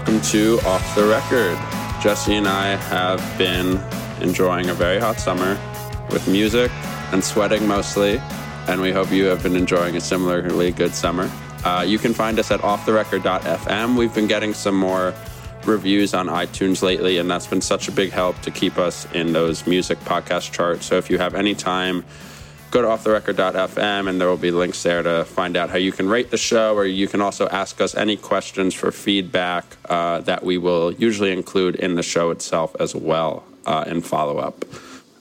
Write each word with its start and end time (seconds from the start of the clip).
Welcome 0.00 0.22
to 0.30 0.58
Off 0.64 0.94
the 0.94 1.04
Record. 1.04 1.58
Jesse 2.02 2.34
and 2.34 2.48
I 2.48 2.68
have 2.74 3.20
been 3.36 3.78
enjoying 4.22 4.70
a 4.70 4.74
very 4.74 4.98
hot 4.98 5.20
summer 5.20 5.60
with 6.10 6.26
music 6.26 6.70
and 7.12 7.22
sweating 7.22 7.68
mostly, 7.68 8.16
and 8.66 8.80
we 8.80 8.92
hope 8.92 9.12
you 9.12 9.26
have 9.26 9.42
been 9.42 9.56
enjoying 9.56 9.96
a 9.96 10.00
similarly 10.00 10.72
good 10.72 10.94
summer. 10.94 11.30
Uh, 11.66 11.84
you 11.86 11.98
can 11.98 12.14
find 12.14 12.38
us 12.38 12.50
at 12.50 12.60
offtherecord.fm. 12.60 13.94
We've 13.94 14.14
been 14.14 14.26
getting 14.26 14.54
some 14.54 14.74
more 14.74 15.12
reviews 15.66 16.14
on 16.14 16.28
iTunes 16.28 16.82
lately, 16.82 17.18
and 17.18 17.30
that's 17.30 17.46
been 17.46 17.60
such 17.60 17.86
a 17.86 17.92
big 17.92 18.10
help 18.10 18.40
to 18.40 18.50
keep 18.50 18.78
us 18.78 19.06
in 19.12 19.34
those 19.34 19.66
music 19.66 20.00
podcast 20.00 20.50
charts. 20.50 20.86
So 20.86 20.96
if 20.96 21.10
you 21.10 21.18
have 21.18 21.34
any 21.34 21.54
time, 21.54 22.06
go 22.70 22.82
to 22.82 22.88
offtherecord.fm 22.88 24.08
and 24.08 24.20
there 24.20 24.28
will 24.28 24.36
be 24.36 24.50
links 24.50 24.82
there 24.82 25.02
to 25.02 25.24
find 25.24 25.56
out 25.56 25.70
how 25.70 25.76
you 25.76 25.92
can 25.92 26.08
rate 26.08 26.30
the 26.30 26.36
show, 26.38 26.74
or 26.74 26.84
you 26.84 27.08
can 27.08 27.20
also 27.20 27.48
ask 27.48 27.80
us 27.80 27.94
any 27.94 28.16
questions 28.16 28.74
for 28.74 28.92
feedback 28.92 29.64
uh, 29.88 30.20
that 30.20 30.44
we 30.44 30.56
will 30.56 30.92
usually 30.92 31.32
include 31.32 31.74
in 31.76 31.96
the 31.96 32.02
show 32.02 32.30
itself 32.30 32.74
as 32.78 32.94
well 32.94 33.44
uh, 33.66 33.84
in 33.86 34.00
follow 34.00 34.38
up. 34.38 34.64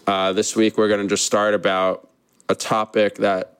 Uh, 0.05 0.31
this 0.33 0.55
week, 0.55 0.77
we're 0.77 0.87
going 0.87 1.01
to 1.01 1.07
just 1.07 1.25
start 1.25 1.53
about 1.53 2.07
a 2.47 2.55
topic 2.55 3.15
that 3.15 3.59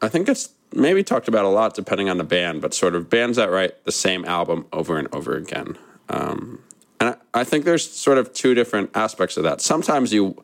I 0.00 0.08
think 0.08 0.28
it's 0.28 0.50
maybe 0.72 1.02
talked 1.02 1.28
about 1.28 1.44
a 1.44 1.48
lot 1.48 1.74
depending 1.74 2.08
on 2.08 2.18
the 2.18 2.24
band, 2.24 2.60
but 2.60 2.74
sort 2.74 2.94
of 2.94 3.08
bands 3.10 3.36
that 3.36 3.50
write 3.50 3.84
the 3.84 3.92
same 3.92 4.24
album 4.24 4.66
over 4.72 4.98
and 4.98 5.08
over 5.14 5.36
again. 5.36 5.76
Um, 6.08 6.62
and 7.00 7.10
I, 7.10 7.40
I 7.40 7.44
think 7.44 7.64
there's 7.64 7.88
sort 7.90 8.18
of 8.18 8.32
two 8.32 8.54
different 8.54 8.90
aspects 8.94 9.36
of 9.36 9.44
that. 9.44 9.60
Sometimes 9.60 10.12
you 10.12 10.42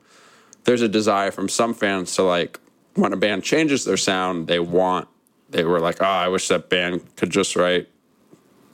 there's 0.64 0.82
a 0.82 0.88
desire 0.88 1.30
from 1.30 1.48
some 1.48 1.74
fans 1.74 2.14
to 2.16 2.22
like 2.22 2.58
when 2.94 3.12
a 3.12 3.16
band 3.16 3.42
changes 3.42 3.84
their 3.84 3.96
sound, 3.96 4.46
they 4.46 4.58
want 4.58 5.08
they 5.54 5.64
were 5.64 5.78
like, 5.78 6.02
oh, 6.02 6.06
I 6.06 6.28
wish 6.28 6.48
that 6.48 6.68
band 6.68 7.16
could 7.16 7.30
just 7.30 7.54
write 7.54 7.88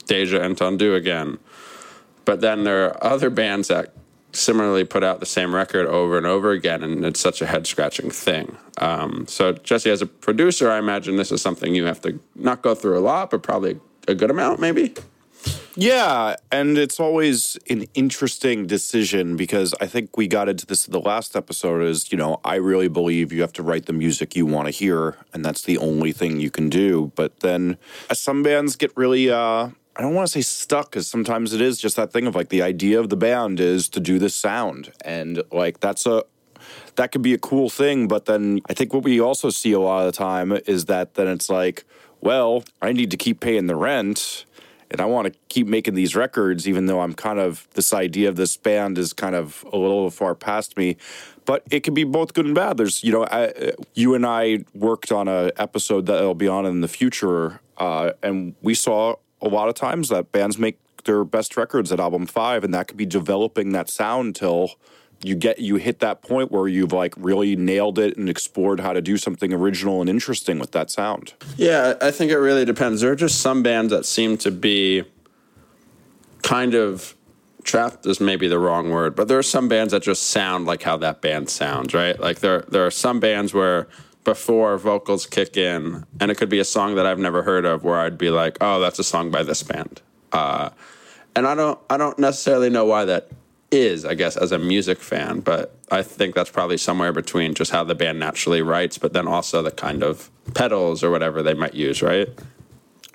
Deja 0.07 0.39
Entendu 0.39 0.95
again. 0.95 1.37
But 2.25 2.41
then 2.41 2.63
there 2.63 2.85
are 2.85 3.03
other 3.03 3.29
bands 3.29 3.67
that 3.67 3.93
similarly 4.31 4.83
put 4.83 5.03
out 5.03 5.19
the 5.19 5.25
same 5.25 5.53
record 5.53 5.85
over 5.85 6.17
and 6.17 6.25
over 6.25 6.51
again, 6.51 6.81
and 6.81 7.05
it's 7.05 7.19
such 7.19 7.41
a 7.41 7.45
head 7.45 7.67
scratching 7.67 8.09
thing. 8.09 8.57
Um, 8.79 9.25
so, 9.27 9.51
Jesse, 9.51 9.91
as 9.91 10.01
a 10.01 10.07
producer, 10.07 10.71
I 10.71 10.79
imagine 10.79 11.17
this 11.17 11.31
is 11.31 11.41
something 11.41 11.75
you 11.75 11.85
have 11.85 12.01
to 12.01 12.19
not 12.35 12.61
go 12.61 12.73
through 12.73 12.97
a 12.97 13.01
lot, 13.01 13.29
but 13.29 13.43
probably 13.43 13.79
a 14.07 14.15
good 14.15 14.31
amount, 14.31 14.59
maybe. 14.59 14.95
Yeah, 15.75 16.35
and 16.51 16.77
it's 16.77 16.99
always 16.99 17.57
an 17.69 17.85
interesting 17.93 18.67
decision 18.67 19.37
because 19.37 19.73
I 19.79 19.87
think 19.87 20.17
we 20.17 20.27
got 20.27 20.49
into 20.49 20.65
this 20.65 20.85
in 20.85 20.91
the 20.91 20.99
last 20.99 21.35
episode 21.35 21.81
is, 21.83 22.11
you 22.11 22.17
know, 22.17 22.41
I 22.43 22.55
really 22.55 22.89
believe 22.89 23.31
you 23.31 23.41
have 23.41 23.53
to 23.53 23.63
write 23.63 23.85
the 23.85 23.93
music 23.93 24.35
you 24.35 24.45
want 24.45 24.67
to 24.67 24.71
hear 24.71 25.17
and 25.33 25.45
that's 25.45 25.61
the 25.63 25.77
only 25.77 26.11
thing 26.11 26.41
you 26.41 26.51
can 26.51 26.69
do. 26.69 27.13
But 27.15 27.39
then 27.39 27.77
uh, 28.09 28.15
some 28.15 28.43
bands 28.43 28.75
get 28.75 28.91
really 28.97 29.31
uh 29.31 29.69
I 29.95 30.01
don't 30.01 30.13
want 30.13 30.27
to 30.27 30.31
say 30.31 30.41
stuck 30.41 30.91
because 30.91 31.07
sometimes 31.07 31.53
it 31.53 31.61
is 31.61 31.77
just 31.77 31.95
that 31.95 32.11
thing 32.11 32.27
of 32.27 32.35
like 32.35 32.49
the 32.49 32.61
idea 32.61 32.99
of 32.99 33.09
the 33.09 33.17
band 33.17 33.59
is 33.59 33.89
to 33.89 33.99
do 33.99 34.19
this 34.19 34.35
sound 34.35 34.91
and 35.03 35.41
like 35.51 35.79
that's 35.79 36.05
a 36.05 36.23
that 36.95 37.11
could 37.11 37.21
be 37.21 37.33
a 37.33 37.37
cool 37.37 37.69
thing 37.69 38.07
but 38.07 38.25
then 38.25 38.61
i 38.69 38.73
think 38.73 38.93
what 38.93 39.03
we 39.03 39.19
also 39.19 39.49
see 39.49 39.71
a 39.71 39.79
lot 39.79 40.05
of 40.05 40.13
the 40.13 40.17
time 40.17 40.51
is 40.65 40.85
that 40.85 41.15
then 41.15 41.27
it's 41.27 41.49
like 41.49 41.83
well 42.21 42.63
i 42.81 42.93
need 42.93 43.11
to 43.11 43.17
keep 43.17 43.39
paying 43.39 43.67
the 43.67 43.75
rent 43.75 44.45
and 44.91 44.99
I 45.01 45.05
want 45.05 45.33
to 45.33 45.39
keep 45.47 45.67
making 45.67 45.95
these 45.95 46.15
records, 46.15 46.67
even 46.67 46.85
though 46.85 46.99
I'm 46.99 47.13
kind 47.13 47.39
of 47.39 47.67
this 47.73 47.93
idea 47.93 48.29
of 48.29 48.35
this 48.35 48.57
band 48.57 48.97
is 48.97 49.13
kind 49.13 49.35
of 49.35 49.65
a 49.71 49.77
little 49.77 50.09
far 50.09 50.35
past 50.35 50.77
me. 50.77 50.97
But 51.45 51.63
it 51.71 51.81
can 51.81 51.93
be 51.93 52.03
both 52.03 52.33
good 52.33 52.45
and 52.45 52.53
bad. 52.53 52.77
There's, 52.77 53.03
you 53.03 53.11
know, 53.11 53.25
I, 53.25 53.73
you 53.93 54.13
and 54.13 54.25
I 54.25 54.65
worked 54.75 55.11
on 55.11 55.27
an 55.27 55.51
episode 55.57 56.05
that'll 56.05 56.35
be 56.35 56.47
on 56.47 56.65
in 56.65 56.81
the 56.81 56.87
future, 56.87 57.61
uh, 57.77 58.11
and 58.21 58.53
we 58.61 58.75
saw 58.75 59.15
a 59.41 59.47
lot 59.47 59.69
of 59.69 59.75
times 59.75 60.09
that 60.09 60.31
bands 60.31 60.59
make 60.59 60.77
their 61.05 61.23
best 61.23 61.57
records 61.57 61.91
at 61.91 61.99
album 61.99 62.27
five, 62.27 62.63
and 62.63 62.73
that 62.73 62.87
could 62.87 62.97
be 62.97 63.07
developing 63.07 63.71
that 63.71 63.89
sound 63.89 64.35
till 64.35 64.75
you 65.23 65.35
get 65.35 65.59
you 65.59 65.75
hit 65.75 65.99
that 65.99 66.21
point 66.21 66.51
where 66.51 66.67
you've 66.67 66.93
like 66.93 67.13
really 67.17 67.55
nailed 67.55 67.99
it 67.99 68.17
and 68.17 68.29
explored 68.29 68.79
how 68.79 68.93
to 68.93 69.01
do 69.01 69.17
something 69.17 69.53
original 69.53 70.01
and 70.01 70.09
interesting 70.09 70.59
with 70.59 70.71
that 70.71 70.89
sound. 70.89 71.33
Yeah, 71.57 71.95
I 72.01 72.11
think 72.11 72.31
it 72.31 72.37
really 72.37 72.65
depends. 72.65 73.01
There 73.01 73.11
are 73.11 73.15
just 73.15 73.41
some 73.41 73.63
bands 73.63 73.91
that 73.91 74.05
seem 74.05 74.37
to 74.39 74.51
be 74.51 75.03
kind 76.41 76.73
of 76.73 77.15
trapped 77.63 78.05
is 78.05 78.19
maybe 78.19 78.47
the 78.47 78.57
wrong 78.57 78.89
word, 78.89 79.15
but 79.15 79.27
there 79.27 79.37
are 79.37 79.43
some 79.43 79.67
bands 79.67 79.93
that 79.93 80.01
just 80.01 80.23
sound 80.23 80.65
like 80.65 80.81
how 80.81 80.97
that 80.97 81.21
band 81.21 81.49
sounds, 81.49 81.93
right? 81.93 82.19
Like 82.19 82.39
there 82.39 82.61
there 82.69 82.85
are 82.85 82.91
some 82.91 83.19
bands 83.19 83.53
where 83.53 83.87
before 84.23 84.77
vocals 84.77 85.25
kick 85.25 85.57
in, 85.57 86.05
and 86.19 86.31
it 86.31 86.35
could 86.35 86.49
be 86.49 86.59
a 86.59 86.65
song 86.65 86.95
that 86.95 87.05
I've 87.05 87.19
never 87.19 87.43
heard 87.43 87.65
of, 87.65 87.83
where 87.83 87.99
I'd 87.99 88.17
be 88.17 88.29
like, 88.29 88.57
"Oh, 88.61 88.79
that's 88.79 88.99
a 88.99 89.03
song 89.03 89.31
by 89.31 89.43
this 89.43 89.63
band," 89.63 90.01
uh, 90.31 90.69
and 91.35 91.47
I 91.47 91.55
don't 91.55 91.79
I 91.89 91.97
don't 91.97 92.17
necessarily 92.17 92.69
know 92.69 92.85
why 92.85 93.05
that 93.05 93.29
is, 93.71 94.03
I 94.05 94.13
guess, 94.15 94.35
as 94.35 94.51
a 94.51 94.59
music 94.59 94.99
fan, 94.99 95.39
but 95.39 95.75
I 95.89 96.03
think 96.03 96.35
that's 96.35 96.49
probably 96.49 96.77
somewhere 96.77 97.13
between 97.13 97.53
just 97.53 97.71
how 97.71 97.83
the 97.83 97.95
band 97.95 98.19
naturally 98.19 98.61
writes, 98.61 98.97
but 98.97 99.13
then 99.13 99.27
also 99.27 99.61
the 99.61 99.71
kind 99.71 100.03
of 100.03 100.29
pedals 100.53 101.03
or 101.03 101.09
whatever 101.09 101.41
they 101.41 101.53
might 101.53 101.73
use, 101.73 102.01
right? 102.01 102.27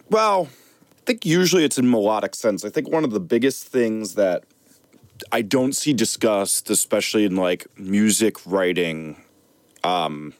Well, 0.08 0.48
I 0.92 1.00
think 1.04 1.26
usually 1.26 1.64
it's 1.64 1.78
in 1.78 1.90
melodic 1.90 2.34
sense. 2.34 2.64
I 2.64 2.70
think 2.70 2.88
one 2.88 3.04
of 3.04 3.10
the 3.10 3.20
biggest 3.20 3.68
things 3.68 4.14
that 4.14 4.44
I 5.30 5.42
don't 5.42 5.74
see 5.74 5.92
discussed, 5.92 6.70
especially 6.70 7.24
in 7.24 7.36
like 7.36 7.66
music 7.78 8.44
writing, 8.46 9.22
um, 9.84 10.34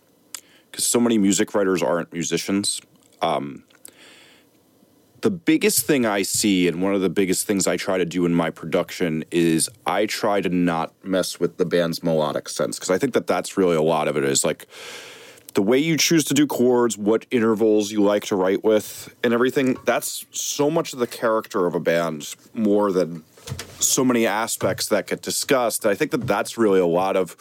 because 0.71 0.87
so 0.87 1.01
many 1.01 1.19
music 1.19 1.55
writers 1.55 1.83
aren't 1.83 2.13
musicians. 2.13 2.81
Um, 3.23 3.65
the 5.27 5.31
biggest 5.33 5.85
thing 5.85 6.07
I 6.07 6.23
see, 6.23 6.69
and 6.69 6.81
one 6.81 6.95
of 6.95 7.01
the 7.01 7.09
biggest 7.09 7.49
things 7.49 7.67
I 7.67 7.77
try 7.77 7.99
to 7.99 8.05
do 8.05 8.27
in 8.27 8.33
my 8.33 8.49
production, 8.49 9.25
is 9.33 9.69
I 9.85 10.07
try 10.07 10.41
to 10.41 10.49
not 10.49 10.95
mess 11.05 11.41
with 11.41 11.57
the 11.57 11.65
band's 11.65 12.01
melodic 12.01 12.49
sense 12.49 12.79
because 12.79 12.91
I 12.91 12.99
think 12.99 13.13
that 13.15 13.27
that's 13.27 13.57
really 13.57 13.75
a 13.75 13.83
lot 13.83 14.07
of 14.07 14.17
it 14.17 14.23
is 14.23 14.45
like 14.45 14.69
the 15.55 15.63
way 15.63 15.79
you 15.79 15.97
choose 15.97 16.23
to 16.27 16.35
do 16.35 16.47
chords, 16.47 16.97
what 16.97 17.27
intervals 17.33 17.91
you 17.91 18.05
like 18.05 18.25
to 18.27 18.37
write 18.37 18.63
with, 18.63 19.13
and 19.25 19.35
everything. 19.35 19.77
That's 19.85 20.27
so 20.31 20.71
much 20.71 20.93
of 20.93 21.01
the 21.01 21.09
character 21.09 21.67
of 21.67 21.75
a 21.75 21.81
band 21.81 22.33
more 22.55 22.93
than 22.93 23.25
so 23.81 24.05
many 24.05 24.29
aspects 24.29 24.87
that 24.91 25.09
get 25.09 25.23
discussed. 25.23 25.87
I 25.87 25.97
think 25.97 26.13
that 26.13 26.29
that's 26.29 26.57
really 26.57 26.79
a 26.79 26.87
lot 26.87 27.17
of 27.17 27.33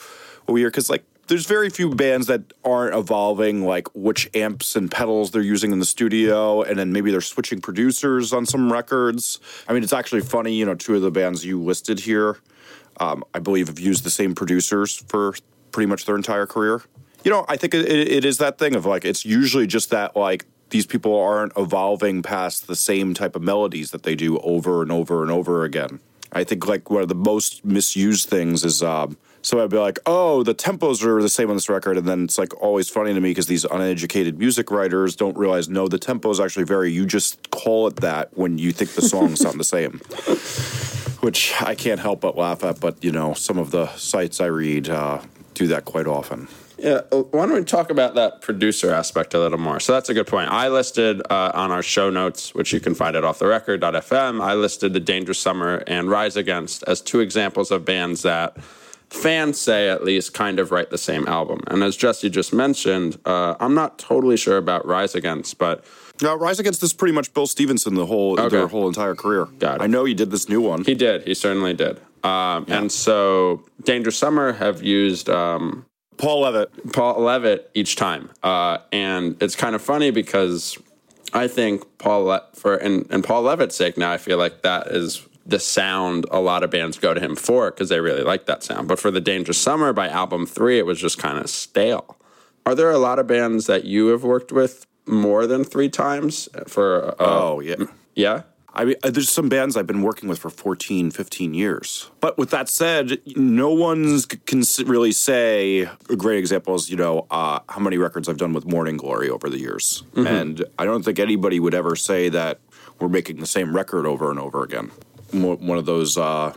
what 0.46 0.56
we 0.56 0.62
hear 0.62 0.72
because 0.72 0.90
like 0.90 1.04
there's 1.28 1.46
very 1.46 1.70
few 1.70 1.94
bands 1.94 2.28
that 2.28 2.54
aren't 2.64 2.96
evolving 2.96 3.66
like 3.66 3.88
which 3.94 4.30
amps 4.36 4.76
and 4.76 4.92
pedals 4.92 5.32
they're 5.32 5.42
using 5.42 5.72
in 5.72 5.80
the 5.80 5.86
studio 5.86 6.62
and 6.62 6.78
then 6.78 6.92
maybe 6.92 7.12
they're 7.12 7.22
switching 7.22 7.62
producers 7.62 8.34
on 8.34 8.46
some 8.46 8.72
records. 8.72 9.40
I 9.68 9.74
mean 9.74 9.84
it's 9.84 9.94
actually 9.94 10.22
funny 10.22 10.54
you 10.54 10.66
know 10.66 10.76
two 10.76 10.96
of 10.96 11.02
the 11.02 11.12
bands 11.12 11.46
you 11.46 11.62
listed 11.62 12.00
here 12.02 12.38
um, 13.00 13.24
i 13.34 13.40
believe 13.40 13.68
have 13.68 13.80
used 13.80 14.04
the 14.04 14.10
same 14.10 14.36
producers 14.36 14.96
for 15.08 15.36
pretty 15.72 15.88
much 15.88 16.06
their 16.06 16.16
entire 16.16 16.46
career. 16.46 16.82
You 17.24 17.32
know 17.32 17.46
i 17.48 17.58
think 17.58 17.74
it, 17.74 17.90
it 17.90 18.26
is 18.26 18.38
that 18.38 18.58
thing 18.58 18.76
of 18.76 18.86
like 18.86 19.06
it's 19.06 19.26
usually 19.26 19.68
just 19.68 19.90
that 19.90 20.16
like 20.16 20.46
these 20.70 20.86
people 20.86 21.18
aren't 21.18 21.54
evolving 21.58 22.22
past 22.22 22.68
the 22.68 22.76
same 22.76 23.14
type 23.14 23.36
of 23.36 23.42
melodies 23.42 23.92
that 23.92 24.04
they 24.04 24.16
do 24.16 24.38
over 24.40 24.82
and 24.82 24.92
over 24.92 25.22
and 25.22 25.32
over 25.32 25.64
again. 25.64 26.00
I 26.32 26.44
think 26.44 26.68
like 26.68 26.90
one 26.90 27.02
of 27.02 27.08
the 27.08 27.16
most 27.16 27.64
misused 27.64 28.30
things 28.30 28.64
is 28.64 28.84
um, 28.84 29.18
so 29.46 29.64
I'd 29.64 29.70
be 29.70 29.78
like, 29.78 30.00
oh, 30.08 30.42
the 30.42 30.56
tempos 30.56 31.04
are 31.04 31.22
the 31.22 31.30
same 31.30 31.52
on 31.52 31.56
this 31.56 31.70
record. 31.70 32.00
And 32.00 32.08
then 32.08 32.24
it's 32.24 32.40
like 32.40 32.60
always 32.64 32.90
funny 32.90 33.14
to 33.14 33.22
me 33.22 33.30
because 33.30 33.46
these 33.46 33.64
uneducated 33.64 34.40
music 34.40 34.72
writers 34.72 35.16
don't 35.16 35.38
realize, 35.38 35.70
no, 35.70 35.88
the 35.88 36.00
tempo 36.00 36.32
is 36.32 36.40
actually 36.40 36.66
vary. 36.66 36.92
You 36.92 37.06
just 37.06 37.52
call 37.52 37.86
it 37.86 37.98
that 37.98 38.36
when 38.36 38.58
you 38.58 38.72
think 38.72 38.94
the 38.94 39.04
songs 39.04 39.42
sound 39.42 39.60
the 39.60 39.64
same. 39.64 40.00
Which 41.22 41.54
I 41.62 41.76
can't 41.76 42.00
help 42.00 42.22
but 42.22 42.36
laugh 42.36 42.64
at. 42.64 42.80
But, 42.80 43.04
you 43.04 43.12
know, 43.12 43.36
some 43.36 43.60
of 43.60 43.70
the 43.70 43.88
sites 43.98 44.42
I 44.42 44.48
read 44.48 44.90
uh, 44.90 45.22
do 45.54 45.68
that 45.68 45.86
quite 45.86 46.08
often. 46.08 46.48
Yeah, 46.80 47.02
uh, 47.12 47.18
why 47.22 47.46
don't 47.46 47.54
we 47.54 47.64
talk 47.64 47.92
about 47.92 48.16
that 48.16 48.42
producer 48.42 48.92
aspect 48.92 49.36
a 49.36 49.40
little 49.40 49.60
more? 49.60 49.80
So 49.80 49.94
that's 49.94 50.10
a 50.10 50.16
good 50.16 50.28
point. 50.28 50.50
I 50.50 50.70
listed 50.70 51.22
uh, 51.30 51.52
on 51.54 51.70
our 51.72 51.84
show 51.84 52.10
notes, 52.10 52.56
which 52.56 52.74
you 52.74 52.80
can 52.80 52.96
find 52.96 53.16
at 53.16 53.24
offtherecord.fm, 53.24 54.42
I 54.42 54.56
listed 54.56 54.94
The 54.94 55.00
Dangerous 55.00 55.38
Summer 55.38 55.84
and 55.86 56.10
Rise 56.10 56.36
Against 56.36 56.84
as 56.88 57.00
two 57.00 57.20
examples 57.20 57.70
of 57.70 57.86
bands 57.86 58.24
that 58.24 58.58
fans 59.10 59.60
say 59.60 59.90
at 59.90 60.04
least 60.04 60.34
kind 60.34 60.60
of 60.60 60.72
write 60.72 60.90
the 60.90 60.98
same 60.98 61.28
album. 61.28 61.62
And 61.68 61.84
as 61.84 61.96
Jesse 61.96 62.30
just 62.30 62.54
mentioned, 62.54 63.20
uh, 63.26 63.56
I'm 63.60 63.74
not 63.74 63.98
totally 64.00 64.38
sure 64.38 64.58
about 64.58 64.86
Rise 64.86 65.16
Against, 65.16 65.58
but 65.58 65.84
no, 66.22 66.36
Rise 66.36 66.60
Against 66.60 66.82
is 66.84 66.94
pretty 66.94 67.14
much 67.14 67.34
Bill 67.34 67.48
Stevenson 67.48 67.96
the 67.96 68.06
whole 68.06 68.40
okay. 68.40 68.50
their 68.50 68.68
whole 68.68 68.88
entire 68.88 69.16
career. 69.16 69.46
Got 69.60 69.76
it. 69.76 69.84
I 69.84 69.88
know 69.88 70.06
he 70.06 70.14
did 70.14 70.32
this 70.32 70.48
new 70.50 70.62
one. 70.62 70.84
He 70.84 70.96
did. 70.96 71.24
He 71.24 71.34
certainly 71.34 71.74
did. 71.74 72.00
Um, 72.24 72.66
yeah. 72.68 72.80
And 72.80 72.92
so 72.92 73.64
Dangerous 73.84 74.18
Summer 74.18 74.54
have 74.54 74.82
used 74.82 75.30
um, 75.30 75.86
Paul 76.18 76.42
Leavitt. 76.42 76.94
Paul 76.94 77.22
Leavitt 77.22 77.70
each 77.74 77.96
time, 77.96 78.30
uh, 78.44 78.80
and 78.92 79.42
it's 79.42 79.56
kind 79.56 79.76
of 79.76 79.82
funny 79.82 80.12
because 80.12 80.78
I 81.34 81.48
think 81.48 81.84
Paul 81.98 82.24
Le- 82.24 82.48
for 82.54 82.76
and, 82.78 83.06
and 83.12 83.24
Paul 83.24 83.44
Leavitt's 83.44 83.76
sake 83.76 83.98
now 83.98 84.12
I 84.12 84.18
feel 84.18 84.38
like 84.38 84.62
that 84.64 84.88
is 84.88 85.28
the 85.46 85.60
sound 85.60 86.26
a 86.32 86.40
lot 86.40 86.64
of 86.64 86.72
bands 86.72 86.98
go 86.98 87.14
to 87.14 87.22
him 87.22 87.36
for 87.36 87.72
because 87.72 87.90
they 87.90 88.00
really 88.00 88.24
like 88.24 88.46
that 88.48 88.64
sound. 88.64 88.88
But 88.88 89.00
for 89.00 89.12
the 89.12 89.22
Dangerous 89.22 89.58
Summer 89.58 89.94
by 89.94 90.10
album 90.10 90.46
three, 90.46 90.80
it 90.80 90.86
was 90.86 91.00
just 91.00 91.18
kind 91.18 91.38
of 91.38 91.50
stale. 91.50 92.18
Are 92.66 92.74
there 92.74 92.90
a 92.90 92.98
lot 92.98 93.20
of 93.20 93.28
bands 93.28 93.68
that 93.68 93.86
you 93.86 94.08
have 94.08 94.24
worked 94.24 94.52
with 94.52 94.88
more 95.06 95.46
than 95.46 95.64
three 95.64 95.90
times 95.90 96.50
for? 96.68 97.10
Uh, 97.10 97.16
oh 97.20 97.60
yeah, 97.60 97.76
yeah. 98.16 98.42
I 98.78 98.84
mean, 98.84 98.96
uh, 99.04 99.10
there's 99.10 99.30
some 99.30 99.48
bands 99.48 99.78
I've 99.78 99.88
been 99.88 100.02
working 100.02 100.28
with 100.28 100.40
for 100.40 100.50
14, 100.50 101.10
15 101.10 101.54
years. 101.54 102.12
But 102.20 102.38
with 102.38 102.50
that 102.50 102.68
said, 102.68 103.22
no 103.38 103.72
one's 103.72 104.26
can 104.26 104.64
really 104.86 105.14
say 105.14 105.88
a 106.10 106.16
great 106.18 106.40
example 106.40 106.76
is, 106.76 106.90
you 106.90 106.98
know, 106.98 107.26
uh, 107.32 107.60
how 107.70 107.80
many 107.80 107.98
records 107.98 108.28
I've 108.28 108.38
done 108.38 108.52
with 108.52 108.66
Morning 108.66 108.98
Glory 108.98 109.30
over 109.30 109.50
the 109.50 109.60
years. 109.60 110.04
Mm-hmm. 110.14 110.28
And 110.28 110.66
I 110.78 110.84
don't 110.84 111.04
think 111.04 111.20
anybody 111.20 111.58
would 111.58 111.74
ever 111.74 111.96
say 111.96 112.28
that 112.30 112.60
we're 113.00 113.08
making 113.08 113.40
the 113.40 113.46
same 113.46 113.74
record 113.74 114.06
over 114.06 114.30
and 114.30 114.40
over 114.40 114.62
again. 114.62 114.92
One 115.42 115.78
of 115.78 115.86
those 115.86 116.18
uh, 116.18 116.54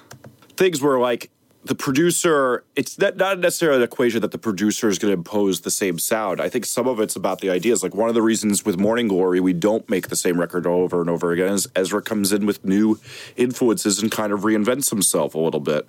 things 0.57 0.81
where, 0.83 0.99
like, 0.99 1.31
the 1.65 1.75
producer 1.75 2.65
it's 2.77 2.99
not, 2.99 3.17
not 3.17 3.39
necessarily 3.39 3.79
an 3.79 3.83
equation 3.83 4.21
that 4.23 4.31
the 4.31 4.39
producer 4.39 4.89
is 4.89 4.99
going 4.99 5.11
to 5.13 5.19
impose 5.19 5.61
the 5.61 5.71
same 5.71 5.99
sound. 5.99 6.41
I 6.41 6.49
think 6.49 6.65
some 6.65 6.87
of 6.87 6.99
it's 6.99 7.15
about 7.15 7.41
the 7.41 7.51
ideas. 7.51 7.83
Like 7.83 7.95
one 7.95 8.09
of 8.09 8.15
the 8.15 8.23
reasons 8.23 8.65
with 8.65 8.79
morning 8.79 9.07
glory 9.09 9.39
we 9.41 9.53
don't 9.53 9.89
make 9.91 10.09
the 10.09 10.17
same 10.17 10.41
record 10.41 10.67
over 10.67 11.01
and 11.01 11.11
over 11.11 11.33
again 11.33 11.53
is 11.53 11.69
ezra 11.77 12.01
comes 12.01 12.33
in 12.33 12.47
with 12.47 12.65
new 12.65 12.99
influences 13.37 14.01
and 14.01 14.11
kind 14.11 14.33
of 14.33 14.41
reinvents 14.41 14.91
himself 14.91 15.35
a 15.35 15.39
little 15.39 15.61
bit 15.61 15.89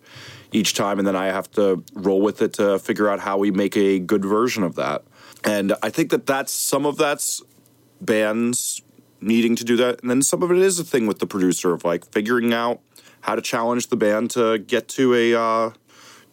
each 0.52 0.74
time 0.74 1.00
and 1.00 1.08
then 1.08 1.16
i 1.16 1.28
have 1.28 1.50
to 1.52 1.84
roll 1.94 2.22
with 2.22 2.42
it 2.42 2.54
to 2.54 2.78
figure 2.80 3.10
out 3.10 3.20
how 3.20 3.38
we 3.38 3.52
make 3.52 3.78
a 3.78 4.00
good 4.00 4.26
version 4.26 4.64
of 4.64 4.76
that. 4.76 5.04
And 5.46 5.74
i 5.82 5.90
think 5.90 6.10
that 6.10 6.26
that's 6.26 6.52
some 6.52 6.86
of 6.86 6.98
that's 6.98 7.42
bands 8.02 8.82
needing 9.22 9.56
to 9.56 9.64
do 9.64 9.76
that 9.76 10.02
and 10.02 10.10
then 10.10 10.22
some 10.22 10.42
of 10.42 10.52
it 10.52 10.58
is 10.58 10.80
a 10.80 10.84
thing 10.84 11.06
with 11.06 11.20
the 11.20 11.28
producer 11.28 11.74
of 11.74 11.84
like 11.84 12.06
figuring 12.12 12.54
out 12.54 12.80
how 13.22 13.36
to 13.36 13.42
challenge 13.42 13.88
the 13.88 13.96
band 13.96 14.32
to 14.32 14.58
get 14.60 14.88
to 14.88 15.14
a 15.14 15.34
uh, 15.34 15.72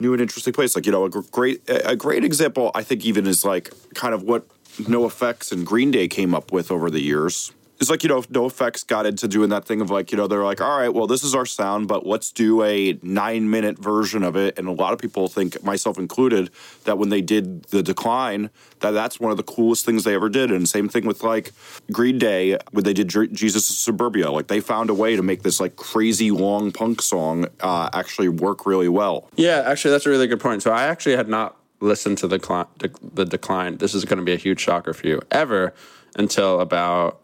new 0.00 0.12
and 0.12 0.22
interesting 0.22 0.52
place. 0.52 0.74
Like 0.74 0.86
you 0.86 0.92
know, 0.92 1.04
a 1.04 1.10
great 1.10 1.62
a 1.68 1.96
great 1.96 2.24
example 2.24 2.70
I 2.74 2.82
think 2.82 3.04
even 3.04 3.26
is 3.26 3.44
like 3.44 3.72
kind 3.94 4.14
of 4.14 4.22
what 4.22 4.46
NOFX 4.76 5.52
and 5.52 5.66
Green 5.66 5.90
Day 5.90 6.08
came 6.08 6.34
up 6.34 6.52
with 6.52 6.70
over 6.70 6.90
the 6.90 7.00
years 7.00 7.52
it's 7.78 7.90
like 7.90 8.02
you 8.02 8.08
know 8.08 8.22
NOFX 8.22 8.86
got 8.86 9.06
into 9.06 9.28
doing 9.28 9.50
that 9.50 9.64
thing 9.64 9.80
of 9.80 9.90
like 9.90 10.10
you 10.10 10.16
know 10.16 10.26
they're 10.26 10.44
like 10.44 10.60
all 10.60 10.78
right 10.78 10.88
well 10.88 11.06
this 11.06 11.22
is 11.22 11.34
our 11.34 11.46
sound 11.46 11.88
but 11.88 12.06
let's 12.06 12.32
do 12.32 12.62
a 12.62 12.98
nine 13.02 13.50
minute 13.50 13.78
version 13.78 14.22
of 14.22 14.36
it. 14.36 14.58
And 14.58 14.68
a 14.68 14.72
lot 14.72 14.92
of 14.92 14.98
people 14.98 15.28
think 15.28 15.62
myself 15.62 15.98
included 15.98 16.50
that 16.84 16.98
when 16.98 17.08
they 17.08 17.20
did 17.20 17.64
the 17.64 17.82
decline 17.82 18.50
that 18.80 18.90
that's 18.92 19.18
one 19.18 19.30
of 19.30 19.36
the 19.36 19.42
coolest 19.42 19.84
things 19.84 20.04
they 20.04 20.14
ever 20.14 20.28
did. 20.28 20.50
And 20.50 20.68
same 20.68 20.88
thing 20.88 21.06
with 21.06 21.22
like 21.22 21.52
green 21.92 22.18
day 22.18 22.58
when 22.72 22.84
they 22.84 22.92
did 22.92 23.08
jesus 23.32 23.66
suburbia 23.66 24.30
like 24.30 24.48
they 24.48 24.60
found 24.60 24.90
a 24.90 24.94
way 24.94 25.16
to 25.16 25.22
make 25.22 25.42
this 25.42 25.60
like 25.60 25.76
crazy 25.76 26.30
long 26.30 26.72
punk 26.72 27.00
song 27.00 27.46
uh, 27.60 27.88
actually 27.92 28.28
work 28.28 28.66
really 28.66 28.88
well. 28.88 29.28
Yeah 29.36 29.62
actually 29.66 29.92
that's 29.92 30.06
a 30.06 30.10
really 30.10 30.26
good 30.26 30.40
point. 30.40 30.62
So 30.62 30.70
i 30.70 30.84
actually 30.84 31.16
had 31.16 31.28
not 31.28 31.56
listened 31.80 32.16
to 32.18 32.26
the, 32.26 32.40
cl- 32.40 32.70
the 32.78 33.26
decline. 33.26 33.76
This 33.76 33.94
is 33.94 34.06
going 34.06 34.18
to 34.18 34.24
be 34.24 34.32
a 34.32 34.36
huge 34.36 34.60
shocker 34.60 34.94
for 34.94 35.06
you 35.06 35.20
ever 35.30 35.74
until 36.16 36.60
about 36.60 37.20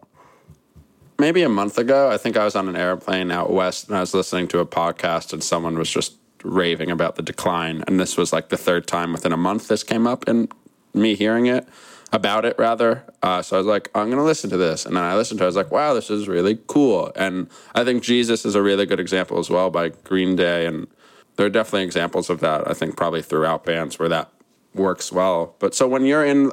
maybe 1.19 1.43
a 1.43 1.49
month 1.49 1.77
ago, 1.77 2.09
I 2.09 2.17
think 2.17 2.37
I 2.37 2.45
was 2.45 2.55
on 2.55 2.67
an 2.67 2.75
airplane 2.75 3.31
out 3.31 3.51
west 3.51 3.87
and 3.87 3.97
I 3.97 3.99
was 3.99 4.13
listening 4.13 4.47
to 4.49 4.59
a 4.59 4.65
podcast 4.65 5.33
and 5.33 5.43
someone 5.43 5.77
was 5.77 5.89
just 5.89 6.15
raving 6.43 6.91
about 6.91 7.15
the 7.15 7.21
decline. 7.21 7.83
And 7.87 7.99
this 7.99 8.17
was 8.17 8.33
like 8.33 8.49
the 8.49 8.57
third 8.57 8.87
time 8.87 9.13
within 9.13 9.31
a 9.31 9.37
month 9.37 9.67
this 9.67 9.83
came 9.83 10.07
up 10.07 10.27
and 10.27 10.51
me 10.93 11.15
hearing 11.15 11.45
it 11.45 11.67
about 12.11 12.45
it 12.45 12.55
rather. 12.59 13.03
Uh, 13.23 13.41
so 13.41 13.55
I 13.55 13.59
was 13.59 13.67
like, 13.67 13.89
I'm 13.95 14.05
going 14.05 14.17
to 14.17 14.23
listen 14.23 14.49
to 14.51 14.57
this. 14.57 14.85
And 14.85 14.95
then 14.95 15.03
I 15.03 15.15
listened 15.15 15.39
to 15.39 15.43
it. 15.43 15.47
I 15.47 15.49
was 15.49 15.55
like, 15.55 15.71
wow, 15.71 15.93
this 15.93 16.09
is 16.09 16.27
really 16.27 16.59
cool. 16.67 17.11
And 17.15 17.49
I 17.73 17.83
think 17.83 18.03
Jesus 18.03 18.45
is 18.45 18.53
a 18.55 18.61
really 18.61 18.85
good 18.85 18.99
example 18.99 19.39
as 19.39 19.49
well 19.49 19.71
by 19.71 19.89
Green 19.89 20.35
Day. 20.35 20.67
And 20.67 20.87
there 21.35 21.47
are 21.47 21.49
definitely 21.49 21.83
examples 21.83 22.29
of 22.29 22.39
that. 22.41 22.69
I 22.69 22.73
think 22.73 22.95
probably 22.95 23.23
throughout 23.23 23.65
bands 23.65 23.97
where 23.97 24.09
that 24.09 24.31
works 24.75 25.11
well. 25.11 25.55
But 25.57 25.73
so 25.73 25.87
when 25.87 26.05
you're 26.05 26.23
in, 26.23 26.51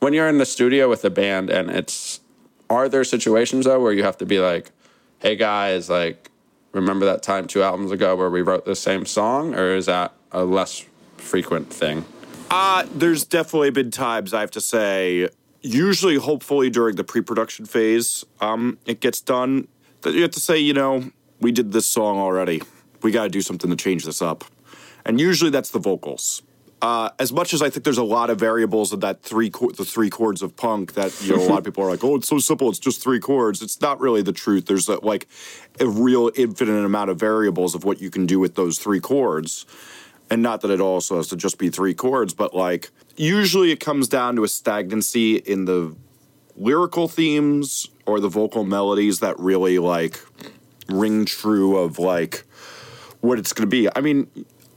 when 0.00 0.12
you're 0.12 0.28
in 0.28 0.38
the 0.38 0.46
studio 0.46 0.88
with 0.88 1.04
a 1.04 1.10
band 1.10 1.50
and 1.50 1.70
it's 1.70 2.20
are 2.68 2.88
there 2.88 3.04
situations 3.04 3.64
though 3.64 3.80
where 3.80 3.92
you 3.92 4.02
have 4.02 4.18
to 4.18 4.26
be 4.26 4.38
like, 4.38 4.70
hey 5.18 5.36
guys, 5.36 5.88
like, 5.88 6.30
remember 6.72 7.06
that 7.06 7.22
time 7.22 7.46
two 7.46 7.62
albums 7.62 7.90
ago 7.90 8.14
where 8.16 8.30
we 8.30 8.42
wrote 8.42 8.64
the 8.64 8.76
same 8.76 9.06
song, 9.06 9.54
or 9.54 9.74
is 9.74 9.86
that 9.86 10.12
a 10.32 10.44
less 10.44 10.84
frequent 11.16 11.72
thing? 11.72 12.04
Uh, 12.50 12.86
there's 12.94 13.24
definitely 13.24 13.70
been 13.70 13.90
times 13.90 14.32
I 14.32 14.40
have 14.40 14.50
to 14.52 14.60
say, 14.60 15.28
usually, 15.62 16.16
hopefully 16.16 16.70
during 16.70 16.96
the 16.96 17.04
pre-production 17.04 17.66
phase, 17.66 18.24
um, 18.40 18.78
it 18.86 19.00
gets 19.00 19.20
done. 19.20 19.68
That 20.02 20.14
you 20.14 20.22
have 20.22 20.30
to 20.32 20.40
say, 20.40 20.58
you 20.58 20.74
know, 20.74 21.10
we 21.40 21.50
did 21.50 21.72
this 21.72 21.86
song 21.86 22.18
already. 22.18 22.62
We 23.02 23.10
got 23.10 23.24
to 23.24 23.28
do 23.28 23.40
something 23.40 23.70
to 23.70 23.76
change 23.76 24.04
this 24.04 24.22
up, 24.22 24.44
and 25.04 25.20
usually 25.20 25.50
that's 25.50 25.70
the 25.70 25.78
vocals 25.78 26.42
uh, 26.82 27.10
as 27.18 27.32
much 27.32 27.54
as 27.54 27.62
I 27.62 27.70
think 27.70 27.84
there's 27.84 27.98
a 27.98 28.04
lot 28.04 28.28
of 28.28 28.38
variables 28.38 28.92
in 28.92 29.00
that 29.00 29.22
three 29.22 29.48
the 29.48 29.84
three 29.84 30.10
chords 30.10 30.42
of 30.42 30.56
punk 30.56 30.92
that 30.94 31.18
you 31.22 31.34
know 31.34 31.42
a 31.42 31.48
lot 31.48 31.58
of 31.58 31.64
people 31.66 31.84
are 31.84 31.90
like, 31.90 32.04
oh, 32.04 32.16
it's 32.16 32.28
so 32.28 32.38
simple, 32.38 32.68
it's 32.68 32.78
just 32.78 33.02
three 33.02 33.20
chords. 33.20 33.62
It's 33.62 33.80
not 33.80 33.98
really 33.98 34.22
the 34.22 34.32
truth. 34.32 34.66
There's 34.66 34.88
a, 34.88 35.04
like 35.04 35.26
a 35.80 35.86
real 35.86 36.30
infinite 36.34 36.84
amount 36.84 37.10
of 37.10 37.18
variables 37.18 37.74
of 37.74 37.84
what 37.84 38.00
you 38.00 38.10
can 38.10 38.26
do 38.26 38.38
with 38.38 38.56
those 38.56 38.78
three 38.78 39.00
chords, 39.00 39.64
and 40.30 40.42
not 40.42 40.60
that 40.60 40.70
it 40.70 40.80
also 40.80 41.16
has 41.16 41.28
to 41.28 41.36
just 41.36 41.58
be 41.58 41.70
three 41.70 41.94
chords, 41.94 42.34
but 42.34 42.54
like 42.54 42.90
usually 43.16 43.70
it 43.70 43.80
comes 43.80 44.06
down 44.06 44.36
to 44.36 44.44
a 44.44 44.48
stagnancy 44.48 45.36
in 45.36 45.64
the 45.64 45.96
lyrical 46.56 47.08
themes 47.08 47.88
or 48.04 48.20
the 48.20 48.28
vocal 48.28 48.64
melodies 48.64 49.20
that 49.20 49.38
really 49.38 49.78
like 49.78 50.20
ring 50.88 51.24
true 51.24 51.76
of 51.76 51.98
like 51.98 52.44
what 53.20 53.38
it's 53.38 53.52
going 53.52 53.68
to 53.68 53.70
be. 53.70 53.88
I 53.94 54.00
mean, 54.00 54.28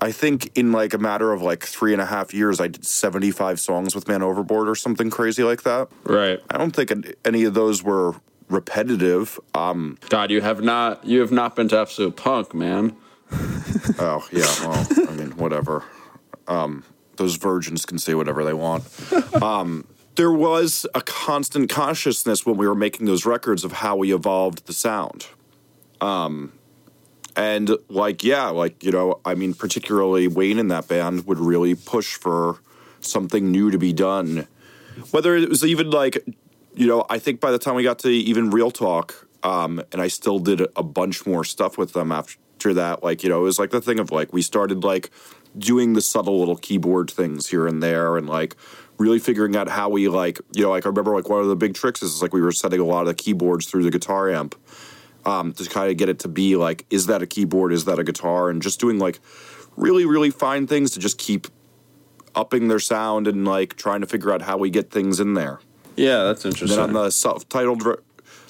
I 0.02 0.12
think 0.12 0.52
in 0.58 0.72
like 0.72 0.94
a 0.94 0.98
matter 0.98 1.34
of 1.34 1.42
like 1.42 1.64
three 1.64 1.94
and 1.94 2.02
a 2.02 2.06
half 2.06 2.34
years, 2.34 2.60
I 2.60 2.68
did 2.68 2.86
75 2.86 3.60
songs 3.60 3.94
with 3.94 4.08
Man 4.08 4.22
Overboard 4.22 4.70
or 4.70 4.76
something 4.76 5.10
crazy 5.10 5.44
like 5.44 5.64
that. 5.64 5.90
Right. 6.04 6.40
I 6.50 6.58
don't 6.58 6.72
think 6.72 6.92
any 7.26 7.44
of 7.44 7.54
those 7.54 7.84
were 7.84 8.16
repetitive. 8.50 9.40
Um, 9.54 9.98
God, 10.10 10.32
you 10.32 10.42
have 10.42 10.62
not 10.62 11.06
you 11.06 11.20
have 11.20 11.32
not 11.32 11.56
been 11.56 11.68
to 11.70 11.80
absolute 11.80 12.16
punk, 12.16 12.54
man. 12.54 12.96
oh 14.00 14.28
yeah, 14.32 14.46
well, 14.62 14.88
I 15.08 15.12
mean, 15.12 15.38
whatever. 15.38 15.84
Um, 16.48 16.84
those 17.18 17.36
virgins 17.36 17.86
can 17.86 18.00
say 18.00 18.16
whatever 18.16 18.44
they 18.44 18.54
want. 18.54 18.84
Um, 19.42 19.86
there 20.16 20.32
was 20.34 20.86
a 20.94 21.02
constant 21.02 21.70
consciousness 21.70 22.46
when 22.46 22.58
we 22.58 22.68
were 22.68 22.76
making 22.76 23.06
those 23.06 23.26
records 23.26 23.64
of 23.64 23.72
how 23.72 23.96
we 23.96 24.14
evolved 24.14 24.66
the 24.66 24.74
sound. 24.74 25.28
Um, 26.02 26.52
and 27.36 27.72
like, 27.88 28.24
yeah, 28.24 28.48
like, 28.48 28.84
you 28.84 28.92
know, 28.92 29.20
I 29.26 29.36
mean, 29.36 29.54
particularly 29.54 30.28
Wayne 30.28 30.60
in 30.60 30.68
that 30.70 30.88
band 30.88 31.26
would 31.28 31.40
really 31.40 31.76
push 31.76 32.16
for 32.16 32.60
something 33.00 33.52
new 33.52 33.72
to 33.72 33.78
be 33.78 33.94
done. 33.94 34.48
Whether 35.12 35.36
it 35.36 35.50
was 35.50 35.64
even 35.64 35.90
like, 35.90 36.24
you 36.76 36.88
know, 36.88 37.06
I 37.10 37.20
think 37.20 37.40
by 37.40 37.52
the 37.52 37.60
time 37.60 37.76
we 37.76 37.84
got 37.84 38.00
to 38.00 38.10
even 38.10 38.50
Real 38.50 38.72
Talk, 38.72 39.28
um, 39.44 39.82
and 39.92 40.02
I 40.02 40.08
still 40.08 40.40
did 40.40 40.62
a 40.76 40.84
bunch 40.84 41.26
more 41.26 41.44
stuff 41.44 41.78
with 41.78 41.94
them 41.94 42.12
after 42.12 42.74
that, 42.74 43.04
like, 43.04 43.24
you 43.24 43.30
know, 43.30 43.40
it 43.40 43.44
was 43.44 43.60
like 43.60 43.72
the 43.72 43.82
thing 43.82 44.00
of 44.00 44.12
like, 44.12 44.34
we 44.34 44.42
started 44.42 44.84
like 44.84 45.10
doing 45.58 45.94
the 45.94 46.02
subtle 46.02 46.40
little 46.40 46.58
keyboard 46.58 47.10
things 47.10 47.48
here 47.48 47.68
and 47.68 47.82
there 47.82 48.18
and 48.18 48.28
like 48.28 48.56
really 48.98 49.20
figuring 49.20 49.56
out 49.56 49.70
how 49.70 49.90
we 49.90 50.10
like, 50.10 50.40
you 50.52 50.64
know, 50.64 50.72
like 50.72 50.86
I 50.86 50.90
remember 50.90 51.16
like 51.16 51.30
one 51.30 51.42
of 51.42 51.48
the 51.48 51.56
big 51.56 51.74
tricks 51.74 52.04
is 52.04 52.22
like 52.22 52.34
we 52.34 52.42
were 52.42 52.52
setting 52.52 52.80
a 52.80 52.86
lot 52.86 53.02
of 53.02 53.08
the 53.08 53.14
keyboards 53.14 53.66
through 53.66 53.84
the 53.84 53.92
guitar 53.92 54.30
amp 54.30 54.56
um, 55.26 55.54
to 55.54 55.66
kind 55.66 55.92
of 55.92 55.98
get 55.98 56.10
it 56.10 56.20
to 56.20 56.28
be 56.28 56.56
like, 56.56 56.86
is 56.90 57.08
that 57.08 57.22
a 57.22 57.28
keyboard? 57.28 57.74
Is 57.74 57.86
that 57.86 58.00
a 58.00 58.04
guitar? 58.04 58.50
And 58.50 58.62
just 58.62 58.80
doing 58.80 59.00
like 59.00 59.20
really, 59.76 60.06
really 60.06 60.30
fine 60.30 60.68
things 60.68 60.92
to 60.92 61.00
just 61.00 61.18
keep 61.18 61.48
upping 62.36 62.68
their 62.68 62.80
sound 62.80 63.28
and 63.28 63.46
like 63.46 63.76
trying 63.76 64.02
to 64.02 64.08
figure 64.08 64.32
out 64.32 64.42
how 64.42 64.58
we 64.58 64.70
get 64.70 64.92
things 64.92 65.20
in 65.20 65.34
there. 65.34 65.60
Yeah, 65.96 66.24
that's 66.24 66.46
interesting. 66.46 66.80
And 66.80 66.90
then 66.90 66.98
on 66.98 67.06
the 67.06 67.12
self-titled 67.12 67.84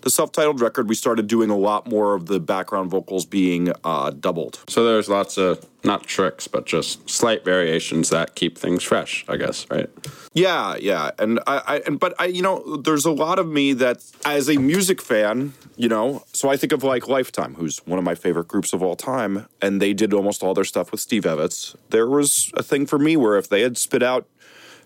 the 0.01 0.09
self-titled 0.09 0.61
record, 0.61 0.89
we 0.89 0.95
started 0.95 1.27
doing 1.27 1.49
a 1.49 1.57
lot 1.57 1.87
more 1.87 2.15
of 2.15 2.25
the 2.27 2.39
background 2.39 2.89
vocals 2.89 3.25
being 3.25 3.71
uh, 3.83 4.11
doubled. 4.11 4.59
So 4.67 4.85
there's 4.85 5.09
lots 5.09 5.37
of 5.37 5.65
not 5.83 6.03
tricks, 6.03 6.47
but 6.47 6.65
just 6.65 7.09
slight 7.09 7.45
variations 7.45 8.09
that 8.09 8.35
keep 8.35 8.57
things 8.57 8.83
fresh. 8.83 9.25
I 9.27 9.37
guess, 9.37 9.65
right? 9.69 9.89
Yeah, 10.33 10.75
yeah, 10.77 11.11
and 11.17 11.39
I, 11.47 11.61
I 11.65 11.81
and 11.85 11.99
but 11.99 12.13
I, 12.19 12.25
you 12.25 12.41
know, 12.41 12.77
there's 12.77 13.05
a 13.05 13.11
lot 13.11 13.39
of 13.39 13.47
me 13.47 13.73
that, 13.73 14.03
as 14.25 14.49
a 14.49 14.57
music 14.57 15.01
fan, 15.01 15.53
you 15.75 15.89
know, 15.89 16.23
so 16.33 16.49
I 16.49 16.57
think 16.57 16.71
of 16.71 16.83
like 16.83 17.07
Lifetime, 17.07 17.55
who's 17.55 17.79
one 17.85 17.97
of 17.97 18.05
my 18.05 18.15
favorite 18.15 18.47
groups 18.47 18.73
of 18.73 18.83
all 18.83 18.95
time, 18.95 19.47
and 19.61 19.81
they 19.81 19.93
did 19.93 20.13
almost 20.13 20.43
all 20.43 20.53
their 20.53 20.65
stuff 20.65 20.91
with 20.91 21.01
Steve 21.01 21.25
Evans. 21.25 21.75
There 21.89 22.07
was 22.07 22.51
a 22.55 22.63
thing 22.63 22.85
for 22.85 22.99
me 22.99 23.17
where 23.17 23.37
if 23.37 23.49
they 23.49 23.61
had 23.61 23.77
spit 23.77 24.03
out 24.03 24.27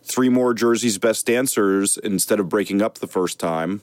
three 0.04 0.30
more 0.30 0.54
Jersey's 0.54 0.98
best 0.98 1.26
dancers 1.26 1.98
instead 1.98 2.40
of 2.40 2.50
breaking 2.50 2.82
up 2.82 3.00
the 3.00 3.08
first 3.08 3.40
time 3.40 3.82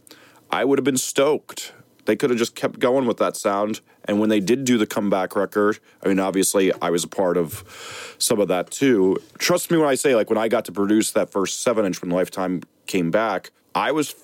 I 0.50 0.64
would 0.64 0.78
have 0.78 0.84
been 0.84 0.96
stoked. 0.96 1.72
They 2.06 2.16
could 2.16 2.30
have 2.30 2.38
just 2.38 2.54
kept 2.54 2.78
going 2.78 3.06
with 3.06 3.18
that 3.18 3.36
sound. 3.36 3.80
And 4.04 4.18
when 4.18 4.28
they 4.28 4.40
did 4.40 4.64
do 4.64 4.78
the 4.78 4.86
comeback 4.86 5.36
record, 5.36 5.78
I 6.02 6.08
mean, 6.08 6.18
obviously, 6.18 6.72
I 6.80 6.90
was 6.90 7.04
a 7.04 7.08
part 7.08 7.36
of 7.36 8.16
some 8.18 8.40
of 8.40 8.48
that 8.48 8.70
too. 8.70 9.18
Trust 9.38 9.70
me 9.70 9.78
when 9.78 9.86
I 9.86 9.94
say, 9.94 10.14
like, 10.16 10.28
when 10.28 10.38
I 10.38 10.48
got 10.48 10.64
to 10.64 10.72
produce 10.72 11.12
that 11.12 11.30
first 11.30 11.62
seven 11.62 11.84
inch 11.84 12.00
when 12.02 12.10
Lifetime 12.10 12.62
came 12.86 13.10
back, 13.10 13.50
I 13.74 13.92
was 13.92 14.14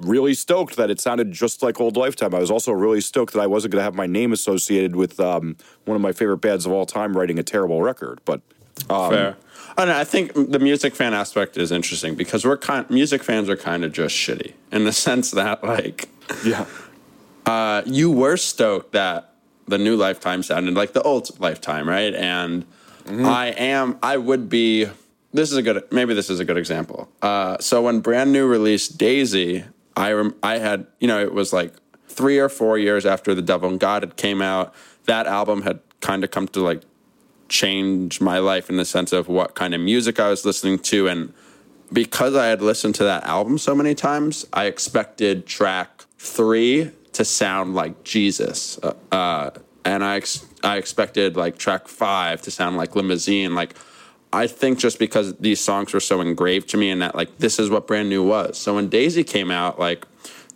really 0.00 0.34
stoked 0.34 0.76
that 0.76 0.90
it 0.90 1.00
sounded 1.00 1.32
just 1.32 1.62
like 1.62 1.80
old 1.80 1.96
Lifetime. 1.96 2.34
I 2.34 2.38
was 2.38 2.50
also 2.50 2.72
really 2.72 3.00
stoked 3.00 3.34
that 3.34 3.40
I 3.40 3.46
wasn't 3.46 3.72
going 3.72 3.80
to 3.80 3.84
have 3.84 3.94
my 3.94 4.06
name 4.06 4.32
associated 4.32 4.96
with 4.96 5.20
um, 5.20 5.56
one 5.84 5.96
of 5.96 6.00
my 6.00 6.12
favorite 6.12 6.38
bands 6.38 6.66
of 6.66 6.72
all 6.72 6.86
time 6.86 7.16
writing 7.16 7.38
a 7.38 7.42
terrible 7.42 7.82
record. 7.82 8.20
But 8.24 8.40
um, 8.90 9.10
fair. 9.10 9.36
I, 9.76 9.84
know, 9.84 9.96
I 9.96 10.04
think 10.04 10.32
the 10.34 10.58
music 10.58 10.94
fan 10.94 11.14
aspect 11.14 11.56
is 11.56 11.72
interesting 11.72 12.14
because 12.14 12.44
we're 12.44 12.56
kind 12.56 12.88
music 12.90 13.22
fans 13.22 13.48
are 13.48 13.56
kind 13.56 13.84
of 13.84 13.92
just 13.92 14.14
shitty 14.14 14.52
in 14.70 14.84
the 14.84 14.92
sense 15.06 15.30
that 15.32 15.64
like 15.64 16.08
yeah 16.44 16.66
uh, 17.46 17.82
you 17.84 18.10
were 18.10 18.36
stoked 18.36 18.92
that 18.92 19.34
the 19.66 19.78
new 19.78 19.96
Lifetime 19.96 20.42
sounded 20.42 20.74
like 20.74 20.92
the 20.92 21.02
old 21.02 21.38
Lifetime, 21.40 21.88
right? 21.88 22.14
And 22.14 22.64
I 23.06 23.48
am, 23.48 23.98
I 24.02 24.16
would 24.16 24.48
be. 24.48 24.86
This 25.32 25.50
is 25.50 25.56
a 25.56 25.62
good. 25.62 25.84
Maybe 25.90 26.14
this 26.14 26.30
is 26.30 26.40
a 26.40 26.44
good 26.44 26.56
example. 26.56 27.08
Uh, 27.20 27.58
so 27.58 27.82
when 27.82 28.00
brand 28.00 28.32
new 28.32 28.46
released 28.46 28.98
Daisy, 28.98 29.64
I 29.96 30.12
rem, 30.12 30.34
I 30.42 30.58
had 30.58 30.86
you 31.00 31.08
know 31.08 31.20
it 31.20 31.34
was 31.34 31.52
like 31.52 31.74
three 32.08 32.38
or 32.38 32.48
four 32.48 32.78
years 32.78 33.04
after 33.04 33.34
the 33.34 33.42
Devil 33.42 33.68
and 33.68 33.80
God 33.80 34.02
had 34.02 34.16
came 34.16 34.40
out. 34.40 34.72
That 35.04 35.26
album 35.26 35.62
had 35.62 35.80
kind 36.00 36.24
of 36.24 36.30
come 36.30 36.46
to 36.48 36.60
like 36.60 36.82
change 37.54 38.20
my 38.20 38.38
life 38.38 38.68
in 38.68 38.76
the 38.76 38.84
sense 38.84 39.12
of 39.12 39.28
what 39.28 39.54
kind 39.54 39.74
of 39.74 39.80
music 39.80 40.18
I 40.18 40.28
was 40.28 40.44
listening 40.44 40.78
to 40.90 41.08
and 41.08 41.32
because 41.92 42.34
I 42.34 42.46
had 42.46 42.60
listened 42.60 42.96
to 42.96 43.04
that 43.04 43.24
album 43.24 43.56
so 43.56 43.74
many 43.74 43.94
times, 43.94 44.46
I 44.52 44.64
expected 44.64 45.46
track 45.46 46.04
three 46.18 46.90
to 47.12 47.24
sound 47.24 47.74
like 47.74 48.02
Jesus, 48.04 48.78
uh, 48.82 48.94
uh, 49.12 49.50
and 49.84 50.02
I 50.02 50.16
ex- 50.16 50.44
I 50.64 50.76
expected 50.76 51.36
like 51.36 51.56
track 51.56 51.86
five 51.88 52.42
to 52.42 52.50
sound 52.50 52.76
like 52.76 52.96
Limousine. 52.96 53.54
Like 53.54 53.76
I 54.32 54.46
think 54.48 54.78
just 54.78 54.98
because 54.98 55.34
these 55.36 55.60
songs 55.60 55.92
were 55.92 56.00
so 56.00 56.20
engraved 56.20 56.68
to 56.70 56.76
me, 56.76 56.90
and 56.90 57.00
that 57.02 57.14
like 57.14 57.38
this 57.38 57.58
is 57.58 57.70
what 57.70 57.86
brand 57.86 58.08
new 58.08 58.24
was. 58.24 58.58
So 58.58 58.74
when 58.74 58.88
Daisy 58.88 59.22
came 59.22 59.50
out, 59.50 59.78
like 59.78 60.06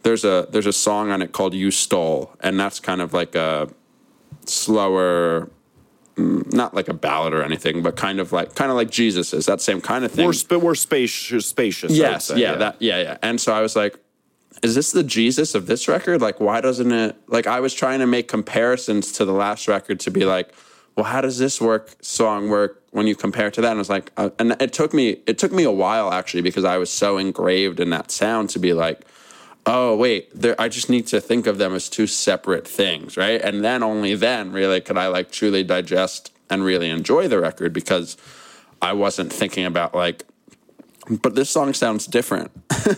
there's 0.03 0.25
a 0.25 0.49
there's 0.51 0.67
a 0.67 0.73
song 0.73 1.11
on 1.11 1.23
it 1.23 1.33
called 1.33 1.55
"You 1.55 1.71
Stole," 1.71 2.35
and 2.41 2.59
that's 2.59 2.81
kind 2.81 3.01
of 3.01 3.13
like 3.13 3.35
a 3.35 3.69
slower 4.47 5.51
not 6.19 6.75
like 6.75 6.89
a 6.89 6.95
ballad 6.95 7.33
or 7.33 7.43
anything, 7.43 7.83
but 7.83 7.97
kind 7.97 8.21
of 8.21 8.33
like 8.33 8.55
kind 8.55 8.71
of 8.71 8.77
like 8.77 8.91
Jesus 8.91 9.33
is 9.33 9.47
that 9.47 9.61
same 9.61 9.81
kind 9.81 10.05
of 10.05 10.13
thing. 10.13 10.27
We're 10.27 10.33
sp- 10.35 10.61
we're 10.61 10.75
spacious, 10.75 11.47
spacious. 11.47 11.93
Yes, 11.93 12.27
say, 12.27 12.39
yeah, 12.39 12.55
that 12.57 12.77
yeah, 12.81 13.01
yeah. 13.03 13.19
And 13.23 13.41
so 13.41 13.53
I 13.53 13.61
was 13.61 13.77
like, 13.77 13.99
is 14.63 14.75
this 14.75 14.93
the 14.93 15.03
Jesus 15.03 15.55
of 15.55 15.67
this 15.67 15.89
record? 15.89 16.21
Like, 16.21 16.41
why 16.41 16.61
doesn't 16.61 16.93
it? 16.93 17.17
Like, 17.29 17.47
I 17.47 17.61
was 17.61 17.75
trying 17.75 18.01
to 18.01 18.07
make 18.07 18.29
comparisons 18.29 19.13
to 19.13 19.25
the 19.25 19.33
last 19.33 19.69
record 19.69 20.01
to 20.01 20.11
be 20.11 20.25
like, 20.25 20.53
well, 20.97 21.05
how 21.05 21.21
does 21.21 21.39
this 21.39 21.61
work 21.61 21.97
song 22.01 22.49
work 22.49 22.83
when 22.91 23.07
you 23.07 23.15
compare 23.15 23.47
it 23.47 23.55
to 23.55 23.61
that? 23.61 23.71
And 23.71 23.79
I 23.79 23.81
was 23.81 23.91
like, 23.91 24.13
uh, 24.17 24.31
and 24.39 24.57
it 24.61 24.73
took 24.73 24.93
me 24.93 25.23
it 25.27 25.39
took 25.39 25.53
me 25.53 25.63
a 25.63 25.71
while 25.71 26.13
actually 26.13 26.43
because 26.43 26.65
I 26.65 26.79
was 26.79 26.91
so 26.91 27.19
engraved 27.19 27.81
in 27.81 27.91
that 27.91 28.11
sound 28.11 28.51
to 28.51 28.59
be 28.59 28.73
like. 28.73 29.07
Oh 29.71 29.95
wait, 29.95 30.31
there, 30.35 30.59
I 30.59 30.71
just 30.71 30.89
need 30.89 31.07
to 31.09 31.21
think 31.21 31.47
of 31.47 31.59
them 31.59 31.75
as 31.75 31.91
two 31.91 32.07
separate 32.07 32.67
things, 32.67 33.19
right? 33.19 33.39
And 33.39 33.63
then 33.63 33.83
only 33.83 34.15
then, 34.15 34.51
really, 34.51 34.81
could 34.81 34.97
I 34.97 35.09
like 35.09 35.31
truly 35.31 35.63
digest 35.63 36.33
and 36.49 36.65
really 36.65 36.89
enjoy 36.89 37.29
the 37.29 37.39
record 37.39 37.75
because 37.75 38.17
I 38.81 38.95
wasn't 38.95 39.31
thinking 39.31 39.67
about 39.67 39.95
like, 39.95 40.25
but 41.21 41.35
this 41.35 41.51
song 41.51 41.75
sounds 41.75 42.07
different. 42.07 42.51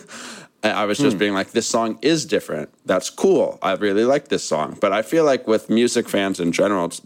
I 0.63 0.85
was 0.85 0.99
just 0.99 1.15
hmm. 1.15 1.19
being 1.19 1.35
like, 1.35 1.51
this 1.51 1.67
song 1.67 1.99
is 2.03 2.25
different. 2.25 2.69
That's 2.87 3.11
cool. 3.11 3.59
I 3.63 3.73
really 3.73 4.05
like 4.05 4.29
this 4.29 4.45
song. 4.45 4.79
But 4.81 4.93
I 4.93 5.03
feel 5.03 5.25
like 5.25 5.49
with 5.49 5.71
music 5.71 6.09
fans 6.09 6.39
in 6.39 6.53
general, 6.53 6.85
it's, 6.85 7.03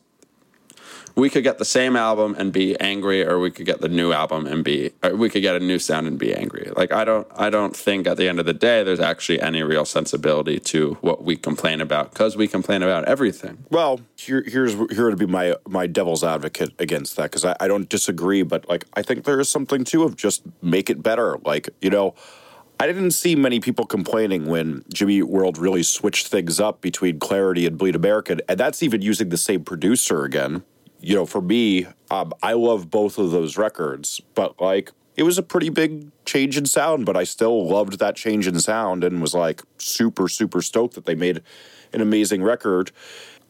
we 1.16 1.30
could 1.30 1.44
get 1.44 1.58
the 1.58 1.64
same 1.64 1.94
album 1.94 2.34
and 2.38 2.52
be 2.52 2.78
angry, 2.80 3.24
or 3.24 3.38
we 3.38 3.50
could 3.50 3.66
get 3.66 3.80
the 3.80 3.88
new 3.88 4.12
album 4.12 4.46
and 4.46 4.64
be, 4.64 4.90
we 5.12 5.30
could 5.30 5.42
get 5.42 5.54
a 5.54 5.60
new 5.60 5.78
sound 5.78 6.06
and 6.06 6.18
be 6.18 6.34
angry. 6.34 6.70
Like 6.76 6.92
I 6.92 7.04
don't, 7.04 7.26
I 7.36 7.50
don't 7.50 7.76
think 7.76 8.06
at 8.06 8.16
the 8.16 8.28
end 8.28 8.40
of 8.40 8.46
the 8.46 8.54
day 8.54 8.82
there's 8.82 9.00
actually 9.00 9.40
any 9.40 9.62
real 9.62 9.84
sensibility 9.84 10.58
to 10.60 10.98
what 11.00 11.22
we 11.22 11.36
complain 11.36 11.80
about 11.80 12.10
because 12.10 12.36
we 12.36 12.48
complain 12.48 12.82
about 12.82 13.04
everything. 13.04 13.64
Well, 13.70 14.00
here, 14.16 14.42
here's 14.46 14.74
here 14.90 15.10
to 15.10 15.16
be 15.16 15.26
my 15.26 15.54
my 15.68 15.86
devil's 15.86 16.24
advocate 16.24 16.72
against 16.78 17.16
that 17.16 17.24
because 17.24 17.44
I, 17.44 17.56
I 17.60 17.68
don't 17.68 17.88
disagree, 17.88 18.42
but 18.42 18.68
like 18.68 18.84
I 18.94 19.02
think 19.02 19.24
there 19.24 19.38
is 19.38 19.48
something 19.48 19.84
too 19.84 20.02
of 20.02 20.16
just 20.16 20.42
make 20.62 20.90
it 20.90 21.02
better. 21.02 21.38
Like 21.44 21.68
you 21.80 21.90
know, 21.90 22.14
I 22.80 22.88
didn't 22.88 23.12
see 23.12 23.36
many 23.36 23.60
people 23.60 23.86
complaining 23.86 24.46
when 24.46 24.84
Jimmy 24.92 25.22
World 25.22 25.58
really 25.58 25.84
switched 25.84 26.26
things 26.26 26.58
up 26.58 26.80
between 26.80 27.20
Clarity 27.20 27.66
and 27.66 27.78
Bleed 27.78 27.94
American, 27.94 28.40
and 28.48 28.58
that's 28.58 28.82
even 28.82 29.00
using 29.00 29.28
the 29.28 29.36
same 29.36 29.62
producer 29.62 30.24
again. 30.24 30.64
You 31.04 31.16
know, 31.16 31.26
for 31.26 31.42
me, 31.42 31.86
um, 32.10 32.32
I 32.42 32.54
love 32.54 32.90
both 32.90 33.18
of 33.18 33.30
those 33.30 33.58
records, 33.58 34.20
but 34.34 34.60
like 34.60 34.90
it 35.16 35.22
was 35.22 35.38
a 35.38 35.42
pretty 35.42 35.68
big 35.68 36.10
change 36.24 36.56
in 36.56 36.66
sound, 36.66 37.06
but 37.06 37.16
I 37.16 37.24
still 37.24 37.68
loved 37.68 37.98
that 37.98 38.16
change 38.16 38.46
in 38.46 38.58
sound 38.58 39.04
and 39.04 39.20
was 39.20 39.34
like 39.34 39.62
super 39.78 40.28
super 40.28 40.62
stoked 40.62 40.94
that 40.94 41.04
they 41.04 41.14
made 41.14 41.42
an 41.92 42.00
amazing 42.00 42.42
record. 42.42 42.90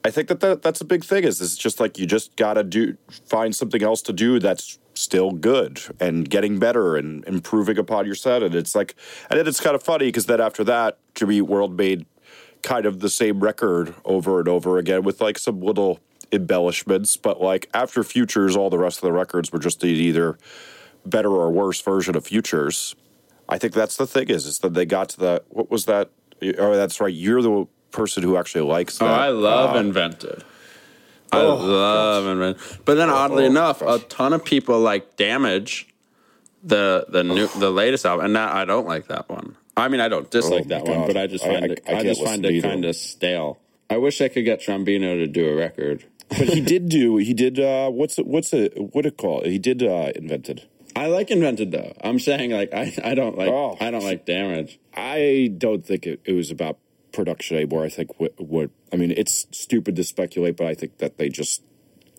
I 0.05 0.11
think 0.11 0.29
that, 0.29 0.41
that 0.41 0.63
that's 0.63 0.81
a 0.81 0.85
big 0.85 1.05
thing. 1.05 1.25
Is 1.25 1.41
it's 1.41 1.57
just 1.57 1.79
like 1.79 1.97
you 1.97 2.07
just 2.07 2.37
gotta 2.37 2.65
do 2.65 2.97
find 3.27 3.55
something 3.55 3.83
else 3.83 4.03
to 4.03 4.13
do 4.13 4.39
that's 4.39 4.79
still 4.95 5.31
good 5.31 5.81
and 6.01 6.29
getting 6.29 6.59
better 6.59 6.97
and 6.97 7.25
improving 7.27 7.79
upon 7.79 8.07
your 8.07 8.15
set. 8.15 8.43
And 8.43 8.55
it's 8.55 8.75
like, 8.75 8.95
and 9.31 9.39
then 9.39 9.47
it's 9.47 9.61
kind 9.61 9.75
of 9.75 9.83
funny 9.83 10.07
because 10.07 10.27
then 10.27 10.41
after 10.41 10.65
that, 10.65 10.99
Jimmy 11.15 11.41
World 11.41 11.77
made 11.77 12.07
kind 12.63 12.87
of 12.87 13.01
the 13.01 13.11
same 13.11 13.41
record 13.41 13.95
over 14.05 14.39
and 14.39 14.49
over 14.49 14.79
again 14.79 15.03
with 15.03 15.21
like 15.21 15.39
some 15.39 15.61
little 15.61 16.01
embellishments. 16.35 17.17
But 17.17 17.41
like 17.41 17.69
after 17.73 18.03
Futures, 18.05 18.57
all 18.57 18.71
the 18.71 18.79
rest 18.79 18.99
of 18.99 19.03
the 19.03 19.13
records 19.13 19.53
were 19.53 19.59
just 19.59 19.83
either 19.85 20.39
better 21.07 21.31
or 21.31 21.51
worse 21.51 21.81
version 21.81 22.17
of 22.17 22.27
Futures. 22.27 22.95
I 23.49 23.59
think 23.59 23.75
that's 23.75 23.97
the 23.97 24.07
thing 24.07 24.29
is, 24.29 24.47
is 24.47 24.59
that 24.61 24.75
they 24.75 24.87
got 24.87 25.11
to 25.11 25.19
the 25.21 25.43
what 25.51 25.71
was 25.71 25.85
that? 25.87 26.11
Oh, 26.59 26.75
that's 26.75 27.01
right. 27.01 27.13
You're 27.13 27.43
the 27.43 27.67
person 27.91 28.23
who 28.23 28.37
actually 28.37 28.63
likes 28.63 28.99
that. 28.99 29.05
Oh, 29.09 29.13
I 29.13 29.29
love 29.29 29.77
Uh, 29.77 29.79
Invented. 29.81 30.43
I 31.33 31.41
Oh, 31.41 31.55
love 31.57 32.27
Invented. 32.27 32.63
But 32.85 32.95
then, 32.95 33.11
oddly 33.11 33.45
oh, 33.45 33.49
enough, 33.49 33.83
a 33.83 33.99
ton 33.99 34.33
of 34.33 34.45
people 34.45 34.81
like 34.81 35.17
Damage, 35.17 35.89
the 36.63 37.07
the 37.09 37.23
new 37.23 37.47
the 37.59 37.71
latest 37.71 38.07
album, 38.07 38.27
and 38.27 38.37
that 38.37 38.53
I 38.55 38.65
don't 38.65 38.87
like 38.87 39.09
that 39.09 39.29
one. 39.29 39.57
I 39.77 39.89
mean, 39.89 40.01
I 40.01 40.09
don't 40.09 40.31
dislike 40.31 40.65
Oh, 40.67 40.69
that 40.69 40.87
my 40.87 40.97
one, 40.99 41.07
but 41.09 41.17
I 41.17 41.27
just 41.27 41.45
find 41.45 41.65
I- 41.65 41.69
it. 41.69 41.81
I 41.87 41.91
I, 41.91 41.95
can't 41.97 42.07
just 42.07 42.25
find 42.25 42.45
it 42.47 42.63
kind 42.63 42.85
of 42.85 42.95
stale. 42.97 43.59
I 43.91 43.97
wish 43.99 44.21
I 44.23 44.29
could 44.29 44.45
get 44.45 44.61
Trombino 44.61 45.17
to 45.17 45.27
do 45.27 45.49
a 45.51 45.55
record. 45.55 46.05
But 46.29 46.49
he 46.49 46.61
did 46.61 46.89
do. 46.89 47.17
He 47.17 47.35
did. 47.35 47.61
Uh, 47.61 47.91
what's? 47.91 48.17
What's 48.17 48.53
a 48.53 48.69
What 48.77 49.07
it 49.07 49.17
called? 49.17 49.47
He 49.47 49.59
did 49.59 49.83
uh, 49.83 50.13
invented. 50.15 50.67
I 50.97 51.07
like 51.07 51.31
Invented 51.31 51.73
though. 51.73 51.93
I'm 52.03 52.19
saying 52.19 52.53
like 52.53 52.73
I, 52.73 52.95
I 53.03 53.15
don't 53.15 53.37
like 53.37 53.49
Oh. 53.49 53.77
I 53.81 53.91
don't 53.91 54.05
like 54.05 54.27
Damage. 54.27 54.79
I 54.95 55.53
don't 55.59 55.85
think 55.85 56.07
it, 56.07 56.21
it 56.25 56.33
was 56.33 56.51
about 56.51 56.79
production 57.13 57.57
anymore. 57.57 57.85
I 57.85 57.89
think 57.89 58.19
what, 58.21 58.39
what 58.41 58.71
I 58.93 58.97
mean, 58.97 59.11
it's 59.11 59.47
stupid 59.51 59.97
to 59.97 60.05
speculate, 60.05 60.57
but 60.57 60.67
I 60.67 60.75
think 60.75 60.99
that 60.99 61.19
they 61.19 61.29
just 61.29 61.63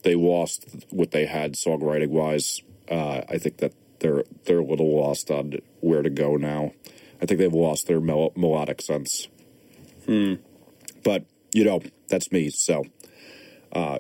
they 0.04 0.16
lost 0.16 0.66
what 0.90 1.12
they 1.12 1.26
had 1.26 1.54
songwriting 1.54 2.10
wise. 2.10 2.62
Uh, 2.90 3.22
I 3.30 3.38
think 3.38 3.58
that 3.58 3.74
they're 4.00 4.24
they're 4.44 4.60
a 4.60 4.66
little 4.66 4.94
lost 4.94 5.32
on 5.32 5.54
where 5.80 6.02
to 6.02 6.10
go 6.10 6.36
now. 6.36 6.74
I 7.22 7.26
think 7.26 7.40
they've 7.40 7.54
lost 7.54 7.88
their 7.88 8.02
mel- 8.02 8.34
melodic 8.36 8.82
sense. 8.82 9.30
Hmm. 10.06 10.36
But 11.04 11.24
you 11.54 11.64
know, 11.64 11.82
that's 12.10 12.32
me. 12.32 12.50
So, 12.50 12.84
uh, 13.76 14.00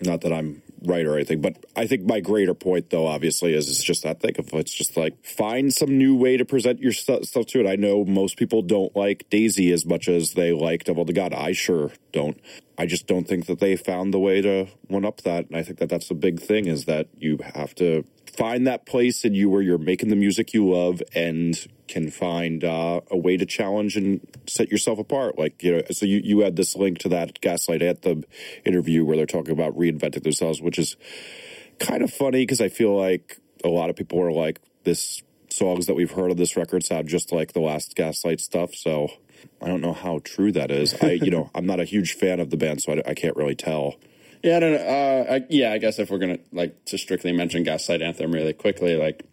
not 0.00 0.22
that 0.22 0.32
I'm 0.32 0.62
right 0.84 1.06
or 1.06 1.16
anything, 1.16 1.40
but 1.40 1.64
I 1.76 1.86
think 1.86 2.04
my 2.04 2.20
greater 2.20 2.54
point, 2.54 2.90
though, 2.90 3.06
obviously, 3.06 3.54
is 3.54 3.68
it's 3.68 3.82
just 3.82 4.02
that 4.02 4.20
thing 4.20 4.34
of 4.38 4.52
it's 4.54 4.74
just 4.74 4.96
like 4.96 5.24
find 5.24 5.72
some 5.72 5.96
new 5.96 6.16
way 6.16 6.36
to 6.36 6.44
present 6.44 6.80
your 6.80 6.92
stu- 6.92 7.24
stuff 7.24 7.46
to 7.46 7.60
it. 7.60 7.68
I 7.68 7.76
know 7.76 8.04
most 8.04 8.36
people 8.36 8.62
don't 8.62 8.94
like 8.96 9.28
Daisy 9.30 9.72
as 9.72 9.86
much 9.86 10.08
as 10.08 10.34
they 10.34 10.52
like 10.52 10.84
Devil 10.84 11.04
to 11.06 11.12
God. 11.12 11.34
I 11.34 11.52
sure 11.52 11.92
don't. 12.12 12.40
I 12.78 12.86
just 12.86 13.06
don't 13.06 13.28
think 13.28 13.46
that 13.46 13.60
they 13.60 13.76
found 13.76 14.12
the 14.12 14.18
way 14.18 14.40
to 14.40 14.66
one 14.88 15.04
up 15.04 15.22
that, 15.22 15.48
and 15.48 15.56
I 15.56 15.62
think 15.62 15.78
that 15.78 15.88
that's 15.88 16.08
the 16.08 16.14
big 16.14 16.40
thing 16.40 16.66
is 16.66 16.86
that 16.86 17.08
you 17.18 17.38
have 17.54 17.74
to 17.76 18.04
find 18.36 18.66
that 18.66 18.86
place 18.86 19.24
in 19.24 19.34
you 19.34 19.50
where 19.50 19.62
you're 19.62 19.78
making 19.78 20.08
the 20.08 20.16
music 20.16 20.54
you 20.54 20.68
love 20.68 21.02
and 21.14 21.66
can 21.88 22.10
find 22.10 22.64
uh, 22.64 23.00
a 23.10 23.16
way 23.16 23.36
to 23.36 23.44
challenge 23.44 23.96
and 23.96 24.20
set 24.46 24.70
yourself 24.70 24.98
apart. 24.98 25.38
Like, 25.38 25.62
you 25.62 25.76
know, 25.76 25.82
so 25.90 26.06
you, 26.06 26.20
you 26.24 26.40
had 26.40 26.56
this 26.56 26.74
link 26.74 26.98
to 27.00 27.08
that 27.10 27.40
Gaslight 27.40 27.82
Anthem 27.82 28.24
interview 28.64 29.04
where 29.04 29.16
they're 29.16 29.26
talking 29.26 29.52
about 29.52 29.76
reinventing 29.76 30.22
themselves, 30.22 30.62
which 30.62 30.78
is 30.78 30.96
kind 31.78 32.02
of 32.02 32.12
funny 32.12 32.42
because 32.42 32.60
I 32.60 32.68
feel 32.68 32.96
like 32.96 33.38
a 33.64 33.68
lot 33.68 33.90
of 33.90 33.96
people 33.96 34.20
are 34.20 34.32
like, 34.32 34.60
this 34.84 35.22
songs 35.50 35.86
that 35.86 35.94
we've 35.94 36.12
heard 36.12 36.30
on 36.30 36.36
this 36.36 36.56
record 36.56 36.82
sound 36.82 37.08
just 37.08 37.30
like 37.30 37.52
the 37.52 37.60
last 37.60 37.94
Gaslight 37.94 38.40
stuff. 38.40 38.74
So 38.74 39.08
I 39.60 39.66
don't 39.66 39.80
know 39.80 39.92
how 39.92 40.20
true 40.24 40.52
that 40.52 40.70
is. 40.70 40.94
I, 41.02 41.12
you 41.12 41.30
know, 41.30 41.50
I'm 41.54 41.66
not 41.66 41.80
a 41.80 41.84
huge 41.84 42.14
fan 42.14 42.40
of 42.40 42.50
the 42.50 42.56
band, 42.56 42.82
so 42.82 42.94
I, 42.94 43.10
I 43.10 43.14
can't 43.14 43.36
really 43.36 43.54
tell. 43.54 43.96
Yeah, 44.42 44.56
I 44.56 44.60
don't 44.60 44.72
know. 44.72 44.78
Uh, 44.78 45.32
I, 45.34 45.46
yeah, 45.50 45.72
I 45.72 45.78
guess 45.78 45.98
if 45.98 46.10
we're 46.10 46.18
gonna 46.18 46.38
like 46.52 46.84
to 46.86 46.98
strictly 46.98 47.32
mention 47.32 47.62
Gaslight 47.62 48.02
Anthem 48.02 48.32
really 48.32 48.52
quickly, 48.52 48.96
like 48.96 49.24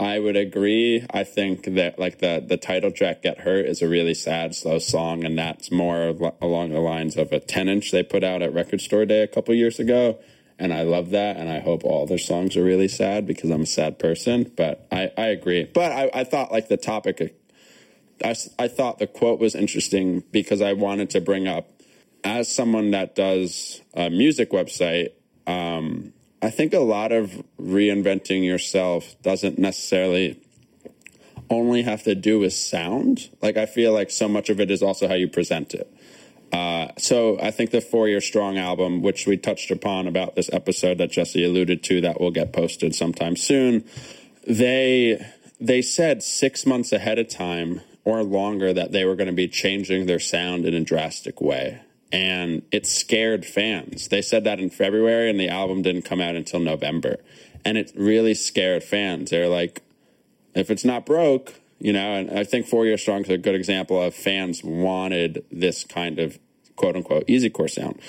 I 0.00 0.18
would 0.18 0.36
agree. 0.36 1.06
I 1.10 1.22
think 1.22 1.64
that 1.74 1.98
like 1.98 2.18
the 2.18 2.44
the 2.44 2.56
title 2.56 2.90
track 2.90 3.22
"Get 3.22 3.40
Hurt" 3.40 3.66
is 3.66 3.82
a 3.82 3.88
really 3.88 4.14
sad, 4.14 4.54
slow 4.54 4.78
song, 4.80 5.24
and 5.24 5.38
that's 5.38 5.70
more 5.70 6.08
al- 6.08 6.36
along 6.40 6.70
the 6.70 6.80
lines 6.80 7.16
of 7.16 7.30
a 7.32 7.38
ten 7.38 7.68
inch 7.68 7.92
they 7.92 8.02
put 8.02 8.24
out 8.24 8.42
at 8.42 8.52
Record 8.52 8.80
Store 8.80 9.04
Day 9.04 9.22
a 9.22 9.28
couple 9.28 9.54
years 9.54 9.78
ago. 9.78 10.18
And 10.58 10.72
I 10.72 10.82
love 10.82 11.10
that, 11.10 11.36
and 11.36 11.48
I 11.48 11.60
hope 11.60 11.82
all 11.84 12.06
their 12.06 12.18
songs 12.18 12.56
are 12.56 12.62
really 12.62 12.86
sad 12.88 13.26
because 13.26 13.50
I'm 13.50 13.62
a 13.62 13.66
sad 13.66 13.98
person. 13.98 14.52
But 14.56 14.86
I, 14.92 15.10
I 15.16 15.26
agree. 15.26 15.64
But 15.64 15.92
I, 15.92 16.10
I 16.14 16.24
thought 16.24 16.52
like 16.52 16.68
the 16.68 16.76
topic, 16.76 17.34
I, 18.24 18.34
I 18.58 18.68
thought 18.68 18.98
the 18.98 19.06
quote 19.06 19.40
was 19.40 19.54
interesting 19.54 20.22
because 20.30 20.60
I 20.60 20.72
wanted 20.72 21.10
to 21.10 21.20
bring 21.20 21.48
up 21.48 21.68
as 22.24 22.52
someone 22.52 22.92
that 22.92 23.14
does 23.14 23.80
a 23.94 24.10
music 24.10 24.50
website, 24.50 25.10
um, 25.46 26.12
I 26.40 26.50
think 26.50 26.74
a 26.74 26.80
lot 26.80 27.12
of 27.12 27.42
reinventing 27.60 28.44
yourself 28.44 29.14
doesn't 29.22 29.58
necessarily 29.58 30.40
only 31.50 31.82
have 31.82 32.02
to 32.04 32.14
do 32.14 32.40
with 32.40 32.52
sound. 32.52 33.30
Like 33.40 33.56
I 33.56 33.66
feel 33.66 33.92
like 33.92 34.10
so 34.10 34.28
much 34.28 34.50
of 34.50 34.60
it 34.60 34.70
is 34.70 34.82
also 34.82 35.08
how 35.08 35.14
you 35.14 35.28
present 35.28 35.74
it. 35.74 35.92
Uh, 36.52 36.88
so 36.98 37.38
I 37.40 37.50
think 37.50 37.70
the 37.70 37.80
Four 37.80 38.08
Year 38.08 38.20
Strong 38.20 38.58
album, 38.58 39.02
which 39.02 39.26
we 39.26 39.36
touched 39.36 39.70
upon 39.70 40.06
about 40.06 40.34
this 40.34 40.50
episode 40.52 40.98
that 40.98 41.10
Jesse 41.10 41.44
alluded 41.44 41.82
to, 41.84 42.00
that 42.02 42.20
will 42.20 42.30
get 42.30 42.52
posted 42.52 42.94
sometime 42.94 43.36
soon. 43.36 43.84
They 44.46 45.24
they 45.60 45.80
said 45.80 46.22
six 46.22 46.66
months 46.66 46.92
ahead 46.92 47.18
of 47.18 47.28
time 47.28 47.80
or 48.04 48.22
longer 48.22 48.72
that 48.72 48.92
they 48.92 49.04
were 49.04 49.14
going 49.14 49.28
to 49.28 49.32
be 49.32 49.48
changing 49.48 50.06
their 50.06 50.18
sound 50.18 50.66
in 50.66 50.74
a 50.74 50.80
drastic 50.80 51.40
way. 51.40 51.80
And 52.12 52.62
it 52.70 52.86
scared 52.86 53.46
fans. 53.46 54.08
They 54.08 54.20
said 54.20 54.44
that 54.44 54.60
in 54.60 54.68
February, 54.68 55.30
and 55.30 55.40
the 55.40 55.48
album 55.48 55.80
didn't 55.82 56.02
come 56.02 56.20
out 56.20 56.36
until 56.36 56.60
November. 56.60 57.16
And 57.64 57.78
it 57.78 57.90
really 57.96 58.34
scared 58.34 58.84
fans. 58.84 59.30
They're 59.30 59.48
like, 59.48 59.82
if 60.54 60.70
it's 60.70 60.84
not 60.84 61.06
broke, 61.06 61.54
you 61.78 61.92
know, 61.92 62.14
and 62.14 62.38
I 62.38 62.44
think 62.44 62.66
Four 62.66 62.84
Year 62.84 62.98
Strong 62.98 63.22
is 63.22 63.30
a 63.30 63.38
good 63.38 63.54
example 63.54 64.00
of 64.00 64.14
fans 64.14 64.62
wanted 64.62 65.44
this 65.50 65.84
kind 65.84 66.18
of 66.18 66.38
quote 66.76 66.96
unquote 66.96 67.24
easy 67.26 67.50
core 67.50 67.68
sound. 67.68 68.00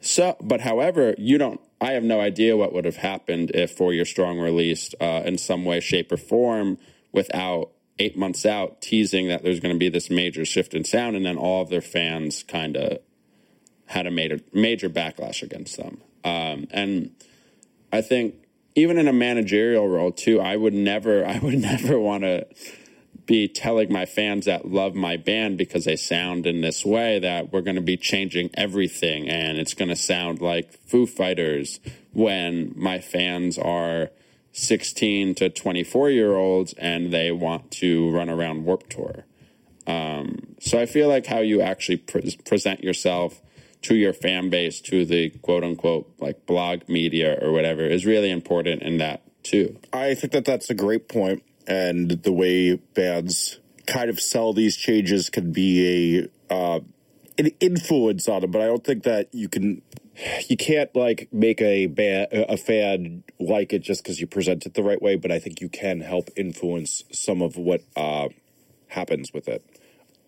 So, 0.00 0.36
but 0.40 0.60
however, 0.60 1.14
you 1.18 1.38
don't, 1.38 1.60
I 1.80 1.92
have 1.92 2.04
no 2.04 2.20
idea 2.20 2.56
what 2.56 2.72
would 2.72 2.84
have 2.84 2.96
happened 2.96 3.50
if 3.54 3.72
Four 3.72 3.92
Year 3.92 4.04
Strong 4.04 4.38
released 4.38 4.94
uh, 5.00 5.22
in 5.24 5.38
some 5.38 5.64
way, 5.64 5.80
shape, 5.80 6.12
or 6.12 6.16
form 6.16 6.78
without 7.12 7.70
eight 7.98 8.16
months 8.16 8.44
out 8.44 8.80
teasing 8.80 9.28
that 9.28 9.42
there's 9.42 9.60
going 9.60 9.74
to 9.74 9.78
be 9.78 9.88
this 9.88 10.10
major 10.10 10.44
shift 10.44 10.74
in 10.74 10.84
sound, 10.84 11.16
and 11.16 11.24
then 11.24 11.36
all 11.36 11.62
of 11.62 11.70
their 11.70 11.80
fans 11.80 12.42
kind 12.42 12.76
of 12.76 12.98
had 13.86 14.06
a 14.06 14.10
major 14.10 14.40
major 14.52 14.88
backlash 14.88 15.42
against 15.42 15.76
them. 15.76 16.00
Um, 16.24 16.66
and 16.70 17.12
I 17.92 18.02
think 18.02 18.34
even 18.74 18.98
in 18.98 19.08
a 19.08 19.12
managerial 19.12 19.88
role 19.88 20.12
too, 20.12 20.40
I 20.40 20.56
would 20.56 20.74
never, 20.74 21.26
I 21.26 21.38
would 21.38 21.58
never 21.58 21.98
want 21.98 22.22
to 22.22 22.46
be 23.24 23.48
telling 23.48 23.92
my 23.92 24.06
fans 24.06 24.44
that 24.44 24.68
love 24.68 24.94
my 24.94 25.16
band 25.16 25.58
because 25.58 25.84
they 25.84 25.96
sound 25.96 26.46
in 26.46 26.60
this 26.60 26.84
way 26.84 27.18
that 27.18 27.52
we're 27.52 27.60
going 27.60 27.76
to 27.76 27.82
be 27.82 27.96
changing 27.96 28.50
everything 28.54 29.28
and 29.28 29.58
it's 29.58 29.74
going 29.74 29.88
to 29.88 29.96
sound 29.96 30.40
like 30.40 30.72
Foo 30.86 31.06
Fighters 31.06 31.80
when 32.12 32.72
my 32.76 33.00
fans 33.00 33.58
are 33.58 34.10
16 34.52 35.34
to 35.34 35.50
24 35.50 36.10
year 36.10 36.36
olds 36.36 36.72
and 36.74 37.12
they 37.12 37.32
want 37.32 37.70
to 37.72 38.10
run 38.10 38.30
around 38.30 38.64
Warped 38.64 38.90
Tour. 38.90 39.24
Um, 39.88 40.54
so 40.60 40.80
I 40.80 40.86
feel 40.86 41.08
like 41.08 41.26
how 41.26 41.40
you 41.40 41.60
actually 41.60 41.98
pre- 41.98 42.36
present 42.44 42.82
yourself 42.82 43.40
to 43.86 43.94
your 43.94 44.12
fan 44.12 44.50
base, 44.50 44.80
to 44.80 45.04
the 45.04 45.30
quote 45.30 45.62
unquote 45.62 46.12
like 46.18 46.44
blog 46.44 46.88
media 46.88 47.38
or 47.40 47.52
whatever, 47.52 47.86
is 47.86 48.04
really 48.04 48.30
important 48.30 48.82
in 48.82 48.98
that 48.98 49.22
too. 49.44 49.78
I 49.92 50.14
think 50.14 50.32
that 50.32 50.44
that's 50.44 50.70
a 50.70 50.74
great 50.74 51.08
point, 51.08 51.44
and 51.68 52.10
the 52.10 52.32
way 52.32 52.74
bands 52.74 53.60
kind 53.86 54.10
of 54.10 54.20
sell 54.20 54.52
these 54.52 54.76
changes 54.76 55.30
can 55.30 55.52
be 55.52 56.28
a 56.50 56.54
uh, 56.54 56.80
an 57.38 57.50
influence 57.60 58.28
on 58.28 58.40
them. 58.40 58.50
But 58.50 58.62
I 58.62 58.66
don't 58.66 58.84
think 58.84 59.04
that 59.04 59.28
you 59.32 59.48
can 59.48 59.82
you 60.48 60.56
can't 60.56 60.94
like 60.96 61.28
make 61.32 61.60
a 61.60 61.86
band 61.86 62.28
a 62.32 62.56
fan 62.56 63.22
like 63.38 63.72
it 63.72 63.80
just 63.80 64.02
because 64.02 64.20
you 64.20 64.26
present 64.26 64.66
it 64.66 64.74
the 64.74 64.82
right 64.82 65.00
way. 65.00 65.14
But 65.14 65.30
I 65.30 65.38
think 65.38 65.60
you 65.60 65.68
can 65.68 66.00
help 66.00 66.28
influence 66.34 67.04
some 67.12 67.40
of 67.40 67.56
what 67.56 67.82
uh, 67.94 68.30
happens 68.88 69.32
with 69.32 69.46
it. 69.46 69.64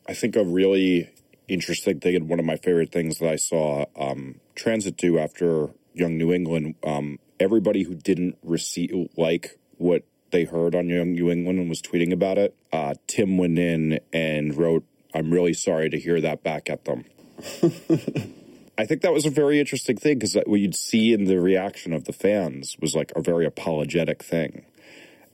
I 0.08 0.14
think 0.14 0.36
a 0.36 0.44
really 0.44 1.10
interesting 1.48 2.00
thing 2.00 2.14
and 2.14 2.28
one 2.28 2.38
of 2.38 2.44
my 2.44 2.56
favorite 2.56 2.92
things 2.92 3.18
that 3.18 3.28
I 3.28 3.36
saw 3.36 3.86
um, 3.96 4.40
Transit 4.54 4.96
do 4.96 5.18
after 5.18 5.70
Young 5.94 6.16
New 6.16 6.32
England. 6.32 6.74
Um, 6.84 7.18
everybody 7.40 7.82
who 7.82 7.94
didn't 7.94 8.36
receive 8.42 9.08
like 9.16 9.58
what 9.76 10.04
they 10.30 10.44
heard 10.44 10.74
on 10.74 10.88
Young 10.88 11.12
New 11.12 11.30
England 11.30 11.58
and 11.58 11.68
was 11.68 11.82
tweeting 11.82 12.12
about 12.12 12.38
it. 12.38 12.54
Uh, 12.72 12.94
Tim 13.06 13.38
went 13.38 13.58
in 13.58 14.00
and 14.12 14.56
wrote, 14.56 14.84
"I'm 15.14 15.32
really 15.32 15.54
sorry 15.54 15.88
to 15.90 15.98
hear 15.98 16.20
that 16.20 16.42
back 16.42 16.68
at 16.68 16.84
them." 16.84 17.04
I 18.78 18.86
think 18.86 19.02
that 19.02 19.12
was 19.12 19.26
a 19.26 19.30
very 19.30 19.58
interesting 19.58 19.96
thing 19.96 20.18
because 20.18 20.36
what 20.46 20.60
you'd 20.60 20.76
see 20.76 21.12
in 21.12 21.24
the 21.24 21.40
reaction 21.40 21.92
of 21.92 22.04
the 22.04 22.12
fans 22.12 22.76
was 22.80 22.94
like 22.94 23.12
a 23.16 23.20
very 23.20 23.44
apologetic 23.44 24.22
thing. 24.22 24.64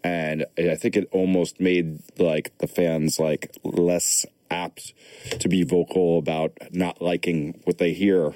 And 0.02 0.46
I 0.58 0.76
think 0.76 0.96
it 0.96 1.08
almost 1.12 1.60
made 1.60 2.00
like 2.18 2.56
the 2.58 2.66
fans 2.66 3.18
like 3.18 3.54
less 3.62 4.24
apt 4.50 4.92
to 5.40 5.48
be 5.48 5.64
vocal 5.64 6.18
about 6.18 6.52
not 6.72 7.00
liking 7.00 7.60
what 7.64 7.78
they 7.78 7.92
hear 7.92 8.34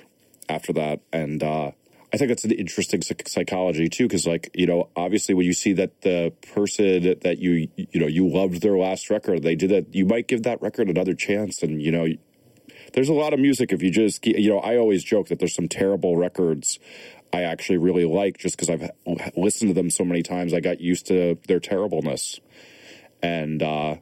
after 0.48 0.72
that. 0.72 1.00
And 1.12 1.42
uh, 1.42 1.72
I 2.12 2.16
think 2.16 2.28
that's 2.28 2.44
an 2.44 2.52
interesting 2.52 3.02
psychology 3.02 3.88
too, 3.88 4.06
because 4.06 4.26
like 4.26 4.50
you 4.54 4.66
know, 4.66 4.88
obviously 4.96 5.34
when 5.34 5.46
you 5.46 5.52
see 5.52 5.72
that 5.74 6.00
the 6.02 6.32
person 6.54 7.18
that 7.20 7.38
you 7.38 7.68
you 7.76 8.00
know 8.00 8.06
you 8.06 8.28
loved 8.28 8.62
their 8.62 8.78
last 8.78 9.10
record, 9.10 9.42
they 9.42 9.54
did 9.54 9.70
that, 9.70 9.94
you 9.94 10.06
might 10.06 10.28
give 10.28 10.42
that 10.44 10.60
record 10.62 10.88
another 10.88 11.14
chance, 11.14 11.62
and 11.62 11.82
you 11.82 11.92
know. 11.92 12.06
There's 12.94 13.10
a 13.10 13.14
lot 13.14 13.34
of 13.34 13.38
music 13.38 13.70
if 13.70 13.82
you 13.82 13.90
just, 13.90 14.26
you 14.26 14.48
know, 14.48 14.60
I 14.60 14.78
always 14.78 15.04
joke 15.04 15.28
that 15.28 15.38
there's 15.38 15.54
some 15.54 15.68
terrible 15.68 16.16
records 16.16 16.78
I 17.32 17.42
actually 17.42 17.78
really 17.78 18.04
like 18.04 18.38
just 18.38 18.56
because 18.56 18.70
I've 18.70 18.90
listened 19.36 19.70
to 19.70 19.74
them 19.74 19.90
so 19.90 20.04
many 20.04 20.22
times. 20.22 20.54
I 20.54 20.60
got 20.60 20.80
used 20.80 21.06
to 21.06 21.38
their 21.46 21.60
terribleness. 21.60 22.40
And 23.22 23.62
uh, 23.62 23.96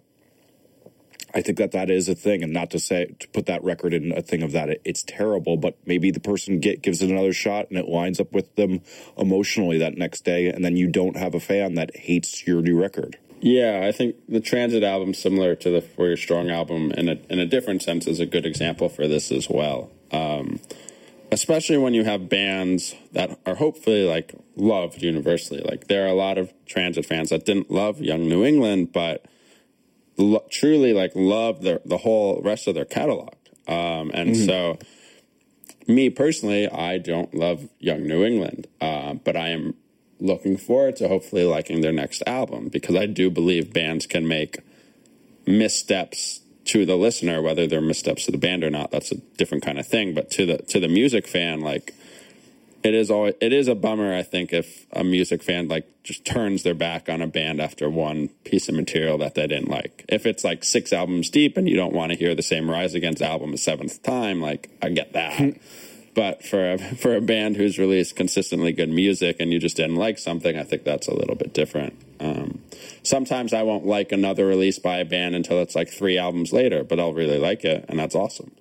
I 1.36 1.42
think 1.42 1.58
that 1.58 1.72
that 1.72 1.90
is 1.90 2.08
a 2.08 2.14
thing, 2.14 2.42
and 2.42 2.50
not 2.50 2.70
to 2.70 2.78
say 2.78 3.14
to 3.20 3.28
put 3.28 3.44
that 3.44 3.62
record 3.62 3.92
in 3.92 4.10
a 4.10 4.22
thing 4.22 4.42
of 4.42 4.52
that 4.52 4.70
it, 4.70 4.80
it's 4.86 5.02
terrible, 5.02 5.58
but 5.58 5.76
maybe 5.84 6.10
the 6.10 6.18
person 6.18 6.60
get, 6.60 6.80
gives 6.80 7.02
it 7.02 7.10
another 7.10 7.34
shot 7.34 7.68
and 7.68 7.78
it 7.78 7.86
lines 7.86 8.18
up 8.18 8.32
with 8.32 8.56
them 8.56 8.80
emotionally 9.18 9.76
that 9.76 9.98
next 9.98 10.24
day, 10.24 10.48
and 10.48 10.64
then 10.64 10.76
you 10.76 10.88
don't 10.88 11.18
have 11.18 11.34
a 11.34 11.40
fan 11.40 11.74
that 11.74 11.94
hates 11.94 12.46
your 12.46 12.62
new 12.62 12.80
record. 12.80 13.18
Yeah, 13.42 13.82
I 13.86 13.92
think 13.92 14.16
the 14.26 14.40
Transit 14.40 14.82
album, 14.82 15.12
similar 15.12 15.54
to 15.56 15.68
the 15.68 15.82
Four 15.82 16.06
Year 16.06 16.16
Strong 16.16 16.48
album, 16.48 16.90
in 16.92 17.10
a 17.10 17.18
in 17.28 17.38
a 17.38 17.46
different 17.46 17.82
sense, 17.82 18.06
is 18.06 18.18
a 18.18 18.24
good 18.24 18.46
example 18.46 18.88
for 18.88 19.06
this 19.06 19.30
as 19.30 19.50
well. 19.50 19.90
Um, 20.12 20.58
especially 21.30 21.76
when 21.76 21.92
you 21.92 22.04
have 22.04 22.30
bands 22.30 22.94
that 23.12 23.38
are 23.44 23.56
hopefully 23.56 24.06
like 24.06 24.34
loved 24.56 25.02
universally. 25.02 25.60
Like 25.60 25.88
there 25.88 26.06
are 26.06 26.08
a 26.08 26.14
lot 26.14 26.38
of 26.38 26.50
Transit 26.64 27.04
fans 27.04 27.28
that 27.28 27.44
didn't 27.44 27.70
love 27.70 28.00
Young 28.00 28.26
New 28.26 28.42
England, 28.42 28.92
but 28.92 29.26
lo- 30.16 30.44
truly 30.50 30.92
like 30.92 31.12
love 31.14 31.62
the 31.62 31.80
the 31.84 31.98
whole 31.98 32.40
rest 32.42 32.66
of 32.66 32.74
their 32.74 32.84
catalog. 32.84 33.34
Um, 33.68 34.10
and 34.14 34.30
mm-hmm. 34.30 34.46
so, 34.46 34.78
me 35.86 36.10
personally, 36.10 36.68
I 36.68 36.98
don't 36.98 37.34
love 37.34 37.68
Young 37.78 38.06
New 38.06 38.24
England, 38.24 38.68
uh, 38.80 39.14
but 39.14 39.36
I 39.36 39.48
am 39.48 39.74
looking 40.20 40.56
forward 40.56 40.96
to 40.96 41.08
hopefully 41.08 41.44
liking 41.44 41.80
their 41.80 41.92
next 41.92 42.22
album 42.26 42.68
because 42.68 42.96
I 42.96 43.06
do 43.06 43.30
believe 43.30 43.72
bands 43.72 44.06
can 44.06 44.26
make 44.26 44.60
missteps 45.46 46.40
to 46.66 46.84
the 46.84 46.96
listener, 46.96 47.42
whether 47.42 47.66
they're 47.66 47.80
missteps 47.80 48.24
to 48.26 48.32
the 48.32 48.38
band 48.38 48.64
or 48.64 48.70
not. 48.70 48.90
That's 48.90 49.12
a 49.12 49.16
different 49.36 49.64
kind 49.64 49.78
of 49.78 49.86
thing. 49.86 50.14
But 50.14 50.30
to 50.32 50.46
the 50.46 50.58
to 50.58 50.80
the 50.80 50.88
music 50.88 51.26
fan, 51.26 51.60
like 51.60 51.94
it 52.86 52.94
is 52.94 53.10
always 53.10 53.34
it 53.40 53.52
is 53.52 53.66
a 53.68 53.74
bummer 53.74 54.14
i 54.14 54.22
think 54.22 54.52
if 54.52 54.86
a 54.92 55.02
music 55.02 55.42
fan 55.42 55.66
like 55.68 55.86
just 56.06 56.24
turns 56.24 56.62
their 56.62 56.74
back 56.74 57.08
on 57.08 57.20
a 57.20 57.26
band 57.26 57.60
after 57.60 57.90
one 57.90 58.28
piece 58.44 58.68
of 58.68 58.76
material 58.76 59.18
that 59.18 59.34
they 59.34 59.44
didn't 59.48 59.68
like. 59.68 60.04
If 60.08 60.24
it's 60.24 60.44
like 60.44 60.62
six 60.62 60.92
albums 60.92 61.30
deep 61.30 61.56
and 61.56 61.68
you 61.68 61.74
don't 61.74 61.92
want 61.92 62.12
to 62.12 62.18
hear 62.18 62.32
the 62.36 62.42
same 62.42 62.70
rise 62.70 62.94
against 62.94 63.20
album 63.20 63.52
a 63.52 63.58
seventh 63.58 64.02
time 64.04 64.40
like 64.40 64.70
i 64.80 64.88
get 64.88 65.12
that. 65.12 65.58
But 66.14 66.42
for 66.42 66.72
a, 66.72 66.78
for 66.78 67.14
a 67.14 67.20
band 67.20 67.58
who's 67.58 67.78
released 67.78 68.16
consistently 68.16 68.72
good 68.72 68.88
music 68.88 69.36
and 69.38 69.52
you 69.52 69.58
just 69.58 69.76
didn't 69.76 69.96
like 69.96 70.18
something 70.18 70.56
i 70.56 70.62
think 70.62 70.84
that's 70.84 71.08
a 71.08 71.14
little 71.14 71.34
bit 71.34 71.52
different. 71.52 72.00
Um, 72.20 72.62
sometimes 73.02 73.52
i 73.52 73.62
won't 73.62 73.84
like 73.84 74.12
another 74.12 74.46
release 74.46 74.78
by 74.78 74.98
a 74.98 75.04
band 75.04 75.34
until 75.34 75.60
it's 75.60 75.74
like 75.74 75.90
three 75.90 76.16
albums 76.16 76.52
later 76.52 76.84
but 76.84 77.00
i'll 77.00 77.12
really 77.12 77.38
like 77.38 77.64
it 77.64 77.84
and 77.88 77.98
that's 77.98 78.14
awesome. 78.14 78.52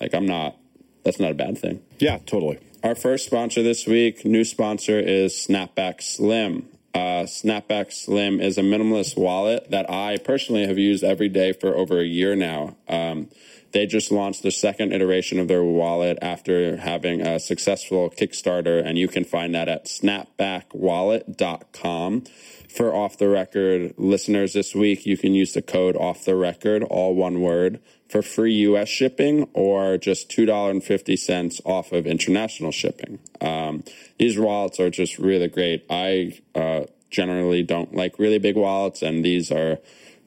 Like 0.00 0.14
i'm 0.14 0.26
not 0.26 0.56
that's 1.02 1.18
not 1.18 1.32
a 1.32 1.34
bad 1.34 1.58
thing. 1.58 1.82
Yeah 1.98 2.18
totally 2.18 2.60
our 2.82 2.94
first 2.94 3.26
sponsor 3.26 3.62
this 3.62 3.86
week, 3.86 4.24
new 4.24 4.44
sponsor 4.44 4.98
is 4.98 5.32
Snapback 5.32 6.02
Slim. 6.02 6.68
Uh, 6.94 7.24
Snapback 7.24 7.92
Slim 7.92 8.40
is 8.40 8.58
a 8.58 8.62
minimalist 8.62 9.16
wallet 9.16 9.70
that 9.70 9.90
I 9.90 10.18
personally 10.18 10.66
have 10.66 10.78
used 10.78 11.04
every 11.04 11.28
day 11.28 11.52
for 11.52 11.76
over 11.76 12.00
a 12.00 12.04
year 12.04 12.34
now. 12.36 12.76
Um, 12.88 13.28
they 13.72 13.86
just 13.86 14.10
launched 14.10 14.42
the 14.42 14.50
second 14.50 14.92
iteration 14.92 15.38
of 15.38 15.46
their 15.48 15.62
wallet 15.62 16.18
after 16.22 16.78
having 16.78 17.20
a 17.20 17.38
successful 17.38 18.08
Kickstarter, 18.10 18.82
and 18.84 18.98
you 18.98 19.06
can 19.08 19.24
find 19.24 19.54
that 19.54 19.68
at 19.68 19.84
snapbackwallet.com. 19.86 22.24
For 22.68 22.94
off 22.94 23.18
the 23.18 23.28
record 23.28 23.94
listeners 23.96 24.52
this 24.52 24.74
week, 24.74 25.06
you 25.06 25.16
can 25.16 25.34
use 25.34 25.54
the 25.54 25.62
code 25.62 25.96
off 25.96 26.24
the 26.24 26.36
record, 26.36 26.82
all 26.82 27.14
one 27.14 27.40
word, 27.40 27.80
for 28.08 28.22
free 28.22 28.52
US 28.52 28.88
shipping 28.88 29.48
or 29.52 29.98
just 29.98 30.30
$2.50 30.30 31.60
off 31.64 31.92
of 31.92 32.06
international 32.06 32.72
shipping. 32.72 33.18
Um, 33.40 33.84
these 34.18 34.38
wallets 34.38 34.80
are 34.80 34.90
just 34.90 35.18
really 35.18 35.48
great. 35.48 35.84
I 35.90 36.38
uh, 36.54 36.84
generally 37.10 37.62
don't 37.62 37.94
like 37.94 38.18
really 38.18 38.38
big 38.38 38.56
wallets, 38.56 39.02
and 39.02 39.24
these 39.24 39.50
are 39.50 39.78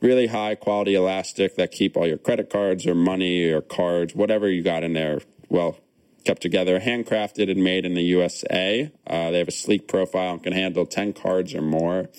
really 0.02 0.28
high 0.28 0.56
quality 0.56 0.96
elastic 0.96 1.56
that 1.56 1.72
keep 1.72 1.96
all 1.96 2.08
your 2.08 2.18
credit 2.18 2.50
cards 2.50 2.86
or 2.88 2.96
money 2.96 3.50
or 3.50 3.62
cards, 3.62 4.16
whatever 4.16 4.50
you 4.50 4.64
got 4.64 4.84
in 4.84 4.94
there, 4.94 5.22
well 5.50 5.78
kept 6.24 6.42
together, 6.42 6.80
handcrafted 6.80 7.50
and 7.50 7.64
made 7.64 7.86
in 7.86 7.94
the 7.94 8.04
USA. 8.04 8.92
Uh, 9.08 9.32
they 9.32 9.40
have 9.40 9.48
a 9.48 9.52
sleek 9.52 9.88
profile 9.88 10.34
and 10.34 10.44
can 10.44 10.54
handle 10.54 10.86
10 10.86 11.14
cards 11.14 11.54
or 11.54 11.62
more. 11.62 12.10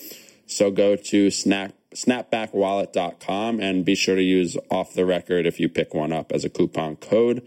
So 0.47 0.71
go 0.71 0.97
to 0.97 1.31
snap 1.31 1.73
snapbackwallet.com 1.95 3.61
and 3.61 3.85
be 3.85 3.95
sure 3.95 4.17
to 4.17 4.23
use 4.23 4.57
off 4.71 4.95
the 4.95 5.05
record 5.05 5.47
if 5.47 5.61
you 5.61 5.69
pick 5.69 5.93
one 5.93 6.11
up 6.11 6.33
as 6.33 6.43
a 6.43 6.49
coupon 6.49 6.97
code. 6.97 7.47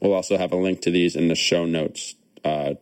We'll 0.00 0.12
also 0.12 0.36
have 0.36 0.52
a 0.52 0.56
link 0.56 0.82
to 0.82 0.90
these 0.90 1.16
in 1.16 1.28
the 1.28 1.34
show 1.34 1.64
notes, 1.64 2.14
uh, 2.44 2.74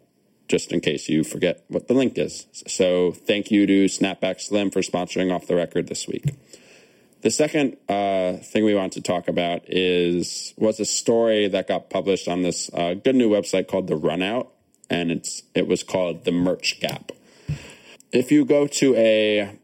just 0.49 0.73
in 0.73 0.81
case 0.81 1.09
you 1.09 1.23
forget 1.23 1.65
what 1.69 1.87
the 1.87 1.95
link 1.95 2.19
is. 2.19 2.47
So 2.67 3.13
thank 3.13 3.53
you 3.53 3.65
to 3.65 3.85
Snapback 3.85 4.41
Slim 4.41 4.73
for 4.73 4.81
sponsoring 4.81 5.33
Off 5.33 5.47
the 5.47 5.55
Record 5.55 5.87
this 5.87 6.09
week. 6.09 6.35
The 7.25 7.31
second 7.31 7.79
uh, 7.89 8.35
thing 8.35 8.67
we 8.67 8.75
want 8.75 8.93
to 8.93 9.01
talk 9.01 9.29
about 9.29 9.63
is 9.67 10.53
was 10.59 10.79
a 10.79 10.85
story 10.85 11.49
that 11.49 11.67
got 11.67 11.89
published 11.89 12.29
on 12.29 12.43
this 12.43 12.71
uh, 12.75 12.93
good 12.93 13.17
new 13.17 13.31
website 13.31 13.67
called 13.67 13.87
The 13.87 13.99
Runout, 13.99 14.49
and 14.91 15.11
it's 15.11 15.43
it 15.55 15.67
was 15.67 15.83
called 15.83 16.27
The 16.27 16.33
Merch 16.33 16.81
Gap. 16.81 17.13
If 18.13 18.31
you 18.31 18.45
go 18.45 18.67
to 18.67 18.95
a 18.97 19.59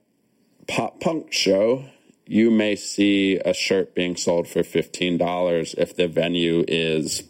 pop 0.69 1.01
punk 1.01 1.35
show, 1.35 1.85
you 2.25 2.51
may 2.51 2.77
see 2.77 3.37
a 3.37 3.53
shirt 3.53 3.95
being 3.95 4.17
sold 4.17 4.49
for 4.49 4.63
fifteen 4.63 5.19
dollars 5.19 5.75
if 5.77 5.95
the 5.95 6.09
venue 6.09 6.65
is, 6.67 7.25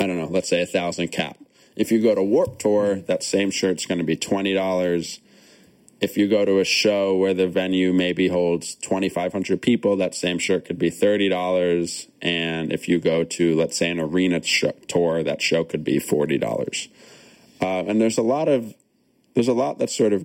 I 0.00 0.08
don't 0.08 0.18
know, 0.18 0.26
let's 0.26 0.48
say 0.48 0.60
a 0.60 0.66
thousand 0.66 1.12
cap. 1.12 1.38
If 1.76 1.92
you 1.92 2.02
go 2.02 2.16
to 2.16 2.22
Warped 2.24 2.62
Tour, 2.62 2.96
that 3.02 3.22
same 3.22 3.52
shirt's 3.52 3.86
going 3.86 3.98
to 3.98 4.04
be 4.04 4.16
twenty 4.16 4.54
dollars 4.54 5.20
if 6.00 6.16
you 6.16 6.28
go 6.28 6.44
to 6.44 6.60
a 6.60 6.64
show 6.64 7.16
where 7.16 7.34
the 7.34 7.48
venue 7.48 7.92
maybe 7.92 8.28
holds 8.28 8.76
2,500 8.76 9.60
people, 9.60 9.96
that 9.96 10.14
same 10.14 10.38
shirt 10.38 10.64
could 10.64 10.78
be 10.78 10.90
$30. 10.90 12.08
And 12.22 12.72
if 12.72 12.88
you 12.88 13.00
go 13.00 13.24
to, 13.24 13.56
let's 13.56 13.76
say, 13.76 13.90
an 13.90 13.98
arena 13.98 14.42
sh- 14.42 14.64
tour, 14.86 15.22
that 15.24 15.42
show 15.42 15.64
could 15.64 15.82
be 15.82 15.98
$40. 15.98 16.88
Uh, 17.60 17.64
and 17.64 18.00
there's 18.00 18.18
a 18.18 18.22
lot 18.22 18.48
of, 18.48 18.74
there's 19.34 19.48
a 19.48 19.52
lot 19.52 19.78
that 19.78 19.90
sort 19.90 20.12
of 20.12 20.24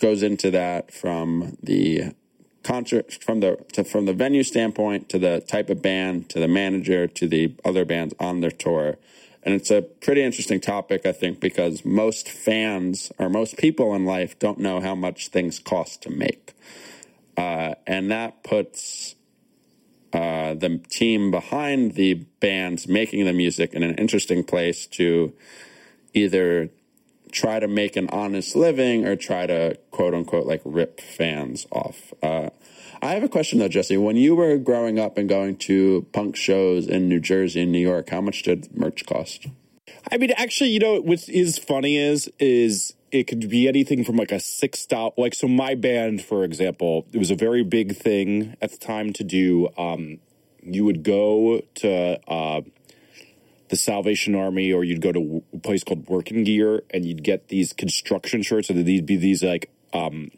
goes 0.00 0.22
into 0.22 0.50
that 0.50 0.92
from 0.92 1.58
the 1.62 2.14
concert, 2.62 3.12
from 3.22 3.40
the, 3.40 3.56
to, 3.72 3.84
from 3.84 4.06
the 4.06 4.14
venue 4.14 4.42
standpoint 4.42 5.10
to 5.10 5.18
the 5.18 5.40
type 5.40 5.68
of 5.68 5.82
band, 5.82 6.30
to 6.30 6.40
the 6.40 6.48
manager, 6.48 7.06
to 7.06 7.28
the 7.28 7.54
other 7.62 7.84
bands 7.84 8.14
on 8.18 8.40
their 8.40 8.50
tour. 8.50 8.96
And 9.44 9.54
it's 9.54 9.70
a 9.70 9.82
pretty 9.82 10.22
interesting 10.22 10.60
topic, 10.60 11.04
I 11.04 11.12
think, 11.12 11.38
because 11.38 11.84
most 11.84 12.28
fans 12.30 13.12
or 13.18 13.28
most 13.28 13.58
people 13.58 13.94
in 13.94 14.06
life 14.06 14.38
don't 14.38 14.58
know 14.58 14.80
how 14.80 14.94
much 14.94 15.28
things 15.28 15.58
cost 15.58 16.02
to 16.02 16.10
make. 16.10 16.54
Uh, 17.36 17.74
and 17.86 18.10
that 18.10 18.42
puts 18.42 19.14
uh, 20.14 20.54
the 20.54 20.80
team 20.88 21.30
behind 21.30 21.92
the 21.92 22.14
bands 22.14 22.88
making 22.88 23.24
the 23.26 23.32
music 23.32 23.74
in 23.74 23.82
an 23.82 23.96
interesting 23.96 24.44
place 24.44 24.86
to 24.86 25.32
either 26.14 26.70
try 27.32 27.58
to 27.58 27.66
make 27.66 27.96
an 27.96 28.08
honest 28.10 28.54
living 28.54 29.04
or 29.04 29.16
try 29.16 29.44
to 29.46 29.76
quote 29.90 30.14
unquote 30.14 30.46
like 30.46 30.62
rip 30.64 31.00
fans 31.00 31.66
off. 31.72 32.14
Uh, 32.22 32.48
I 33.04 33.12
have 33.12 33.22
a 33.22 33.28
question 33.28 33.58
though, 33.58 33.68
Jesse. 33.68 33.98
When 33.98 34.16
you 34.16 34.34
were 34.34 34.56
growing 34.56 34.98
up 34.98 35.18
and 35.18 35.28
going 35.28 35.56
to 35.58 36.06
punk 36.12 36.36
shows 36.36 36.86
in 36.86 37.06
New 37.06 37.20
Jersey 37.20 37.60
and 37.60 37.70
New 37.70 37.78
York, 37.78 38.08
how 38.08 38.22
much 38.22 38.44
did 38.44 38.74
merch 38.74 39.04
cost? 39.04 39.46
I 40.10 40.16
mean, 40.16 40.30
actually, 40.30 40.70
you 40.70 40.78
know, 40.78 41.02
what 41.02 41.28
is 41.28 41.58
funny 41.58 41.98
is 41.98 42.30
is 42.38 42.94
it 43.12 43.24
could 43.24 43.50
be 43.50 43.68
anything 43.68 44.04
from 44.04 44.16
like 44.16 44.32
a 44.32 44.40
six 44.40 44.86
dollar, 44.86 45.12
like 45.18 45.34
so. 45.34 45.46
My 45.46 45.74
band, 45.74 46.22
for 46.22 46.44
example, 46.44 47.06
it 47.12 47.18
was 47.18 47.30
a 47.30 47.34
very 47.34 47.62
big 47.62 47.94
thing 47.94 48.56
at 48.62 48.70
the 48.70 48.78
time 48.78 49.12
to 49.12 49.22
do. 49.22 49.68
Um, 49.76 50.20
you 50.62 50.86
would 50.86 51.02
go 51.02 51.60
to 51.74 52.18
uh, 52.26 52.62
the 53.68 53.76
Salvation 53.76 54.34
Army, 54.34 54.72
or 54.72 54.82
you'd 54.82 55.02
go 55.02 55.12
to 55.12 55.42
a 55.52 55.58
place 55.58 55.84
called 55.84 56.08
Working 56.08 56.42
Gear, 56.42 56.84
and 56.88 57.04
you'd 57.04 57.22
get 57.22 57.48
these 57.48 57.74
construction 57.74 58.42
shirts, 58.42 58.70
and 58.70 58.86
they'd 58.86 59.04
be 59.04 59.16
these 59.16 59.42
like 59.42 59.68
um, 59.92 60.30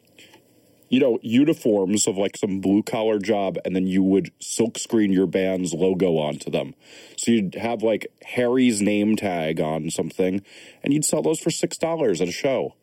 you 0.88 1.00
know, 1.00 1.18
uniforms 1.22 2.06
of 2.06 2.16
like 2.16 2.36
some 2.36 2.60
blue 2.60 2.82
collar 2.82 3.18
job, 3.18 3.58
and 3.64 3.74
then 3.74 3.86
you 3.86 4.02
would 4.02 4.30
silk 4.40 4.78
screen 4.78 5.12
your 5.12 5.26
band's 5.26 5.74
logo 5.74 6.16
onto 6.16 6.50
them. 6.50 6.74
So 7.16 7.32
you'd 7.32 7.54
have 7.56 7.82
like 7.82 8.06
Harry's 8.24 8.80
name 8.80 9.16
tag 9.16 9.60
on 9.60 9.90
something, 9.90 10.42
and 10.82 10.92
you'd 10.92 11.04
sell 11.04 11.22
those 11.22 11.40
for 11.40 11.50
six 11.50 11.76
dollars 11.76 12.20
at 12.20 12.28
a 12.28 12.32
show 12.32 12.74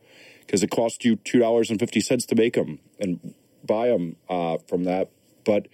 because 0.42 0.64
it 0.64 0.72
cost 0.72 1.06
you 1.06 1.16
two 1.16 1.40
dollars 1.40 1.70
and 1.70 1.80
fifty 1.80 2.02
cents 2.02 2.26
to 2.28 2.36
make 2.36 2.54
them 2.54 2.80
and 3.00 3.34
buy 3.66 3.88
them 3.88 4.18
uh, 4.30 4.58
from 4.68 4.84
that. 4.84 5.10
But 5.46 5.68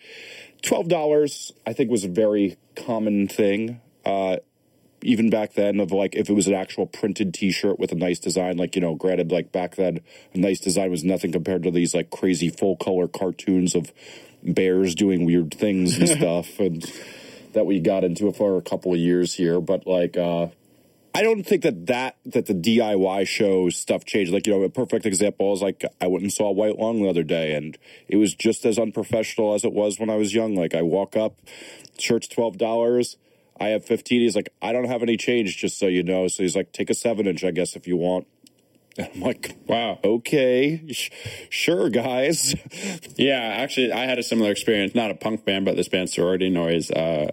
twelve 0.62 0.88
dollars, 0.88 1.52
I 1.66 1.74
think, 1.74 1.90
was 1.90 2.04
a 2.04 2.10
very 2.10 2.58
common 2.76 3.28
thing. 3.28 3.82
Uh, 4.06 4.38
even 5.02 5.30
back 5.30 5.54
then 5.54 5.80
of 5.80 5.92
like 5.92 6.16
if 6.16 6.30
it 6.30 6.34
was 6.34 6.48
an 6.48 6.54
actual 6.54 6.86
printed 6.86 7.34
t-shirt 7.34 7.80
with 7.80 7.92
a 7.92 7.96
nice 7.96 8.20
design 8.20 8.58
like 8.58 8.76
you 8.76 8.82
know 8.82 8.96
granted 8.96 9.32
like 9.32 9.52
back 9.52 9.76
then 9.76 10.00
a 10.34 10.38
nice 10.38 10.60
design 10.60 10.92
was 10.92 11.04
nothing 11.04 11.32
compared 11.32 11.64
to 11.64 11.72
these 11.72 11.94
like 11.94 12.10
crazy 12.10 12.50
full 12.50 12.76
color 12.76 13.08
cartoons 13.08 13.76
of 13.76 13.92
bears 14.44 14.96
doing 14.96 15.26
weird 15.26 15.54
things 15.54 15.98
and 15.98 16.10
stuff 16.18 16.60
and 16.60 16.92
that 17.54 17.66
we 17.66 17.80
got 17.80 18.04
into 18.04 18.32
for 18.32 18.58
a 18.58 18.62
couple 18.62 18.94
of 18.94 19.00
years 19.00 19.34
here 19.34 19.60
but 19.60 19.88
like 19.88 20.18
uh 20.18 20.48
I 21.14 21.24
don't 21.24 21.44
think 21.44 21.64
that 21.64 21.88
that 21.88 22.18
that 22.26 22.46
the 22.46 22.54
DIY 22.54 23.28
show 23.28 23.70
stuff 23.70 24.06
changed. 24.06 24.32
Like 24.32 24.46
you 24.46 24.54
know, 24.54 24.64
a 24.64 24.70
perfect 24.70 25.06
example 25.06 25.52
is 25.54 25.62
like 25.62 25.84
I 26.00 26.08
went 26.08 26.24
and 26.24 26.32
saw 26.32 26.52
White 26.52 26.78
Lung 26.78 27.02
the 27.02 27.10
other 27.10 27.24
day, 27.24 27.56
and 27.56 27.78
it 28.08 28.18
was 28.18 28.36
just 28.36 28.64
as 28.64 28.78
unprofessional 28.78 29.56
as 29.56 29.66
it 29.66 29.74
was 29.74 30.00
when 30.00 30.10
I 30.10 30.16
was 30.16 30.36
young. 30.36 30.56
Like 30.56 30.76
I 30.76 30.84
walk 30.84 31.18
up, 31.18 31.40
shirt's 31.98 32.28
twelve 32.28 32.58
dollars. 32.58 33.18
I 33.60 33.70
have 33.70 33.86
15. 33.86 34.22
He's 34.22 34.36
like, 34.36 34.50
I 34.62 34.72
don't 34.72 34.86
have 34.86 35.04
any 35.04 35.18
change, 35.18 35.58
just 35.58 35.78
so 35.78 35.88
you 35.88 36.04
know. 36.04 36.28
So 36.28 36.44
he's 36.44 36.56
like, 36.56 36.72
take 36.72 36.90
a 36.90 36.94
seven 36.94 37.28
inch, 37.28 37.44
I 37.44 37.52
guess, 37.52 37.76
if 37.76 37.88
you 37.88 37.98
want. 37.98 38.28
And 38.98 39.10
I'm 39.16 39.22
like, 39.22 39.56
wow, 39.68 40.00
okay, 40.04 40.92
sh- 40.92 41.10
sure, 41.50 41.90
guys. 41.90 42.56
yeah, 43.18 43.40
actually, 43.40 43.92
I 43.92 44.06
had 44.06 44.20
a 44.20 44.24
similar 44.24 44.52
experience. 44.52 44.96
Not 44.96 45.12
a 45.12 45.16
punk 45.16 45.46
band, 45.46 45.66
but 45.66 45.76
this 45.76 45.90
band, 45.90 46.10
Sorority 46.10 46.50
Noise. 46.50 46.92
Uh, 46.92 47.32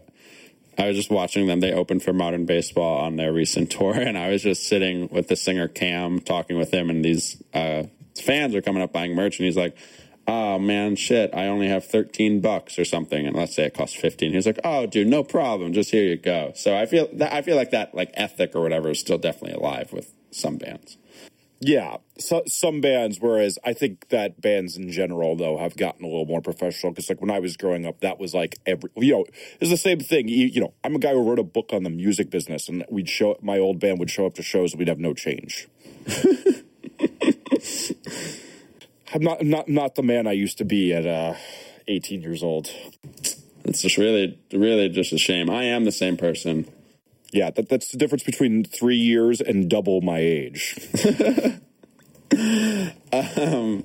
I 0.79 0.89
was 0.89 0.97
just 0.97 1.11
watching 1.11 1.47
them. 1.47 1.61
They 1.61 1.73
opened 1.73 2.03
for 2.03 2.13
Modern 2.13 2.45
Baseball 2.45 3.01
on 3.01 3.17
their 3.17 3.33
recent 3.33 3.71
tour, 3.73 3.95
and 3.95 4.19
I 4.19 4.31
was 4.31 4.43
just 4.43 4.69
sitting 4.69 5.09
with 5.09 5.29
the 5.29 5.37
singer 5.37 5.69
Cam, 5.69 6.21
talking 6.21 6.59
with 6.59 6.73
him, 6.73 6.91
and 6.91 7.05
these 7.05 7.43
uh, 7.55 7.85
fans 8.21 8.55
are 8.55 8.63
coming 8.63 8.83
up 8.83 8.93
buying 8.93 9.15
merch, 9.15 9.39
and 9.39 9.47
he's 9.47 9.57
like, 9.57 9.77
oh 10.27 10.59
man, 10.59 10.97
shit, 10.97 11.31
I 11.35 11.47
only 11.47 11.69
have 11.69 11.85
13 11.85 12.41
bucks 12.41 12.79
or 12.79 12.85
something. 12.85 13.27
And 13.27 13.37
let's 13.37 13.55
say 13.55 13.65
it 13.65 13.75
costs 13.75 13.97
15. 13.97 14.33
He's 14.33 14.47
like, 14.47 14.61
oh, 14.65 14.87
dude, 14.87 15.09
no 15.09 15.23
problem. 15.23 15.73
Just 15.73 15.91
here 15.91 16.05
you 16.05 16.17
go. 16.17 16.53
So 16.55 16.77
I 16.77 16.87
feel 16.87 17.09
that, 17.15 17.33
I 17.33 17.43
feel 17.43 17.57
like 17.57 17.71
that 17.71 17.95
like 17.95 18.11
ethic 18.15 18.55
or 18.55 18.63
whatever 18.63 18.91
is 18.91 19.01
still 19.01 19.19
definitely 19.19 19.59
alive 19.59 19.93
with 19.93 20.13
some 20.31 20.57
bands. 20.57 20.97
Yeah, 21.59 21.97
so, 22.19 22.43
some 22.47 22.83
bands. 22.83 23.19
Whereas 23.19 23.59
I 23.65 23.73
think 23.73 24.11
that 24.11 24.43
bands 24.43 24.77
in 24.77 24.91
general, 24.91 25.37
though, 25.37 25.57
have 25.57 25.75
gotten 25.75 26.05
a 26.05 26.09
little 26.09 26.27
more 26.27 26.43
professional. 26.43 26.93
Because 26.93 27.09
like 27.09 27.23
when 27.23 27.31
I 27.31 27.39
was 27.39 27.57
growing 27.57 27.87
up, 27.87 28.01
that 28.01 28.19
was 28.19 28.35
like 28.35 28.59
every 28.67 28.91
you 28.97 29.13
know, 29.13 29.25
it's 29.59 29.71
the 29.71 29.79
same 29.79 30.01
thing. 30.01 30.29
You, 30.29 30.49
you 30.49 30.61
know, 30.61 30.75
I'm 30.85 30.95
a 30.95 30.99
guy 30.99 31.13
who 31.13 31.23
wrote 31.23 31.39
a 31.39 31.45
book 31.45 31.71
on 31.73 31.83
the 31.83 31.91
music 31.91 32.29
business, 32.29 32.69
and 32.69 32.85
we'd 32.91 33.09
show 33.09 33.39
my 33.41 33.59
old 33.59 33.81
band 33.81 33.99
would 34.01 34.11
show 34.11 34.27
up 34.27 34.35
to 34.35 34.43
shows, 34.43 34.73
and 34.73 34.81
we'd 34.81 34.89
have 34.89 34.99
no 34.99 35.15
change. 35.15 35.67
I'm 39.15 39.23
not 39.23 39.43
not 39.45 39.69
not 39.69 39.95
the 39.95 40.03
man 40.03 40.27
I 40.27 40.33
used 40.33 40.59
to 40.59 40.65
be 40.65 40.93
at 40.93 41.07
uh, 41.07 41.35
18 41.89 42.23
years 42.23 42.43
old. 42.43 42.69
It's 43.65 43.83
just 43.83 43.97
really 43.97 44.39
really 44.53 44.89
just 44.89 45.13
a 45.13 45.19
shame. 45.19 45.51
I 45.51 45.65
am 45.65 45.85
the 45.85 45.93
same 45.93 46.17
person. 46.17 46.71
Yeah, 47.33 47.51
that, 47.51 47.69
that's 47.69 47.91
the 47.91 47.99
difference 47.99 48.23
between 48.23 48.65
three 48.65 48.97
years 48.97 49.41
and 49.41 49.69
double 49.69 50.01
my 50.01 50.19
age. 50.19 50.79
um, 53.13 53.85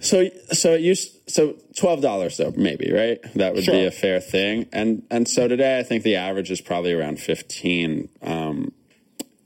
so 0.00 0.28
so 0.52 0.74
it 0.74 0.80
used 0.80 1.30
so 1.30 1.56
twelve 1.76 2.00
dollars 2.00 2.36
though 2.36 2.52
maybe 2.56 2.92
right 2.92 3.18
that 3.34 3.54
would 3.54 3.64
sure. 3.64 3.74
be 3.74 3.84
a 3.84 3.90
fair 3.90 4.20
thing 4.20 4.66
and 4.72 5.02
and 5.10 5.26
so 5.26 5.48
today 5.48 5.78
I 5.78 5.82
think 5.82 6.04
the 6.04 6.16
average 6.16 6.50
is 6.50 6.60
probably 6.60 6.92
around 6.92 7.18
fifteen. 7.18 8.08
Um, 8.22 8.72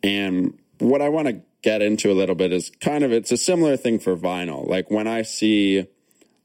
and 0.02 0.59
what 0.78 1.00
I 1.00 1.09
want 1.09 1.28
to 1.28 1.40
get 1.62 1.81
into 1.81 2.11
a 2.11 2.14
little 2.14 2.35
bit 2.35 2.53
is 2.53 2.70
kind 2.81 3.05
of 3.05 3.12
it's 3.12 3.33
a 3.33 3.37
similar 3.37 3.77
thing 3.77 3.98
for 3.98 4.16
vinyl. 4.16 4.68
Like 4.68 4.90
when 4.90 5.07
I 5.07 5.22
see, 5.22 5.87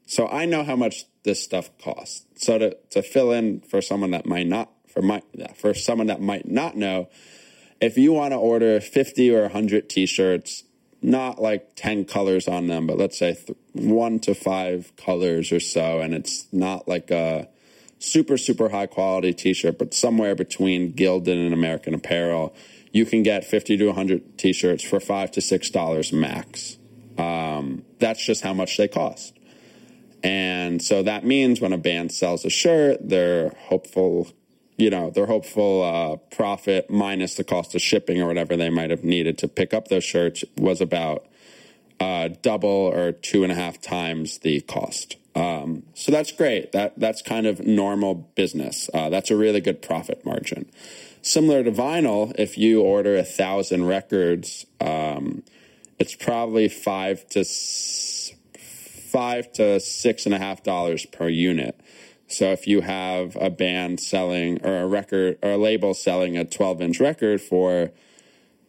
so 0.06 0.27
I 0.27 0.45
know 0.45 0.63
how 0.63 0.75
much 0.75 1.06
this 1.23 1.43
stuff 1.43 1.69
costs. 1.80 2.25
So 2.36 2.58
to 2.58 2.77
to 2.91 3.01
fill 3.01 3.32
in 3.32 3.62
for 3.62 3.82
someone 3.82 4.12
that 4.12 4.25
might 4.25 4.47
not 4.47 4.69
for 4.88 5.01
my 5.01 5.21
for 5.56 5.73
someone 5.73 6.08
that 6.08 6.21
might 6.21 6.47
not 6.47 6.77
know, 6.77 7.10
if 7.82 7.97
you 7.97 8.13
want 8.13 8.32
to 8.32 8.38
order 8.38 8.80
fifty 8.80 9.34
or 9.34 9.49
hundred 9.49 9.89
t-shirts, 9.89 10.63
not 11.01 11.41
like 11.41 11.75
ten 11.75 12.06
colors 12.06 12.47
on 12.47 12.67
them, 12.67 12.88
but 12.88 12.97
let's 12.97 13.17
say 13.17 13.34
th- 13.34 13.58
one 13.73 14.19
to 14.19 14.36
five 14.36 14.95
colors 14.97 15.51
or 15.51 15.60
so, 15.60 15.99
and 15.99 16.13
it's 16.13 16.47
not 16.53 16.88
like 16.88 17.12
a 17.12 17.47
super 17.99 18.38
super 18.38 18.69
high 18.69 18.86
quality 18.86 19.34
t-shirt, 19.34 19.80
but 19.80 19.95
somewhere 19.95 20.36
between 20.36 20.93
Gildan 20.93 21.43
and 21.43 21.53
American 21.53 21.95
Apparel 21.95 22.56
you 22.97 23.05
can 23.05 23.23
get 23.23 23.45
50 23.45 23.77
to 23.77 23.86
100 23.88 24.38
t-shirts 24.38 24.83
for 24.83 24.99
five 24.99 25.31
to 25.31 25.41
six 25.41 25.69
dollars 25.69 26.12
max 26.12 26.77
um, 27.17 27.83
that's 27.99 28.23
just 28.25 28.43
how 28.43 28.53
much 28.53 28.77
they 28.77 28.88
cost 28.88 29.33
and 30.23 30.81
so 30.81 31.03
that 31.03 31.23
means 31.23 31.62
when 31.62 31.73
a 31.73 31.77
band 31.77 32.12
sells 32.12 32.43
a 32.43 32.49
shirt 32.49 32.97
they're 33.07 33.49
hopeful 33.67 34.27
you 34.77 34.89
know 34.89 35.10
their 35.10 35.25
hopeful 35.25 35.83
uh, 35.83 36.15
profit 36.36 36.89
minus 36.89 37.36
the 37.36 37.43
cost 37.43 37.75
of 37.75 37.81
shipping 37.81 38.21
or 38.21 38.27
whatever 38.27 38.55
they 38.55 38.69
might 38.69 38.89
have 38.89 39.03
needed 39.03 39.38
to 39.38 39.47
pick 39.47 39.73
up 39.73 39.88
those 39.88 40.03
shirts 40.03 40.43
was 40.57 40.81
about 40.81 41.27
uh, 41.99 42.29
double 42.41 42.69
or 42.69 43.12
two 43.12 43.43
and 43.43 43.51
a 43.51 43.55
half 43.55 43.81
times 43.81 44.39
the 44.39 44.62
cost. 44.62 45.17
Um, 45.36 45.83
so 45.93 46.12
that's 46.12 46.31
great. 46.31 46.71
That 46.71 46.99
that's 46.99 47.21
kind 47.21 47.45
of 47.45 47.65
normal 47.65 48.15
business. 48.15 48.89
Uh, 48.93 49.10
that's 49.10 49.29
a 49.29 49.36
really 49.36 49.62
good 49.62 49.81
profit 49.81 50.25
margin. 50.25 50.69
Similar 51.21 51.63
to 51.63 51.71
vinyl, 51.71 52.34
if 52.38 52.58
you 52.58 52.82
order 52.82 53.17
a 53.17 53.23
thousand 53.23 53.86
records, 53.86 54.65
um, 54.80 55.43
it's 55.99 56.15
probably 56.15 56.69
five 56.69 57.27
to 57.30 57.43
five 57.43 59.51
to 59.53 59.80
six 59.80 60.25
and 60.25 60.36
a 60.36 60.38
half 60.38 60.63
dollars 60.63 61.06
per 61.06 61.27
unit. 61.27 61.80
So 62.27 62.51
if 62.51 62.67
you 62.67 62.82
have 62.82 63.36
a 63.38 63.49
band 63.49 63.99
selling 63.99 64.63
or 64.65 64.82
a 64.82 64.88
record 64.88 65.38
or 65.41 65.51
a 65.51 65.58
label 65.58 65.93
selling 65.93 66.38
a 66.38 66.45
12 66.45 66.82
inch 66.82 66.99
record 66.99 67.41
for 67.41 67.91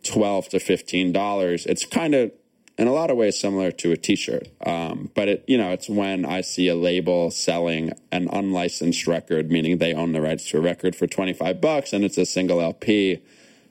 12 0.05 0.49
to 0.51 0.61
15 0.61 1.13
dollars, 1.13 1.67
it's 1.67 1.85
kind 1.85 2.15
of 2.15 2.33
in 2.79 2.87
a 2.87 2.93
lot 2.93 3.11
of 3.11 3.17
ways 3.17 3.38
similar 3.38 3.73
to 3.73 3.91
a 3.91 3.97
t-shirt. 3.97 4.49
Um, 4.64 5.11
but 5.14 5.29
it, 5.29 5.45
you 5.49 5.59
know, 5.59 5.73
it's 5.73 5.88
when 5.88 6.25
I 6.25 6.43
see 6.43 6.69
a 6.69 6.77
label 6.77 7.31
selling 7.33 7.93
an 8.12 8.29
unlicensed 8.33 9.07
record, 9.09 9.51
meaning 9.51 9.79
they 9.79 9.93
own 9.93 10.12
the 10.12 10.21
rights 10.21 10.49
to 10.51 10.59
a 10.59 10.61
record 10.61 10.95
for 10.95 11.09
25 11.09 11.61
bucks 11.61 11.93
and 11.93 12.05
it's 12.05 12.17
a 12.17 12.25
single 12.25 12.61
LP, 12.61 13.21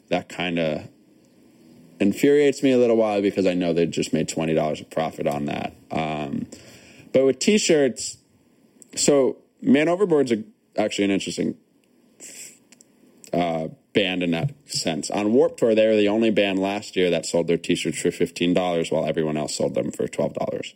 that 0.10 0.28
kind 0.28 0.60
of 0.60 0.90
infuriates 2.00 2.62
me 2.62 2.72
a 2.72 2.78
little 2.78 2.98
while 2.98 3.22
because 3.22 3.48
I 3.48 3.54
know 3.54 3.74
they 3.74 3.86
just 3.86 4.12
made 4.12 4.28
$20 4.28 4.82
of 4.82 4.90
profit 4.90 5.26
on 5.26 5.46
that. 5.46 5.74
Um, 5.90 6.48
but 7.14 7.26
with 7.26 7.40
t-shirts, 7.40 8.18
so 8.96 9.38
Man 9.62 9.88
Overboard's 9.88 10.34
a, 10.34 10.44
actually 10.78 11.06
an 11.06 11.12
interesting 11.12 11.56
uh, 13.32 13.70
band 13.98 14.22
in 14.22 14.32
that 14.32 14.54
sense. 14.70 15.10
On 15.10 15.34
Warped 15.34 15.58
Tour, 15.58 15.74
they 15.74 15.88
were 15.88 15.96
the 15.96 16.08
only 16.08 16.30
band 16.30 16.60
last 16.60 16.96
year 16.96 17.10
that 17.10 17.26
sold 17.26 17.48
their 17.48 17.58
T-shirts 17.58 18.00
for 18.00 18.12
fifteen 18.12 18.54
dollars, 18.54 18.92
while 18.92 19.08
everyone 19.08 19.38
else 19.38 19.56
sold 19.56 19.74
them 19.74 19.92
for 19.92 20.08
twelve 20.08 20.36
dollars. 20.36 20.76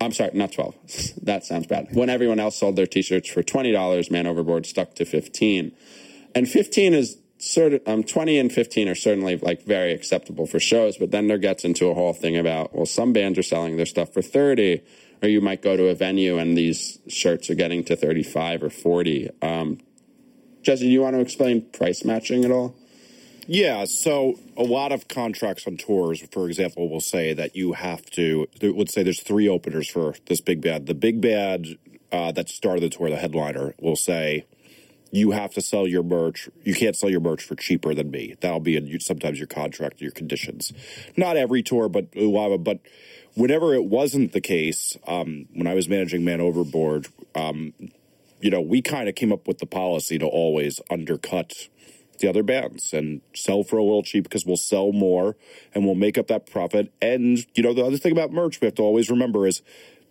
I'm 0.00 0.12
sorry, 0.12 0.32
not 0.34 0.52
twelve. 0.52 0.74
that 1.22 1.44
sounds 1.44 1.68
bad. 1.68 1.88
When 1.92 2.10
everyone 2.10 2.40
else 2.40 2.58
sold 2.58 2.74
their 2.76 2.86
T-shirts 2.86 3.30
for 3.30 3.42
twenty 3.44 3.70
dollars, 3.70 4.10
Man 4.10 4.26
Overboard 4.26 4.66
stuck 4.66 4.94
to 4.96 5.04
fifteen, 5.04 5.72
and 6.34 6.48
fifteen 6.48 6.92
is 6.92 7.18
sort 7.38 7.74
of 7.74 7.82
um, 7.86 8.02
20 8.02 8.38
and 8.38 8.50
15 8.50 8.88
are 8.88 8.94
certainly 8.94 9.36
like 9.36 9.62
very 9.64 9.92
acceptable 9.92 10.46
for 10.46 10.58
shows 10.58 10.96
but 10.96 11.10
then 11.10 11.28
there 11.28 11.36
gets 11.36 11.66
into 11.66 11.88
a 11.88 11.92
whole 11.92 12.14
thing 12.14 12.34
about 12.34 12.74
well 12.74 12.86
some 12.86 13.12
bands 13.12 13.38
are 13.38 13.42
selling 13.42 13.76
their 13.76 13.84
stuff 13.84 14.10
for 14.14 14.22
30 14.22 14.80
or 15.22 15.28
you 15.28 15.42
might 15.42 15.60
go 15.60 15.76
to 15.76 15.88
a 15.88 15.94
venue 15.94 16.38
and 16.38 16.56
these 16.56 16.98
shirts 17.08 17.50
are 17.50 17.54
getting 17.54 17.84
to 17.84 17.94
35 17.94 18.62
or 18.62 18.70
40 18.70 19.28
um, 19.42 19.78
Jesse, 20.66 20.86
do 20.86 20.90
you 20.90 21.02
want 21.02 21.14
to 21.14 21.20
explain 21.20 21.62
price 21.62 22.04
matching 22.04 22.44
at 22.44 22.50
all? 22.50 22.74
Yeah, 23.46 23.84
so 23.84 24.40
a 24.56 24.64
lot 24.64 24.90
of 24.90 25.06
contracts 25.06 25.64
on 25.64 25.76
tours, 25.76 26.20
for 26.32 26.48
example, 26.48 26.88
will 26.88 27.00
say 27.00 27.32
that 27.34 27.54
you 27.54 27.74
have 27.74 28.04
to. 28.10 28.48
Would 28.60 28.90
say 28.90 29.04
there's 29.04 29.22
three 29.22 29.48
openers 29.48 29.88
for 29.88 30.16
this 30.26 30.40
big 30.40 30.60
bad. 30.60 30.86
The 30.86 30.94
big 30.94 31.20
bad 31.20 31.66
uh, 32.10 32.32
that 32.32 32.48
started 32.48 32.82
the 32.82 32.88
tour, 32.88 33.08
the 33.08 33.16
headliner, 33.16 33.76
will 33.80 33.94
say 33.94 34.44
you 35.12 35.30
have 35.30 35.52
to 35.54 35.60
sell 35.60 35.86
your 35.86 36.02
merch. 36.02 36.48
You 36.64 36.74
can't 36.74 36.96
sell 36.96 37.10
your 37.10 37.20
merch 37.20 37.44
for 37.44 37.54
cheaper 37.54 37.94
than 37.94 38.10
me. 38.10 38.34
That'll 38.40 38.58
be 38.58 38.76
in 38.76 38.98
sometimes 38.98 39.38
your 39.38 39.46
contract, 39.46 40.00
your 40.00 40.10
conditions. 40.10 40.72
Not 41.16 41.36
every 41.36 41.62
tour, 41.62 41.88
but. 41.88 42.08
But 42.12 42.80
whenever 43.34 43.72
it 43.72 43.84
wasn't 43.84 44.32
the 44.32 44.40
case, 44.40 44.98
um, 45.06 45.46
when 45.54 45.68
I 45.68 45.74
was 45.74 45.88
managing 45.88 46.24
Man 46.24 46.40
Overboard, 46.40 47.06
um, 47.36 47.72
you 48.40 48.50
know, 48.50 48.60
we 48.60 48.82
kind 48.82 49.08
of 49.08 49.14
came 49.14 49.32
up 49.32 49.46
with 49.46 49.58
the 49.58 49.66
policy 49.66 50.18
to 50.18 50.26
always 50.26 50.80
undercut 50.90 51.68
the 52.18 52.28
other 52.28 52.42
bands 52.42 52.92
and 52.92 53.20
sell 53.34 53.62
for 53.62 53.76
a 53.76 53.82
little 53.82 54.02
cheap 54.02 54.24
because 54.24 54.46
we'll 54.46 54.56
sell 54.56 54.92
more 54.92 55.36
and 55.74 55.84
we'll 55.84 55.94
make 55.94 56.16
up 56.16 56.28
that 56.28 56.46
profit. 56.46 56.92
And, 57.00 57.38
you 57.54 57.62
know, 57.62 57.74
the 57.74 57.84
other 57.84 57.98
thing 57.98 58.12
about 58.12 58.32
merch 58.32 58.60
we 58.60 58.66
have 58.66 58.74
to 58.76 58.82
always 58.82 59.10
remember 59.10 59.46
is 59.46 59.62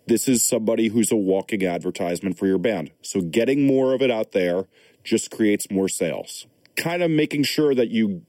this 0.06 0.28
is 0.28 0.44
somebody 0.44 0.88
who's 0.88 1.10
a 1.10 1.16
walking 1.16 1.64
advertisement 1.64 2.38
for 2.38 2.46
your 2.46 2.58
band. 2.58 2.92
So 3.02 3.20
getting 3.20 3.66
more 3.66 3.92
of 3.92 4.02
it 4.02 4.10
out 4.10 4.32
there 4.32 4.66
just 5.02 5.30
creates 5.30 5.70
more 5.70 5.88
sales. 5.88 6.46
Kind 6.76 7.02
of 7.02 7.10
making 7.10 7.44
sure 7.44 7.74
that 7.74 7.88
you 7.88 8.22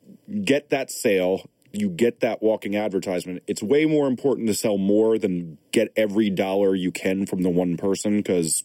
get 0.43 0.69
that 0.69 0.89
sale 0.89 1.49
you 1.71 1.89
get 1.89 2.21
that 2.21 2.41
walking 2.41 2.75
advertisement. 2.75 3.43
It's 3.47 3.61
way 3.61 3.85
more 3.85 4.07
important 4.07 4.47
to 4.47 4.53
sell 4.53 4.77
more 4.77 5.17
than 5.17 5.57
get 5.71 5.91
every 5.95 6.29
dollar 6.29 6.75
you 6.75 6.91
can 6.91 7.25
from 7.25 7.43
the 7.43 7.49
one 7.49 7.77
person 7.77 8.17
because 8.17 8.63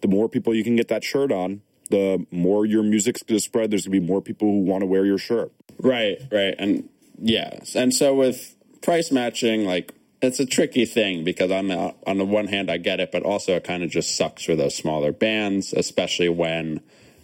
the 0.00 0.08
more 0.08 0.28
people 0.28 0.54
you 0.54 0.64
can 0.64 0.76
get 0.76 0.88
that 0.88 1.04
shirt 1.04 1.32
on, 1.32 1.62
the 1.90 2.26
more 2.30 2.64
your 2.64 2.82
music's 2.82 3.22
going 3.22 3.38
to 3.38 3.44
spread. 3.44 3.70
There's 3.70 3.86
going 3.86 3.94
to 3.94 4.00
be 4.00 4.06
more 4.06 4.20
people 4.20 4.48
who 4.50 4.60
want 4.60 4.82
to 4.82 4.86
wear 4.86 5.04
your 5.04 5.18
shirt. 5.18 5.52
Right, 5.78 6.18
right. 6.30 6.54
And 6.58 6.88
yeah. 7.18 7.60
And 7.74 7.92
so 7.92 8.14
with 8.14 8.54
price 8.82 9.12
matching, 9.12 9.64
like, 9.64 9.92
it's 10.22 10.40
a 10.40 10.46
tricky 10.46 10.86
thing 10.86 11.22
because 11.22 11.50
on 11.50 11.68
the, 11.68 11.94
on 12.06 12.16
the 12.16 12.24
one 12.24 12.46
hand, 12.46 12.70
I 12.70 12.78
get 12.78 13.00
it, 13.00 13.12
but 13.12 13.22
also 13.22 13.56
it 13.56 13.64
kind 13.64 13.82
of 13.82 13.90
just 13.90 14.16
sucks 14.16 14.44
for 14.44 14.56
those 14.56 14.74
smaller 14.74 15.12
bands, 15.12 15.74
especially 15.74 16.30
when 16.30 16.80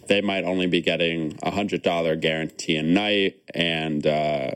they 0.07 0.21
might 0.21 0.43
only 0.43 0.67
be 0.67 0.81
getting 0.81 1.39
a 1.41 1.49
hundred 1.49 1.81
dollar 1.81 2.15
guarantee 2.15 2.75
a 2.75 2.83
night 2.83 3.41
and, 3.55 4.05
uh, 4.05 4.51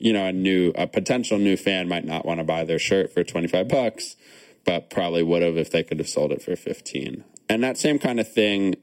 you 0.00 0.14
know, 0.14 0.26
a 0.26 0.32
new, 0.32 0.72
a 0.74 0.86
potential 0.86 1.38
new 1.38 1.56
fan 1.56 1.86
might 1.86 2.06
not 2.06 2.24
want 2.24 2.40
to 2.40 2.44
buy 2.44 2.64
their 2.64 2.78
shirt 2.78 3.12
for 3.12 3.22
25 3.22 3.68
bucks, 3.68 4.16
but 4.64 4.88
probably 4.88 5.22
would 5.22 5.42
have 5.42 5.58
if 5.58 5.70
they 5.70 5.82
could 5.82 5.98
have 5.98 6.08
sold 6.08 6.32
it 6.32 6.42
for 6.42 6.56
15. 6.56 7.22
And 7.50 7.62
that 7.62 7.76
same 7.76 7.98
kind 7.98 8.18
of 8.18 8.32
thing 8.32 8.76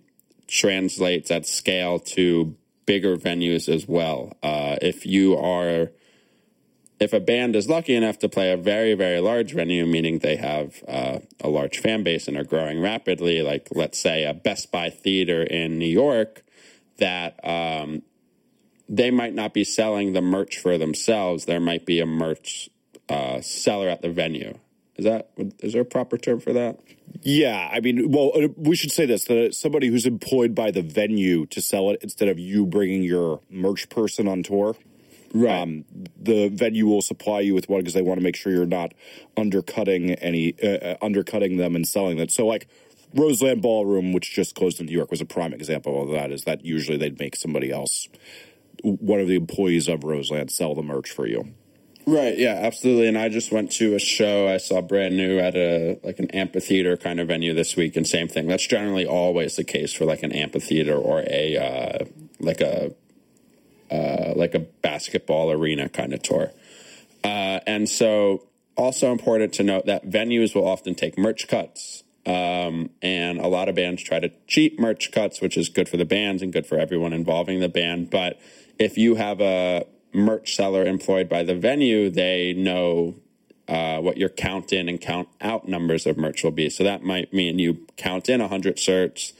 translates 0.47 1.31
at 1.31 1.47
scale 1.47 1.99
to 1.99 2.55
bigger 2.85 3.17
venues 3.17 3.67
as 3.67 3.87
well. 3.87 4.37
Uh, 4.43 4.77
if 4.79 5.07
you 5.07 5.35
are, 5.35 5.91
if 6.99 7.13
a 7.13 7.19
band 7.19 7.55
is 7.55 7.67
lucky 7.67 7.95
enough 7.95 8.19
to 8.19 8.29
play 8.29 8.51
a 8.51 8.57
very, 8.57 8.93
very 8.93 9.19
large 9.19 9.53
venue, 9.53 9.87
meaning 9.87 10.19
they 10.19 10.35
have 10.35 10.83
uh, 10.87 11.19
a 11.41 11.49
large 11.49 11.79
fan 11.79 12.03
base 12.03 12.27
and 12.27 12.37
are 12.37 12.43
growing 12.43 12.79
rapidly, 12.79 13.41
like 13.41 13.69
let's 13.71 13.97
say 13.97 14.23
a 14.23 14.35
Best 14.35 14.71
Buy 14.71 14.91
theater 14.91 15.41
in 15.41 15.79
New 15.79 15.85
York, 15.85 16.43
that 16.97 17.39
um, 17.43 18.03
they 18.89 19.11
might 19.11 19.33
not 19.33 19.53
be 19.53 19.63
selling 19.63 20.13
the 20.13 20.21
merch 20.21 20.57
for 20.57 20.77
themselves. 20.77 21.45
There 21.45 21.59
might 21.59 21.85
be 21.85 21.99
a 21.99 22.05
merch 22.05 22.69
uh, 23.09 23.41
seller 23.41 23.89
at 23.89 24.01
the 24.01 24.09
venue. 24.09 24.57
Is 24.97 25.05
that 25.05 25.29
is 25.59 25.73
there 25.73 25.83
a 25.83 25.85
proper 25.85 26.17
term 26.17 26.39
for 26.39 26.53
that? 26.53 26.79
Yeah, 27.21 27.69
I 27.71 27.79
mean, 27.79 28.11
well, 28.11 28.31
uh, 28.35 28.47
we 28.57 28.75
should 28.75 28.91
say 28.91 29.05
this: 29.05 29.25
that 29.25 29.53
somebody 29.53 29.87
who's 29.87 30.05
employed 30.05 30.55
by 30.55 30.71
the 30.71 30.81
venue 30.81 31.45
to 31.47 31.61
sell 31.61 31.91
it 31.91 31.99
instead 32.01 32.29
of 32.29 32.39
you 32.39 32.65
bringing 32.65 33.03
your 33.03 33.41
merch 33.49 33.89
person 33.89 34.27
on 34.27 34.43
tour. 34.43 34.75
Right. 35.33 35.61
Um, 35.61 35.85
the 36.19 36.47
venue 36.47 36.87
will 36.87 37.01
supply 37.01 37.41
you 37.41 37.53
with 37.53 37.69
one 37.69 37.81
because 37.81 37.93
they 37.93 38.01
want 38.01 38.19
to 38.19 38.23
make 38.23 38.35
sure 38.35 38.51
you're 38.51 38.65
not 38.65 38.93
undercutting 39.35 40.11
any 40.13 40.55
uh, 40.63 40.67
uh, 40.67 40.97
undercutting 41.01 41.57
them 41.57 41.75
and 41.75 41.87
selling 41.87 42.17
it. 42.17 42.31
So, 42.31 42.47
like 42.47 42.67
Roseland 43.13 43.61
Ballroom, 43.61 44.13
which 44.13 44.33
just 44.33 44.55
closed 44.55 44.79
in 44.79 44.87
New 44.87 44.93
York, 44.93 45.11
was 45.11 45.21
a 45.21 45.25
prime 45.25 45.53
example 45.53 46.01
of 46.01 46.09
that. 46.11 46.31
Is 46.31 46.45
that 46.45 46.65
usually 46.65 46.97
they'd 46.97 47.19
make 47.19 47.35
somebody 47.35 47.71
else 47.71 48.07
one 48.83 49.19
of 49.19 49.27
the 49.27 49.35
employees 49.35 49.87
of 49.87 50.03
Roseland 50.03 50.51
sell 50.51 50.75
the 50.75 50.83
merch 50.83 51.11
for 51.11 51.27
you. 51.27 51.53
Right. 52.05 52.37
Yeah. 52.37 52.53
Absolutely. 52.53 53.07
And 53.07 53.17
I 53.17 53.27
just 53.27 53.51
went 53.51 53.71
to 53.73 53.93
a 53.93 53.99
show 53.99 54.47
I 54.47 54.57
saw 54.57 54.81
brand 54.81 55.17
new 55.17 55.39
at 55.39 55.55
a 55.55 55.99
like 56.03 56.19
an 56.19 56.31
amphitheater 56.31 56.95
kind 56.95 57.19
of 57.19 57.27
venue 57.27 57.53
this 57.53 57.75
week, 57.75 57.97
and 57.97 58.07
same 58.07 58.29
thing. 58.29 58.47
That's 58.47 58.65
generally 58.65 59.05
always 59.05 59.57
the 59.57 59.65
case 59.65 59.93
for 59.93 60.05
like 60.05 60.23
an 60.23 60.31
amphitheater 60.31 60.95
or 60.95 61.25
a 61.27 61.57
uh, 61.57 62.05
like 62.39 62.61
a 62.61 62.93
uh, 63.91 64.33
like 64.35 64.53
a 64.53 64.59
basketball 64.59 65.51
arena 65.51 65.89
kind 65.89 66.13
of 66.13 66.21
tour. 66.21 66.51
Uh, 67.23 67.59
and 67.65 67.89
so, 67.89 68.43
also 68.75 69.11
important 69.11 69.53
to 69.53 69.63
note 69.63 69.85
that 69.85 70.05
venues 70.05 70.55
will 70.55 70.67
often 70.67 70.95
take 70.95 71.17
merch 71.17 71.47
cuts. 71.47 72.03
Um, 72.25 72.89
and 73.01 73.39
a 73.39 73.47
lot 73.47 73.69
of 73.69 73.75
bands 73.75 74.03
try 74.03 74.19
to 74.19 74.29
cheat 74.47 74.79
merch 74.79 75.11
cuts, 75.11 75.39
which 75.39 75.55
is 75.55 75.69
good 75.69 75.87
for 75.87 75.95
the 75.95 76.05
bands 76.05 76.41
and 76.41 76.51
good 76.51 76.67
for 76.67 76.77
everyone 76.77 77.13
involving 77.13 77.61
the 77.61 77.69
band. 77.69 78.09
But 78.09 78.39
if 78.79 78.97
you 78.97 79.15
have 79.15 79.41
a 79.41 79.85
merch 80.13 80.55
seller 80.55 80.85
employed 80.85 81.29
by 81.29 81.43
the 81.43 81.55
venue, 81.55 82.09
they 82.09 82.53
know 82.53 83.15
uh, 83.67 83.99
what 83.99 84.17
your 84.17 84.29
count 84.29 84.71
in 84.71 84.87
and 84.87 84.99
count 84.99 85.27
out 85.41 85.67
numbers 85.67 86.05
of 86.05 86.17
merch 86.17 86.43
will 86.43 86.51
be. 86.51 86.69
So 86.69 86.83
that 86.83 87.03
might 87.03 87.33
mean 87.33 87.59
you 87.59 87.85
count 87.97 88.29
in 88.29 88.39
100 88.39 88.79
shirts. 88.79 89.33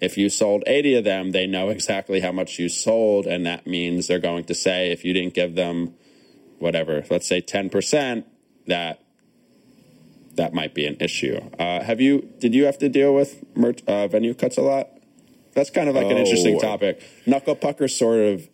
If 0.00 0.16
you 0.16 0.28
sold 0.28 0.62
80 0.66 0.96
of 0.96 1.04
them, 1.04 1.32
they 1.32 1.46
know 1.46 1.68
exactly 1.68 2.20
how 2.20 2.32
much 2.32 2.58
you 2.58 2.68
sold. 2.68 3.26
And 3.26 3.44
that 3.46 3.66
means 3.66 4.06
they're 4.06 4.18
going 4.18 4.44
to 4.44 4.54
say, 4.54 4.90
if 4.90 5.04
you 5.04 5.12
didn't 5.12 5.34
give 5.34 5.54
them 5.54 5.94
whatever, 6.58 7.04
let's 7.10 7.26
say 7.26 7.40
10%, 7.40 8.24
that 8.66 9.02
that 10.34 10.54
might 10.54 10.74
be 10.74 10.86
an 10.86 10.96
issue. 11.00 11.38
Uh, 11.58 11.82
have 11.82 12.00
you, 12.00 12.28
did 12.38 12.54
you 12.54 12.64
have 12.64 12.78
to 12.78 12.88
deal 12.88 13.14
with 13.14 13.44
merch, 13.56 13.82
uh, 13.86 14.06
venue 14.06 14.32
cuts 14.32 14.56
a 14.56 14.62
lot? 14.62 14.88
That's 15.54 15.70
kind 15.70 15.88
of 15.88 15.94
like 15.94 16.06
oh. 16.06 16.10
an 16.10 16.18
interesting 16.18 16.56
oh. 16.56 16.60
topic. 16.60 17.02
Knuckle 17.26 17.56
Pucker 17.56 17.88
sort 17.88 18.20
of 18.20 18.48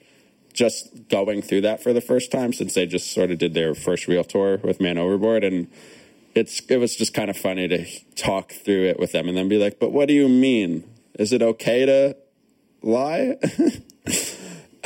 just 0.57 1.09
going 1.09 1.43
through 1.43 1.61
that 1.61 1.83
for 1.83 1.93
the 1.93 2.01
first 2.01 2.33
time 2.33 2.53
since 2.53 2.75
they 2.75 2.87
just 2.87 3.13
sort 3.13 3.31
of 3.31 3.39
did 3.39 3.55
their 3.55 3.75
first 3.75 4.09
real 4.09 4.25
tour 4.25 4.59
with 4.59 4.81
Man 4.81 4.99
Overboard, 4.99 5.45
and 5.45 5.69
it's 6.35 6.61
it 6.69 6.79
was 6.79 6.97
just 6.97 7.15
kind 7.15 7.31
of 7.31 7.37
funny 7.37 7.69
to 7.69 7.87
talk 8.15 8.53
through 8.53 8.87
it 8.87 8.99
with 8.99 9.13
them 9.13 9.29
and 9.29 9.37
then 9.37 9.49
be 9.49 9.59
like, 9.59 9.79
"But 9.79 9.93
what 9.93 10.09
do 10.09 10.15
you 10.15 10.29
mean? 10.29 10.85
Is 11.19 11.33
it 11.33 11.43
okay 11.43 11.87
to 11.87 12.17
lie?" 12.83 13.37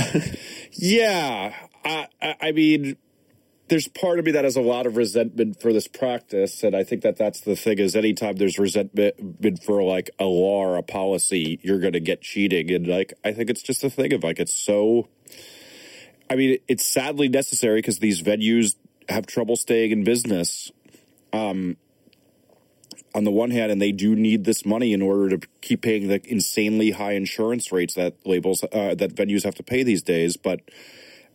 yeah, 0.72 1.54
I, 1.84 2.06
I 2.40 2.52
mean, 2.52 2.96
there's 3.68 3.88
part 3.88 4.18
of 4.18 4.24
me 4.24 4.32
that 4.32 4.44
has 4.44 4.56
a 4.56 4.60
lot 4.60 4.86
of 4.86 4.96
resentment 4.96 5.60
for 5.60 5.72
this 5.72 5.86
practice, 5.86 6.62
and 6.62 6.74
I 6.74 6.82
think 6.82 7.02
that 7.02 7.16
that's 7.16 7.40
the 7.40 7.56
thing. 7.56 7.78
Is 7.78 7.94
anytime 7.94 8.36
there's 8.36 8.58
resentment 8.58 9.14
for 9.64 9.82
like 9.82 10.10
a 10.18 10.24
law 10.24 10.64
or 10.66 10.76
a 10.76 10.82
policy, 10.82 11.60
you're 11.62 11.78
going 11.78 11.92
to 11.92 12.00
get 12.00 12.20
cheating, 12.20 12.70
and 12.70 12.86
like 12.86 13.14
I 13.24 13.32
think 13.32 13.48
it's 13.48 13.62
just 13.62 13.84
a 13.84 13.90
thing 13.90 14.12
of 14.12 14.22
like 14.24 14.38
it's 14.38 14.54
so. 14.54 15.08
I 16.30 16.36
mean, 16.36 16.58
it's 16.68 16.86
sadly 16.86 17.28
necessary 17.28 17.78
because 17.78 17.98
these 17.98 18.22
venues 18.22 18.76
have 19.08 19.26
trouble 19.26 19.56
staying 19.56 19.90
in 19.90 20.04
business. 20.04 20.70
Um, 21.32 21.76
on 23.14 23.24
the 23.24 23.30
one 23.30 23.50
hand, 23.50 23.72
and 23.72 23.82
they 23.82 23.90
do 23.90 24.14
need 24.14 24.44
this 24.44 24.64
money 24.64 24.92
in 24.92 25.02
order 25.02 25.36
to 25.36 25.48
keep 25.60 25.82
paying 25.82 26.06
the 26.08 26.20
insanely 26.30 26.92
high 26.92 27.12
insurance 27.12 27.72
rates 27.72 27.94
that 27.94 28.14
labels 28.24 28.62
uh, 28.62 28.94
that 28.94 29.14
venues 29.14 29.42
have 29.42 29.56
to 29.56 29.64
pay 29.64 29.82
these 29.82 30.02
days, 30.02 30.36
but 30.36 30.60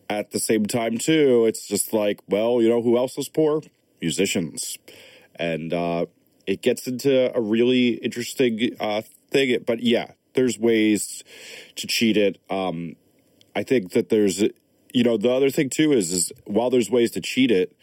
at 0.08 0.30
the 0.30 0.38
same 0.38 0.64
time 0.66 0.96
too 0.98 1.46
it's 1.46 1.66
just 1.66 1.92
like 1.92 2.20
well 2.28 2.62
you 2.62 2.68
know 2.68 2.80
who 2.80 2.96
else 2.96 3.18
is 3.18 3.28
poor? 3.28 3.62
Musicians. 4.00 4.78
And 5.34 5.74
uh, 5.74 6.06
it 6.46 6.62
gets 6.62 6.86
into 6.86 7.36
a 7.36 7.40
really 7.40 7.88
interesting 7.94 8.74
uh, 8.80 9.02
thing. 9.30 9.62
But 9.66 9.82
yeah 9.82 10.12
there's 10.34 10.58
ways 10.58 11.24
to 11.76 11.86
cheat 11.86 12.16
it. 12.16 12.38
Um, 12.48 12.96
i 13.54 13.62
think 13.62 13.92
that 13.92 14.10
there's 14.10 14.42
you 14.96 15.04
know 15.04 15.16
the 15.16 15.30
other 15.30 15.50
thing 15.50 15.70
too 15.70 15.92
is 15.92 16.12
is 16.12 16.32
while 16.44 16.70
there's 16.70 16.90
ways 16.90 17.10
to 17.10 17.20
cheat 17.20 17.50
it 17.50 17.76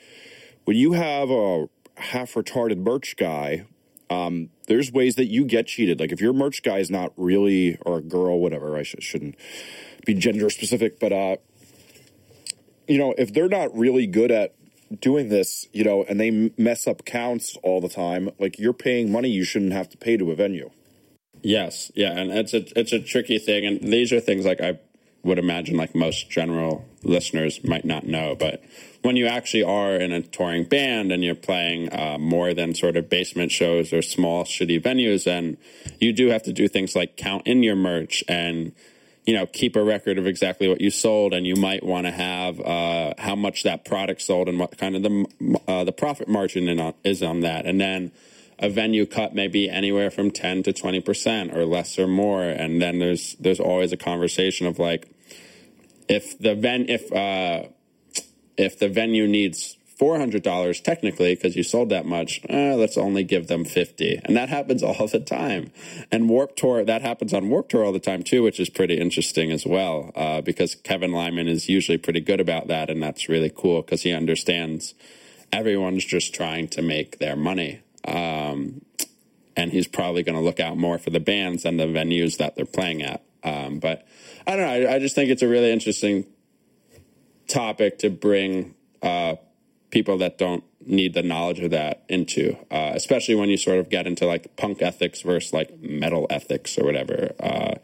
when 0.66 0.78
you 0.78 0.94
have 0.94 1.30
a 1.30 1.68
half 1.98 2.34
retarded 2.34 2.78
merch 2.78 3.16
guy 3.18 3.66
um, 4.10 4.50
there's 4.68 4.92
ways 4.92 5.16
that 5.16 5.26
you 5.26 5.46
get 5.46 5.68
cheated 5.68 6.00
like 6.00 6.12
if 6.12 6.22
your 6.22 6.34
merch 6.34 6.62
guy 6.64 6.78
is 6.78 6.90
not 6.90 7.14
really 7.18 7.78
or 7.86 7.98
a 7.98 8.02
girl 8.02 8.40
whatever 8.40 8.76
i 8.78 8.84
sh- 8.84 8.96
shouldn't 9.00 9.36
be 10.06 10.14
gender 10.14 10.50
specific 10.50 11.00
but 11.00 11.12
uh 11.12 11.36
you 12.88 12.98
know, 12.98 13.14
if 13.18 13.34
they're 13.34 13.50
not 13.50 13.76
really 13.76 14.08
good 14.08 14.32
at 14.32 14.56
doing 15.00 15.30
this, 15.30 15.68
you 15.72 15.84
know, 15.84 16.04
and 16.04 16.20
they 16.20 16.52
mess 16.58 16.88
up 16.88 17.06
counts 17.06 17.58
all 17.64 17.82
the 17.82 17.90
time, 17.90 18.30
like 18.40 18.60
you're 18.60 18.74
paying 18.74 19.12
money 19.12 19.30
you 19.30 19.44
shouldn't 19.44 19.74
have 19.74 19.90
to 19.90 19.98
pay 19.98 20.18
to 20.18 20.32
a 20.32 20.36
venue. 20.36 20.70
Yes, 21.42 21.92
yeah, 21.94 22.12
and 22.12 22.32
it's 22.32 22.54
a 22.54 22.80
it's 22.80 22.94
a 22.94 23.00
tricky 23.00 23.38
thing, 23.38 23.66
and 23.66 23.82
these 23.82 24.14
are 24.14 24.22
things 24.22 24.46
like 24.46 24.62
I 24.62 24.80
would 25.24 25.40
imagine 25.40 25.78
like 25.78 25.96
most 25.96 26.30
general 26.30 26.86
listeners 27.04 27.64
might 27.64 27.86
not 27.86 28.06
know, 28.06 28.36
but 28.36 28.62
when 29.02 29.16
you 29.16 29.28
actually 29.28 29.64
are 29.64 29.96
in 29.96 30.12
a 30.12 30.22
touring 30.22 30.64
band 30.64 31.12
and 31.12 31.24
you're 31.24 31.36
playing 31.36 31.92
uh, 31.94 32.18
more 32.18 32.54
than 32.54 32.74
sort 32.74 32.96
of 32.96 33.10
basement 33.10 33.52
shows 33.52 33.92
or 33.92 34.02
small 34.02 34.44
shitty 34.44 34.82
venues, 34.82 35.28
and 35.28 35.58
you 36.00 36.14
do 36.14 36.28
have 36.28 36.44
to 36.44 36.54
do 36.54 36.68
things 36.68 36.96
like 36.96 37.18
count 37.18 37.46
in 37.46 37.64
your 37.64 37.76
merch 37.76 38.24
and 38.28 38.74
you 39.26 39.34
know, 39.34 39.46
keep 39.46 39.78
a 39.78 39.84
record 39.84 40.18
of 40.18 40.28
exactly 40.28 40.68
what 40.68 40.82
you 40.82 40.90
sold, 40.90 41.34
and 41.34 41.48
you 41.48 41.56
might 41.56 41.82
want 41.82 42.06
to 42.06 42.12
have 42.12 42.60
uh, 42.60 43.14
how 43.18 43.36
much 43.36 43.64
that 43.64 43.86
product 43.86 44.22
sold 44.22 44.50
and 44.50 44.60
what 44.60 44.78
kind 44.78 44.98
of 44.98 45.04
the 45.04 45.60
uh, 45.68 45.84
the 45.86 45.94
profit 45.94 46.28
margin 46.28 46.94
is 47.06 47.24
on 47.24 47.40
that, 47.40 47.66
and 47.66 47.80
then 47.80 48.12
a 48.60 48.70
venue 48.70 49.06
cut 49.06 49.34
may 49.34 49.48
be 49.48 49.70
anywhere 49.70 50.12
from 50.12 50.30
ten 50.30 50.62
to 50.64 50.74
twenty 50.74 51.00
percent, 51.00 51.56
or 51.56 51.66
less 51.66 51.98
or 51.98 52.08
more, 52.08 52.44
and 52.44 52.82
then 52.82 53.00
there's 53.00 53.36
there's 53.40 53.62
always 53.62 53.94
a 53.94 53.98
conversation 53.98 54.68
of 54.68 54.78
like, 54.78 55.08
if 56.08 56.38
the 56.40 56.56
ven 56.56 56.86
if 56.90 57.12
uh, 57.12 57.68
if 58.58 58.78
the 58.80 58.90
venue 58.90 59.28
needs 59.28 59.78
$400 60.00 60.84
technically 60.84 61.36
because 61.36 61.56
you 61.56 61.64
sold 61.64 61.90
that 61.90 62.06
much 62.06 62.42
eh, 62.50 62.74
let's 62.74 62.98
only 62.98 63.24
give 63.24 63.48
them 63.48 63.64
50 63.64 64.22
and 64.26 64.36
that 64.36 64.50
happens 64.50 64.84
all 64.84 65.08
the 65.08 65.20
time. 65.20 65.72
And 66.12 66.30
Warped 66.30 66.58
Tour 66.58 66.84
that 66.84 67.02
happens 67.02 67.34
on 67.34 67.50
Warped 67.50 67.72
Tour 67.72 67.86
all 67.86 67.94
the 67.94 68.00
time 68.00 68.24
too 68.24 68.44
which 68.44 68.60
is 68.60 68.70
pretty 68.70 69.00
interesting 69.00 69.52
as 69.52 69.66
well 69.66 70.12
uh, 70.16 70.42
because 70.42 70.76
kevin 70.76 71.12
lyman 71.12 71.48
is 71.48 71.70
usually 71.70 71.98
pretty 71.98 72.22
good 72.22 72.40
about 72.40 72.68
that 72.68 72.90
and 72.90 73.02
that's 73.02 73.30
really 73.30 73.52
cool 73.54 73.82
because 73.82 74.02
he 74.02 74.12
understands 74.12 74.94
everyone's 75.54 76.04
just 76.04 76.34
trying 76.34 76.68
to 76.68 76.82
make 76.82 77.20
their 77.20 77.36
money. 77.36 77.82
Um, 78.06 78.82
and 79.56 79.72
he's 79.72 79.88
probably 79.88 80.24
going 80.24 80.36
to 80.36 80.42
look 80.42 80.60
out 80.60 80.78
more 80.78 80.98
for 80.98 81.12
the 81.12 81.20
bands 81.20 81.64
and 81.64 81.80
the 81.80 81.86
venues 81.86 82.38
that 82.38 82.56
they're 82.56 82.66
playing 82.66 83.04
at. 83.04 83.24
Um, 83.44 83.80
but 83.80 84.06
i 84.48 84.56
don't 84.56 84.66
know 84.66 84.90
I, 84.90 84.96
I, 84.96 85.00
just 85.00 85.16
think 85.16 85.30
it's 85.30 85.42
a 85.42 85.48
really 85.48 85.72
interesting 85.72 86.26
topic 87.48 88.00
to 88.00 88.10
bring 88.10 88.76
uh, 89.02 89.36
people 89.92 90.18
that 90.18 90.38
don't 90.38 90.64
need 90.86 91.14
the 91.14 91.24
knowledge 91.24 91.60
of 91.60 91.72
that 91.72 92.04
into, 92.10 92.58
uh, 92.72 92.92
especially 92.94 93.36
when 93.36 93.50
you 93.50 93.58
sort 93.58 93.80
of 93.80 93.90
get 93.90 94.08
into 94.08 94.26
like 94.26 94.56
punk 94.56 94.82
ethics 94.82 95.22
versus 95.22 95.54
like 95.54 95.80
metal 95.80 96.28
ethics 96.30 96.78
or 96.78 96.86
whatever. 96.86 97.34
Uh, 97.40 97.76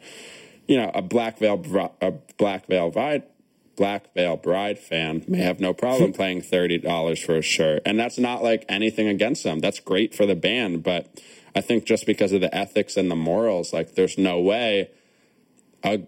you 0.66 0.76
know, 0.76 0.90
a 0.94 1.02
black 1.02 1.38
veil, 1.38 1.62
a 2.00 2.12
black 2.36 2.66
veil 2.66 2.90
bride, 2.90 3.22
black 3.76 4.12
veil 4.14 4.36
bride 4.36 4.78
fan 4.78 5.24
may 5.26 5.38
have 5.38 5.60
no 5.60 5.72
problem 5.72 6.12
paying 6.24 6.40
thirty 6.42 6.78
dollars 6.78 7.22
for 7.22 7.36
a 7.36 7.42
shirt, 7.42 7.82
and 7.86 7.98
that's 7.98 8.18
not 8.18 8.42
like 8.42 8.64
anything 8.68 9.08
against 9.08 9.44
them. 9.44 9.60
That's 9.60 9.80
great 9.80 10.14
for 10.14 10.26
the 10.26 10.36
band, 10.36 10.82
but 10.82 11.20
I 11.54 11.60
think 11.60 11.84
just 11.84 12.06
because 12.06 12.32
of 12.32 12.40
the 12.40 12.54
ethics 12.54 12.96
and 12.96 13.10
the 13.10 13.16
morals, 13.16 13.72
like 13.72 13.94
there's 13.94 14.18
no 14.18 14.38
way 14.38 14.90
a 15.82 16.02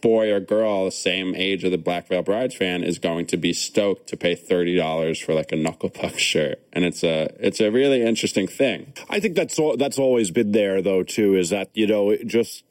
boy 0.00 0.32
or 0.32 0.40
girl 0.40 0.84
the 0.84 0.90
same 0.90 1.34
age 1.34 1.64
of 1.64 1.70
the 1.70 1.78
Black 1.78 2.08
Veil 2.08 2.22
Brides 2.22 2.54
fan 2.54 2.82
is 2.82 2.98
going 2.98 3.26
to 3.26 3.36
be 3.36 3.52
stoked 3.52 4.08
to 4.08 4.16
pay 4.16 4.34
thirty 4.34 4.76
dollars 4.76 5.18
for 5.18 5.34
like 5.34 5.52
a 5.52 5.56
knuckle 5.56 5.90
puck 5.90 6.18
shirt, 6.18 6.60
and 6.72 6.84
it's 6.84 7.02
a 7.02 7.34
it's 7.38 7.60
a 7.60 7.70
really 7.70 8.02
interesting 8.02 8.46
thing. 8.46 8.92
I 9.10 9.20
think 9.20 9.34
that's 9.34 9.58
all, 9.58 9.76
that's 9.76 9.98
always 9.98 10.30
been 10.30 10.52
there 10.52 10.82
though 10.82 11.02
too. 11.02 11.36
Is 11.36 11.50
that 11.50 11.70
you 11.74 11.86
know 11.86 12.16
just 12.26 12.64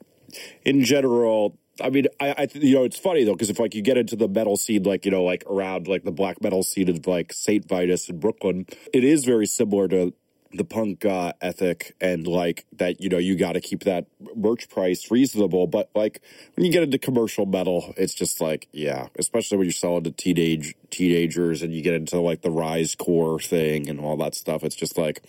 in 0.64 0.84
general. 0.84 1.58
I 1.80 1.90
mean, 1.90 2.06
I, 2.18 2.30
I 2.30 2.48
you 2.54 2.74
know 2.74 2.82
it's 2.82 2.98
funny 2.98 3.22
though 3.22 3.34
because 3.34 3.50
if 3.50 3.60
like 3.60 3.72
you 3.72 3.82
get 3.82 3.96
into 3.96 4.16
the 4.16 4.26
metal 4.26 4.56
scene, 4.56 4.82
like 4.82 5.04
you 5.04 5.12
know, 5.12 5.22
like 5.22 5.44
around 5.46 5.86
like 5.86 6.02
the 6.02 6.10
black 6.10 6.42
metal 6.42 6.64
scene 6.64 6.88
of 6.88 7.06
like 7.06 7.32
Saint 7.32 7.68
Vitus 7.68 8.08
in 8.08 8.18
Brooklyn, 8.18 8.66
it 8.92 9.04
is 9.04 9.24
very 9.24 9.46
similar 9.46 9.86
to 9.88 10.12
the 10.52 10.64
punk 10.64 11.04
uh, 11.04 11.32
ethic 11.42 11.94
and 12.00 12.26
like 12.26 12.64
that 12.72 13.00
you 13.00 13.08
know 13.08 13.18
you 13.18 13.36
got 13.36 13.52
to 13.52 13.60
keep 13.60 13.84
that 13.84 14.06
merch 14.34 14.68
price 14.70 15.10
reasonable 15.10 15.66
but 15.66 15.90
like 15.94 16.22
when 16.54 16.64
you 16.64 16.72
get 16.72 16.82
into 16.82 16.98
commercial 16.98 17.44
metal 17.44 17.92
it's 17.96 18.14
just 18.14 18.40
like 18.40 18.66
yeah 18.72 19.08
especially 19.18 19.58
when 19.58 19.66
you're 19.66 19.72
selling 19.72 20.04
to 20.04 20.10
teenage 20.10 20.74
teenagers 20.90 21.62
and 21.62 21.74
you 21.74 21.82
get 21.82 21.94
into 21.94 22.18
like 22.18 22.40
the 22.40 22.50
rise 22.50 22.94
core 22.94 23.38
thing 23.38 23.88
and 23.90 24.00
all 24.00 24.16
that 24.16 24.34
stuff 24.34 24.64
it's 24.64 24.76
just 24.76 24.96
like 24.96 25.22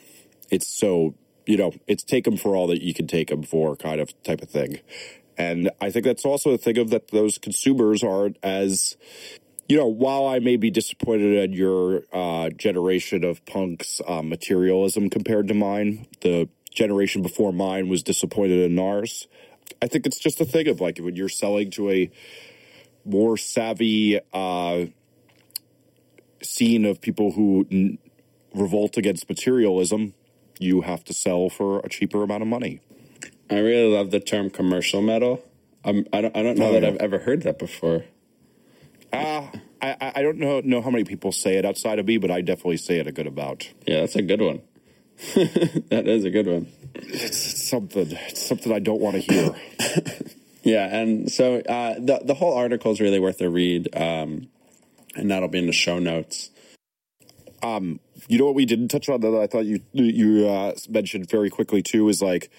it's 0.50 0.68
so 0.68 1.16
you 1.46 1.58
know 1.58 1.74
it's 1.88 2.04
take 2.04 2.24
them 2.24 2.38
for 2.38 2.56
all 2.56 2.68
that 2.68 2.82
you 2.82 2.94
can 2.94 3.08
take 3.08 3.28
them 3.30 3.44
for 3.44 3.76
kind 3.76 4.00
of 4.00 4.12
type 4.24 4.42
of 4.42 4.50
thing. 4.50 4.80
And 5.38 5.72
i 5.82 5.90
think 5.90 6.06
that's 6.06 6.26
also 6.26 6.52
a 6.52 6.58
thing 6.58 6.78
of 6.78 6.90
that 6.92 7.10
those 7.10 7.38
consumers 7.38 8.04
aren't 8.04 8.38
as 8.44 8.98
you 9.70 9.78
know, 9.78 9.86
while 9.86 10.26
I 10.26 10.40
may 10.40 10.58
be 10.58 10.72
disappointed 10.72 11.38
at 11.38 11.54
your 11.54 12.02
uh, 12.12 12.50
generation 12.50 13.24
of 13.24 13.46
punks 13.46 14.02
uh, 14.08 14.24
materialism 14.24 15.12
compared 15.12 15.48
to 15.50 15.54
mine, 15.54 16.08
the 16.22 16.50
generation 16.72 17.22
before 17.22 17.54
mine 17.54 17.88
was 17.88 18.02
disappointed 18.02 18.60
in 18.72 18.80
ours. 18.80 19.28
I 19.80 19.88
think 19.88 20.08
it's 20.08 20.18
just 20.18 20.42
a 20.42 20.46
thing 20.46 20.68
of 20.68 20.82
like 20.82 20.98
when 20.98 21.16
you're 21.16 21.30
selling 21.30 21.70
to 21.72 21.92
a 21.92 22.12
more 23.06 23.38
savvy 23.38 24.20
uh, 24.34 24.86
scene 26.42 26.86
of 26.86 27.00
people 27.00 27.34
who 27.34 27.68
n- 27.72 28.00
revolt 28.56 28.98
against 28.98 29.30
materialism, 29.30 30.16
you 30.60 30.82
have 30.82 31.04
to 31.04 31.14
sell 31.14 31.48
for 31.48 31.80
a 31.82 31.90
cheaper 31.90 32.24
amount 32.24 32.42
of 32.42 32.48
money. 32.48 32.82
I 33.52 33.60
really 33.60 33.96
love 33.96 34.10
the 34.10 34.20
term 34.20 34.50
commercial 34.50 35.04
metal. 35.04 35.44
Um, 35.86 36.08
I 36.12 36.22
don't, 36.22 36.36
I 36.36 36.42
don't 36.42 36.58
know 36.58 36.70
oh, 36.70 36.74
that 36.74 36.82
yeah. 36.82 36.90
I've 36.90 36.98
ever 36.98 37.20
heard 37.20 37.44
that 37.44 37.60
before. 37.60 38.06
Uh, 39.12 39.48
I, 39.82 40.12
I 40.16 40.22
don't 40.22 40.38
know 40.38 40.62
know 40.62 40.82
how 40.82 40.90
many 40.90 41.04
people 41.04 41.32
say 41.32 41.56
it 41.56 41.66
outside 41.66 42.00
of 42.00 42.06
me, 42.06 42.18
but 42.18 42.32
I 42.32 42.42
definitely 42.42 42.78
say 42.78 43.00
it 43.00 43.08
a 43.08 43.12
good 43.12 43.28
about. 43.28 43.70
Yeah, 43.88 44.02
that's 44.02 44.16
a 44.16 44.22
good 44.22 44.42
one. 44.42 44.62
that 45.36 46.04
is 46.08 46.26
a 46.26 46.30
good 46.30 46.48
one. 46.48 46.68
It's 46.96 47.68
something. 47.70 48.12
It's 48.12 48.46
something 48.46 48.72
I 48.72 48.80
don't 48.80 49.02
want 49.02 49.16
to 49.16 49.22
hear. 49.22 49.56
yeah, 50.64 50.96
and 50.96 51.32
so 51.32 51.60
uh, 51.62 51.96
the 51.96 52.22
the 52.24 52.34
whole 52.34 52.54
article 52.54 52.92
is 52.92 53.00
really 53.00 53.20
worth 53.20 53.42
a 53.42 53.50
read, 53.50 53.90
um, 53.96 54.48
and 55.16 55.32
that'll 55.32 55.50
be 55.50 55.60
in 55.60 55.68
the 55.68 55.74
show 55.74 56.00
notes. 56.00 56.50
Um, 57.62 58.00
you 58.28 58.38
know 58.38 58.46
what 58.46 58.56
we 58.56 58.66
didn't 58.66 58.90
touch 58.90 59.10
on 59.10 59.22
that 59.22 59.34
I 59.34 59.48
thought 59.48 59.66
you 59.66 59.82
you 59.94 60.48
uh, 60.48 60.74
mentioned 60.90 61.30
very 61.30 61.50
quickly 61.50 61.82
too 61.82 62.08
is 62.10 62.22
like, 62.22 62.50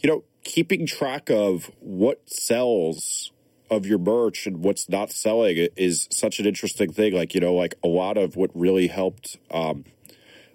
you 0.00 0.08
know, 0.08 0.24
keeping 0.44 0.86
track 0.86 1.30
of 1.30 1.70
what 1.80 2.22
sells 2.26 3.31
of 3.72 3.86
your 3.86 3.98
merch 3.98 4.46
and 4.46 4.58
what's 4.58 4.88
not 4.88 5.10
selling 5.10 5.68
is 5.76 6.06
such 6.10 6.38
an 6.38 6.46
interesting 6.46 6.92
thing. 6.92 7.14
Like, 7.14 7.34
you 7.34 7.40
know, 7.40 7.54
like 7.54 7.74
a 7.82 7.88
lot 7.88 8.18
of 8.18 8.36
what 8.36 8.50
really 8.54 8.88
helped 8.88 9.38
um, 9.50 9.84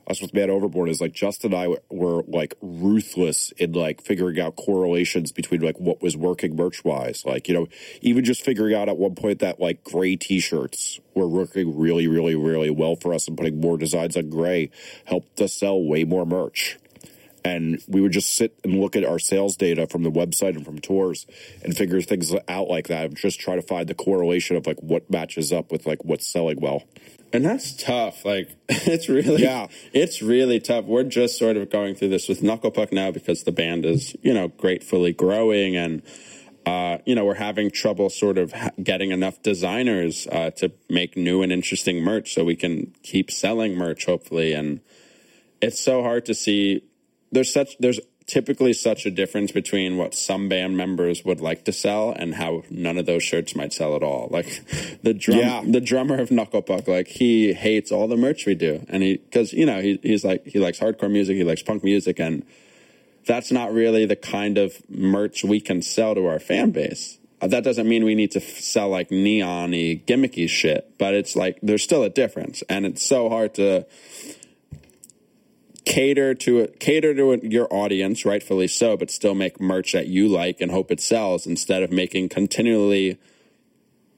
us 0.08 0.22
with 0.22 0.34
Man 0.34 0.50
Overboard 0.50 0.90
is 0.90 1.02
like 1.02 1.14
Justin 1.14 1.54
and 1.54 1.62
I 1.62 1.78
were 1.90 2.24
like 2.28 2.56
ruthless 2.62 3.52
in 3.58 3.74
like 3.74 4.02
figuring 4.02 4.40
out 4.40 4.56
correlations 4.56 5.32
between 5.32 5.62
like 5.62 5.80
what 5.80 6.02
was 6.02 6.16
working 6.16 6.56
merch 6.56 6.84
wise. 6.86 7.24
Like, 7.26 7.48
you 7.48 7.56
know, 7.56 7.68
even 8.02 8.24
just 8.24 8.44
figuring 8.44 8.76
out 8.76 8.88
at 8.88 8.98
one 8.98 9.16
point 9.16 9.40
that 9.40 9.60
like 9.60 9.84
gray 9.84 10.16
t 10.16 10.40
shirts 10.40 11.00
were 11.16 11.28
working 11.28 11.78
really, 11.78 12.08
really, 12.08 12.36
really 12.36 12.70
well 12.70 12.96
for 12.96 13.14
us 13.14 13.28
and 13.28 13.36
putting 13.36 13.60
more 13.60 13.78
designs 13.78 14.16
on 14.16 14.30
gray 14.30 14.70
helped 15.06 15.42
us 15.42 15.54
sell 15.54 15.82
way 15.82 16.04
more 16.04 16.26
merch. 16.26 16.78
And 17.48 17.82
we 17.88 18.02
would 18.02 18.12
just 18.12 18.36
sit 18.36 18.60
and 18.64 18.80
look 18.80 18.96
at 18.96 19.06
our 19.06 19.20
sales 19.20 19.56
data 19.56 19.88
from 19.88 20.04
the 20.04 20.12
website 20.12 20.56
and 20.56 20.66
from 20.66 20.80
tours 20.80 21.26
and 21.64 21.76
figure 21.78 22.02
things 22.02 22.34
out 22.48 22.68
like 22.68 22.88
that. 22.88 23.06
and 23.06 23.16
Just 23.18 23.40
try 23.40 23.56
to 23.56 23.62
find 23.62 23.88
the 23.88 23.94
correlation 23.96 24.58
of 24.58 24.68
like 24.68 24.80
what 24.82 25.10
matches 25.10 25.54
up 25.54 25.72
with 25.72 25.86
like 25.88 26.04
what's 26.04 26.28
selling 26.28 26.60
well. 26.60 26.84
And 27.32 27.46
that's 27.46 27.72
tough. 27.72 28.26
Like 28.26 28.50
it's 28.70 29.08
really 29.08 29.44
Yeah. 29.44 29.68
it's 29.94 30.22
really 30.22 30.60
tough. 30.60 30.86
We're 30.86 31.04
just 31.04 31.38
sort 31.38 31.56
of 31.58 31.70
going 31.70 31.96
through 31.96 32.10
this 32.10 32.28
with 32.28 32.42
Knucklepuck 32.42 32.92
now 32.92 33.12
because 33.12 33.44
the 33.44 33.52
band 33.54 33.86
is, 33.86 34.16
you 34.22 34.34
know, 34.34 34.50
gratefully 34.50 35.14
growing 35.14 35.76
and 35.78 36.02
uh, 36.66 36.98
you 37.06 37.16
know, 37.16 37.24
we're 37.24 37.36
having 37.36 37.72
trouble 37.72 38.10
sort 38.10 38.38
of 38.38 38.54
getting 38.84 39.12
enough 39.12 39.42
designers 39.42 40.28
uh, 40.34 40.50
to 40.52 40.70
make 40.90 41.16
new 41.16 41.42
and 41.42 41.50
interesting 41.54 42.04
merch 42.04 42.34
so 42.34 42.44
we 42.44 42.58
can 42.58 42.94
keep 43.04 43.32
selling 43.32 43.74
merch 43.76 44.06
hopefully 44.06 44.52
and 44.52 44.82
it's 45.62 45.80
so 45.80 46.04
hard 46.04 46.26
to 46.26 46.34
see 46.36 46.84
there's 47.32 47.52
such 47.52 47.78
there's 47.80 48.00
typically 48.26 48.74
such 48.74 49.06
a 49.06 49.12
difference 49.12 49.54
between 49.54 49.96
what 49.96 50.14
some 50.14 50.50
band 50.50 50.76
members 50.76 51.24
would 51.24 51.40
like 51.40 51.64
to 51.64 51.72
sell 51.72 52.12
and 52.12 52.36
how 52.36 52.62
none 52.70 52.98
of 52.98 53.06
those 53.06 53.24
shirts 53.24 53.56
might 53.56 53.72
sell 53.72 53.96
at 53.96 54.04
all. 54.04 54.28
Like 54.30 54.48
the 55.02 55.14
drum, 55.14 55.38
Yeah. 55.40 55.64
the 55.66 55.80
drummer 55.80 56.20
of 56.20 56.30
Knucklepuck, 56.30 56.88
like 56.90 57.08
he 57.08 57.54
hates 57.54 57.90
all 57.92 58.08
the 58.08 58.18
merch 58.18 58.46
we 58.46 58.54
do, 58.56 58.86
and 58.90 59.02
he 59.02 59.18
because 59.18 59.54
you 59.54 59.66
know 59.66 59.82
he 59.82 60.00
he's 60.04 60.26
like 60.26 60.46
he 60.46 60.60
likes 60.60 60.80
hardcore 60.80 61.10
music, 61.12 61.38
he 61.38 61.44
likes 61.46 61.62
punk 61.64 61.84
music, 61.84 62.20
and 62.20 62.44
that's 63.26 63.52
not 63.52 63.74
really 63.74 64.06
the 64.06 64.16
kind 64.16 64.58
of 64.58 64.74
merch 64.90 65.44
we 65.44 65.60
can 65.60 65.82
sell 65.82 66.16
to 66.16 66.26
our 66.28 66.40
fan 66.40 66.72
base. 66.72 67.18
Uh, 67.42 67.48
That 67.48 67.64
doesn't 67.64 67.88
mean 67.88 68.04
we 68.04 68.16
need 68.16 68.32
to 68.32 68.40
sell 68.42 68.90
like 68.90 69.12
neon-y, 69.12 70.02
gimmicky 70.08 70.50
shit, 70.50 70.98
but 70.98 71.14
it's 71.14 71.36
like 71.36 71.60
there's 71.62 71.84
still 71.84 72.04
a 72.04 72.10
difference, 72.10 72.62
and 72.68 72.86
it's 72.86 73.06
so 73.06 73.30
hard 73.30 73.54
to 73.56 73.86
cater 75.88 76.36
to 76.36 76.68
cater 76.80 77.14
to 77.16 77.48
your 77.48 77.68
audience, 77.74 78.26
rightfully 78.26 78.68
so, 78.68 78.98
but 78.98 79.10
still 79.10 79.34
make 79.34 79.62
merch 79.62 79.94
that 79.94 80.08
you 80.08 80.28
like 80.28 80.60
and 80.60 80.70
hope 80.70 80.92
it 80.92 81.00
sells 81.00 81.48
instead 81.48 81.82
of 81.82 81.92
making 81.92 82.28
continually 82.28 83.18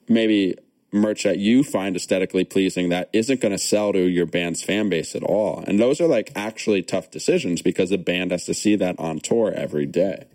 maybe 0.08 0.56
merch 0.92 1.24
that 1.24 1.38
you 1.38 1.64
find 1.64 1.96
aesthetically 1.96 2.44
pleasing 2.44 2.90
that 2.90 3.08
isn't 3.14 3.40
going 3.40 3.52
to 3.52 3.60
sell 3.60 3.94
to 3.94 4.00
your 4.00 4.26
band's 4.26 4.64
fan 4.64 4.90
base 4.90 5.16
at 5.16 5.22
all. 5.22 5.64
And 5.68 5.80
those 5.80 6.02
are 6.02 6.08
like 6.08 6.32
actually 6.36 6.82
tough 6.82 7.12
decisions 7.12 7.62
because 7.62 7.92
the 7.92 8.00
band 8.00 8.32
has 8.32 8.46
to 8.46 8.56
see 8.56 8.76
that 8.78 8.98
on 8.98 9.20
tour 9.20 9.52
every 9.52 9.86
day. 9.86 10.26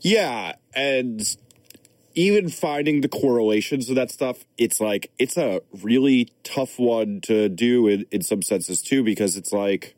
Yeah, 0.00 0.54
and 0.74 1.20
even 2.14 2.48
finding 2.48 3.02
the 3.02 3.08
correlations 3.08 3.90
of 3.90 3.96
that 3.96 4.10
stuff, 4.10 4.46
it's 4.56 4.80
like 4.80 5.12
it's 5.18 5.36
a 5.36 5.60
really 5.82 6.32
tough 6.42 6.78
one 6.78 7.20
to 7.24 7.50
do 7.50 7.86
in, 7.86 8.06
in 8.10 8.22
some 8.22 8.40
senses 8.40 8.80
too, 8.80 9.04
because 9.04 9.36
it's 9.36 9.52
like 9.52 9.94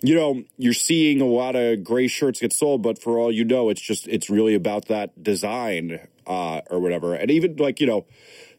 you 0.00 0.14
know 0.14 0.42
you're 0.56 0.72
seeing 0.72 1.20
a 1.20 1.26
lot 1.26 1.56
of 1.56 1.82
gray 1.84 2.06
shirts 2.08 2.40
get 2.40 2.52
sold, 2.52 2.82
but 2.82 3.00
for 3.00 3.18
all 3.18 3.32
you 3.32 3.44
know, 3.44 3.68
it's 3.68 3.80
just 3.80 4.06
it's 4.08 4.28
really 4.30 4.54
about 4.54 4.86
that 4.88 5.22
design 5.22 6.00
uh, 6.26 6.60
or 6.70 6.80
whatever, 6.80 7.14
and 7.14 7.30
even 7.30 7.56
like 7.56 7.80
you 7.80 7.86
know. 7.86 8.06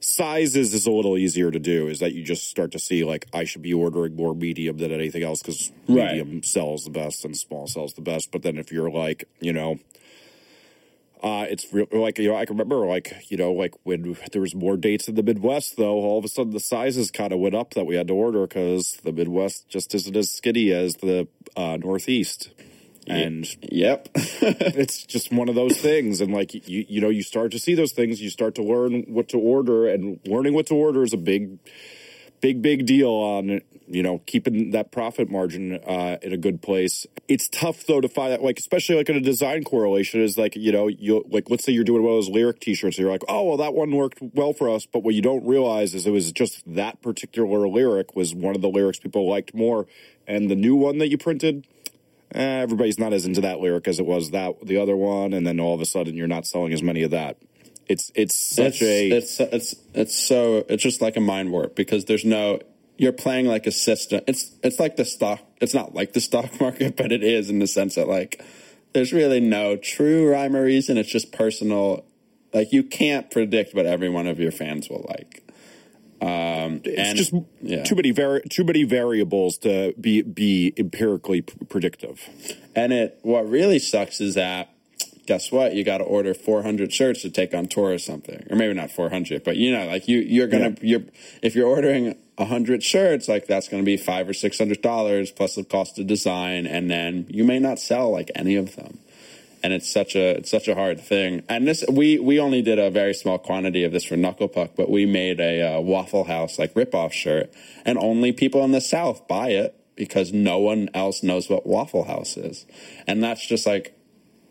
Sizes 0.02 0.74
is 0.74 0.86
a 0.88 0.92
little 0.92 1.18
easier 1.18 1.52
to 1.52 1.60
do. 1.60 1.90
Is 1.90 2.00
that 2.00 2.14
you 2.14 2.24
just 2.24 2.48
start 2.50 2.72
to 2.72 2.80
see 2.80 3.04
like 3.04 3.26
I 3.34 3.44
should 3.44 3.62
be 3.62 3.74
ordering 3.74 4.16
more 4.16 4.34
medium 4.34 4.78
than 4.78 4.94
anything 4.94 5.24
else 5.24 5.42
because 5.42 5.74
Right. 5.90 6.14
medium 6.16 6.42
sells 6.42 6.86
the 6.86 6.90
best 6.90 7.26
and 7.26 7.36
small 7.36 7.68
sells 7.68 7.96
the 7.96 8.02
best. 8.02 8.32
But 8.32 8.42
then 8.42 8.58
if 8.58 8.72
you're 8.72 8.90
like 8.90 9.26
you 9.42 9.52
know 9.52 9.78
uh, 11.22 11.45
it's 11.49 11.72
real, 11.74 11.86
like 11.91 12.17
you 12.17 12.30
know 12.30 12.36
I 12.36 12.45
can 12.45 12.55
remember 12.55 12.86
like 12.86 13.26
you 13.30 13.36
know 13.36 13.51
like 13.51 13.74
when 13.84 14.15
there 14.32 14.41
was 14.41 14.55
more 14.55 14.78
dates 14.78 15.07
in 15.07 15.15
the 15.15 15.24
Midwest 15.24 15.76
though 15.78 15.95
all 15.95 16.17
of 16.17 16.26
a 16.26 16.30
sudden 16.30 16.53
the 16.53 16.59
sizes 16.59 17.11
kind 17.11 17.34
of 17.34 17.39
went 17.39 17.55
up 17.55 17.74
that 17.74 17.86
we 17.86 17.95
had 17.95 18.07
to 18.07 18.13
order 18.13 18.47
because 18.47 18.97
the 19.03 19.11
Midwest 19.11 19.67
just 19.67 19.93
isn't 19.93 20.15
as 20.15 20.32
skinny 20.32 20.72
as 20.72 20.95
the 20.95 21.28
uh, 21.57 21.78
Northeast, 21.78 22.51
and 23.05 23.45
Yep. 23.70 24.09
it's 24.15 25.03
just 25.03 25.32
one 25.34 25.49
of 25.49 25.55
those 25.55 25.78
things. 25.78 26.22
And 26.22 26.34
like 26.34 26.53
you 26.53 26.86
you 26.88 27.01
know 27.01 27.09
you 27.09 27.24
start 27.24 27.51
to 27.51 27.59
see 27.59 27.76
those 27.76 27.91
things, 27.91 28.22
you 28.22 28.30
start 28.30 28.55
to 28.55 28.63
learn 28.63 29.03
what 29.09 29.28
to 29.30 29.38
order, 29.38 29.88
and 29.89 30.20
learning 30.26 30.53
what 30.53 30.67
to 30.67 30.76
order 30.76 31.03
is 31.03 31.13
a 31.13 31.17
big 31.17 31.59
big 32.39 32.61
big 32.61 32.86
deal 32.86 33.09
on 33.09 33.61
you 33.90 34.04
know 34.04 34.20
keeping 34.26 34.72
that 34.72 34.92
profit 34.92 35.30
margin 35.30 35.80
uh, 35.86 36.18
in 36.22 36.32
a 36.32 36.38
good 36.38 36.62
place. 36.62 37.06
It's 37.28 37.50
tough 37.50 37.86
though 37.86 38.02
to 38.02 38.08
find 38.08 38.32
that 38.32 38.44
like 38.44 38.60
especially 38.60 38.96
like 38.96 39.10
in 39.10 39.16
a 39.16 39.22
design 39.22 39.64
correlation 39.64 40.22
is 40.22 40.38
like 40.38 40.56
you 40.56 40.72
know 40.72 40.88
you 40.88 41.26
like 41.30 41.50
let's 41.50 41.66
say 41.66 41.72
you're 41.72 41.84
doing 41.84 42.04
one 42.04 42.14
of 42.14 42.18
those 42.18 42.30
lyric 42.30 42.60
T-shirts. 42.60 42.98
And 42.98 43.04
you're 43.04 43.12
like 43.12 43.24
oh 43.28 43.44
well 43.44 43.58
that 43.58 43.74
one 43.74 43.92
worked 43.92 44.20
well 44.22 44.54
for 44.54 44.70
us, 44.70 44.86
but 44.86 45.04
what 45.04 45.16
you 45.16 45.22
don't 45.22 45.46
realize 45.46 45.96
is 45.96 46.06
it 46.06 46.12
was 46.12 46.32
just 46.32 46.64
that 46.74 47.02
particular 47.02 47.68
lyric 47.68 48.16
was 48.16 48.36
one 48.36 48.56
of 48.56 48.62
the 48.62 48.70
lyrics 48.70 49.00
people 49.00 49.28
liked 49.30 49.54
more, 49.54 49.88
and 50.28 50.50
the 50.50 50.56
new 50.56 50.76
one 50.76 51.00
that 51.00 51.10
you 51.10 51.18
printed. 51.18 51.66
Eh, 52.36 52.60
everybody's 52.62 53.00
not 53.00 53.12
as 53.12 53.26
into 53.26 53.42
that 53.42 53.60
lyric 53.60 53.88
as 53.88 54.00
it 54.00 54.06
was 54.06 54.30
that 54.30 54.54
the 54.64 54.78
other 54.78 54.96
one, 54.96 55.34
and 55.34 55.48
then 55.48 55.60
all 55.60 55.74
of 55.74 55.82
a 55.82 55.86
sudden 55.86 56.16
you're 56.16 56.28
not 56.28 56.46
selling 56.46 56.72
as 56.72 56.84
many 56.84 57.02
of 57.02 57.10
that. 57.10 57.38
It's 57.88 58.12
it's 58.14 58.36
such 58.36 58.84
a 58.84 59.10
it's 59.10 59.40
it's 59.40 59.76
it's 59.96 60.16
so 60.16 60.64
it's 60.70 60.84
just 60.84 61.02
like 61.02 61.18
a 61.18 61.22
mind 61.22 61.52
warp 61.52 61.76
because 61.76 62.06
there's 62.06 62.24
no 62.24 62.60
you're 63.00 63.14
playing 63.14 63.45
like 63.45 63.66
a 63.66 63.72
system. 63.72 64.20
It's 64.28 64.52
it's 64.62 64.78
like 64.78 64.97
the 64.97 65.06
stock. 65.06 65.39
It's 65.62 65.74
not 65.74 65.95
like 65.95 66.12
the 66.14 66.22
stock 66.30 66.60
market, 66.60 66.95
but 66.97 67.12
it 67.12 67.24
is 67.24 67.50
in 67.50 67.60
the 67.60 67.68
sense 67.68 67.95
that 67.95 68.08
like 68.08 68.43
there's 68.93 69.14
really 69.14 69.39
no 69.39 69.78
true 69.78 70.30
rhyme 70.30 70.56
or 70.56 70.64
reason. 70.64 70.97
It's 70.97 71.10
just 71.10 71.32
personal. 71.32 72.06
Like 72.54 72.74
you 72.74 72.84
can't 72.84 73.32
predict 73.32 73.74
what 73.74 73.86
every 73.86 74.10
one 74.10 74.28
of 74.28 74.39
your 74.39 74.52
fans 74.52 74.89
will 74.89 75.06
like. 75.08 75.43
Um, 76.22 76.82
it's 76.84 77.00
and 77.00 77.18
just 77.18 77.34
yeah. 77.62 77.84
too 77.84 77.95
many 77.95 78.12
vari- 78.12 78.41
too 78.50 78.66
many 78.66 78.84
variables 78.84 79.58
to 79.60 79.93
be 80.00 80.22
be 80.22 80.74
empirically 80.76 81.41
p- 81.41 81.66
predictive. 81.70 82.28
And 82.76 82.91
it 82.91 83.20
what 83.22 83.47
really 83.47 83.80
sucks 83.80 84.20
is 84.20 84.36
that 84.36 84.74
guess 85.26 85.52
what? 85.52 85.74
You 85.76 85.86
got 85.86 86.00
to 86.00 86.04
order 86.04 86.34
400 86.34 86.91
shirts 86.91 87.22
to 87.22 87.30
take 87.30 87.54
on 87.54 87.68
tour 87.68 87.93
or 87.93 88.00
something, 88.00 88.45
or 88.50 88.58
maybe 88.58 88.74
not 88.74 88.91
400, 88.91 89.43
but 89.43 89.56
you 89.56 89.72
know, 89.72 89.86
like 89.86 90.10
you 90.10 90.18
you're 90.20 90.47
gonna 90.47 90.76
you're 90.82 91.04
if 91.41 91.56
you're 91.56 91.68
ordering 91.68 92.18
100 92.40 92.82
shirts, 92.84 93.28
like 93.28 93.48
that's 93.48 93.68
gonna 93.68 93.84
be 93.84 93.98
five 93.98 94.30
or 94.30 94.34
six 94.34 94.58
hundred 94.58 94.82
dollars 94.82 95.32
plus 95.32 95.56
the 95.56 95.64
cost 95.64 96.00
of 96.00 96.08
design, 96.08 96.66
and 96.66 96.90
then 96.90 97.26
you 97.30 97.44
may 97.44 97.60
not 97.60 97.80
sell 97.80 98.10
like 98.12 98.32
any 98.34 98.56
of 98.56 98.76
them. 98.76 99.00
And 99.62 99.74
it's 99.74 99.92
such 99.92 100.16
a 100.16 100.38
it's 100.38 100.50
such 100.50 100.70
a 100.70 100.76
hard 100.76 101.02
thing. 101.02 101.44
And 101.50 101.68
this 101.68 101.84
we 101.92 102.18
we 102.18 102.40
only 102.40 102.62
did 102.62 102.80
a 102.80 102.90
very 102.90 103.14
small 103.14 103.38
quantity 103.38 103.84
of 103.84 103.92
this 103.92 104.06
for 104.06 104.16
Knuckle 104.16 104.48
Puck, 104.48 104.72
but 104.78 104.90
we 104.90 105.06
made 105.06 105.42
a 105.42 105.76
uh, 105.76 105.82
Waffle 105.82 106.24
House 106.24 106.58
like 106.58 106.74
ripoff 106.76 107.12
shirt, 107.12 107.52
and 107.86 107.98
only 107.98 108.32
people 108.32 108.64
in 108.64 108.72
the 108.72 108.82
South 108.82 109.28
buy 109.28 109.50
it 109.50 109.76
because 109.96 110.32
no 110.32 110.60
one 110.60 110.90
else 110.94 111.22
knows 111.22 111.50
what 111.50 111.68
Waffle 111.68 112.06
House 112.06 112.38
is, 112.38 112.66
and 113.06 113.22
that's 113.22 113.46
just 113.46 113.68
like 113.68 114.00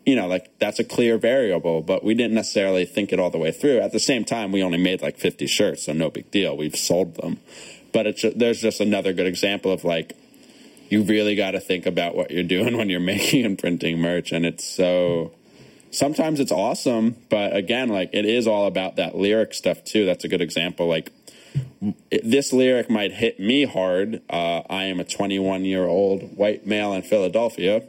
you 0.05 0.15
know, 0.15 0.27
like 0.27 0.57
that's 0.59 0.79
a 0.79 0.83
clear 0.83 1.17
variable, 1.17 1.81
but 1.81 2.03
we 2.03 2.13
didn't 2.13 2.33
necessarily 2.33 2.85
think 2.85 3.11
it 3.13 3.19
all 3.19 3.29
the 3.29 3.37
way 3.37 3.51
through. 3.51 3.79
At 3.79 3.91
the 3.91 3.99
same 3.99 4.25
time, 4.25 4.51
we 4.51 4.63
only 4.63 4.77
made 4.77 5.01
like 5.01 5.17
50 5.17 5.45
shirts, 5.47 5.85
so 5.85 5.93
no 5.93 6.09
big 6.09 6.31
deal. 6.31 6.57
We've 6.57 6.75
sold 6.75 7.15
them. 7.15 7.39
But 7.91 8.07
it's 8.07 8.21
ju- 8.21 8.33
there's 8.35 8.61
just 8.61 8.79
another 8.81 9.13
good 9.13 9.27
example 9.27 9.71
of 9.71 9.83
like, 9.83 10.15
you 10.89 11.03
really 11.03 11.35
got 11.35 11.51
to 11.51 11.59
think 11.59 11.85
about 11.85 12.15
what 12.15 12.31
you're 12.31 12.43
doing 12.43 12.77
when 12.77 12.89
you're 12.89 12.99
making 12.99 13.45
and 13.45 13.57
printing 13.57 13.99
merch. 13.99 14.31
And 14.31 14.45
it's 14.45 14.65
so, 14.65 15.31
sometimes 15.91 16.39
it's 16.39 16.51
awesome, 16.51 17.15
but 17.29 17.55
again, 17.55 17.89
like 17.89 18.09
it 18.13 18.25
is 18.25 18.47
all 18.47 18.65
about 18.65 18.95
that 18.97 19.15
lyric 19.15 19.53
stuff 19.53 19.83
too. 19.83 20.05
That's 20.05 20.23
a 20.23 20.27
good 20.27 20.41
example. 20.41 20.87
Like, 20.87 21.11
it- 22.11 22.21
this 22.29 22.53
lyric 22.53 22.89
might 22.89 23.11
hit 23.13 23.39
me 23.39 23.65
hard. 23.65 24.21
Uh, 24.29 24.61
I 24.69 24.83
am 24.85 24.99
a 24.99 25.03
21 25.03 25.65
year 25.65 25.85
old 25.85 26.37
white 26.37 26.65
male 26.67 26.93
in 26.93 27.01
Philadelphia, 27.01 27.83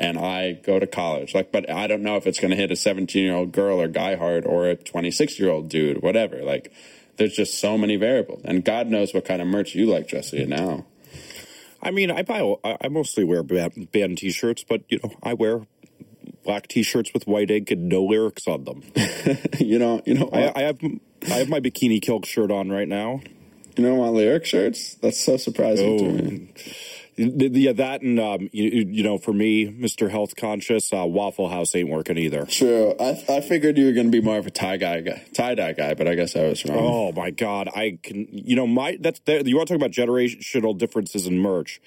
and 0.00 0.18
I 0.18 0.52
go 0.52 0.78
to 0.78 0.86
college. 0.86 1.34
Like, 1.34 1.52
but 1.52 1.68
I 1.70 1.86
don't 1.86 2.02
know 2.02 2.16
if 2.16 2.26
it's 2.26 2.40
going 2.40 2.50
to 2.50 2.56
hit 2.56 2.70
a 2.70 2.76
17 2.76 3.22
year 3.22 3.34
old 3.34 3.52
girl 3.52 3.80
or 3.80 3.88
guy 3.88 4.16
hard 4.16 4.44
or 4.46 4.68
a 4.68 4.76
26 4.76 5.38
year 5.38 5.50
old 5.50 5.68
dude, 5.68 6.02
whatever. 6.02 6.42
Like, 6.42 6.72
there's 7.16 7.34
just 7.34 7.58
so 7.58 7.76
many 7.78 7.96
variables, 7.96 8.42
and 8.44 8.64
God 8.64 8.88
knows 8.88 9.14
what 9.14 9.24
kind 9.24 9.40
of 9.42 9.48
merch 9.48 9.74
you 9.74 9.86
like, 9.86 10.08
Jesse. 10.08 10.44
Now, 10.46 10.86
I 11.82 11.90
mean, 11.90 12.10
I 12.10 12.22
buy 12.22 12.54
I 12.64 12.88
mostly 12.88 13.24
wear 13.24 13.42
band, 13.42 13.90
band 13.92 14.18
T-shirts, 14.18 14.64
but 14.68 14.82
you 14.88 15.00
know, 15.02 15.12
I 15.22 15.34
wear 15.34 15.66
black 16.44 16.68
T-shirts 16.68 17.12
with 17.14 17.26
white 17.26 17.50
ink 17.50 17.70
and 17.70 17.88
no 17.88 18.02
lyrics 18.04 18.46
on 18.46 18.64
them. 18.64 18.82
you 19.58 19.78
know, 19.78 20.02
you 20.06 20.14
know, 20.14 20.28
I, 20.32 20.52
I 20.54 20.62
have 20.62 20.78
I 21.30 21.34
have 21.34 21.48
my 21.48 21.60
Bikini 21.60 22.00
Kill 22.02 22.22
shirt 22.22 22.50
on 22.50 22.70
right 22.70 22.88
now. 22.88 23.20
you 23.76 23.84
know, 23.84 23.96
my 23.96 24.08
lyric 24.08 24.44
shirts. 24.44 24.94
That's 24.96 25.20
so 25.20 25.36
surprising 25.36 25.98
to 25.98 26.04
Oh, 26.04 26.10
me. 26.12 26.48
Yeah, 27.16 27.72
that 27.72 28.02
and 28.02 28.18
um, 28.18 28.48
you, 28.52 28.86
you 28.88 29.02
know, 29.02 29.18
for 29.18 29.32
me, 29.32 29.70
Mister 29.70 30.08
Health 30.08 30.34
Conscious, 30.36 30.92
uh, 30.92 31.04
Waffle 31.06 31.48
House 31.48 31.74
ain't 31.74 31.88
working 31.88 32.18
either. 32.18 32.44
True. 32.46 32.94
I 32.98 33.24
I 33.28 33.40
figured 33.40 33.78
you 33.78 33.86
were 33.86 33.92
going 33.92 34.06
to 34.06 34.12
be 34.12 34.20
more 34.20 34.38
of 34.38 34.46
a 34.46 34.50
tie 34.50 34.76
guy, 34.78 35.00
guy 35.00 35.24
tie 35.32 35.54
dye 35.54 35.74
guy, 35.74 35.94
but 35.94 36.08
I 36.08 36.16
guess 36.16 36.34
I 36.34 36.42
was 36.48 36.64
wrong. 36.64 36.78
Oh 36.78 37.12
my 37.12 37.30
god, 37.30 37.68
I 37.68 37.98
can 38.02 38.26
you 38.30 38.56
know 38.56 38.66
my 38.66 38.98
that's 39.00 39.20
that, 39.26 39.46
you 39.46 39.56
want 39.56 39.68
to 39.68 39.74
talk 39.74 39.80
about 39.80 39.92
generational 39.92 40.76
differences 40.76 41.26
in 41.26 41.38
merch. 41.38 41.80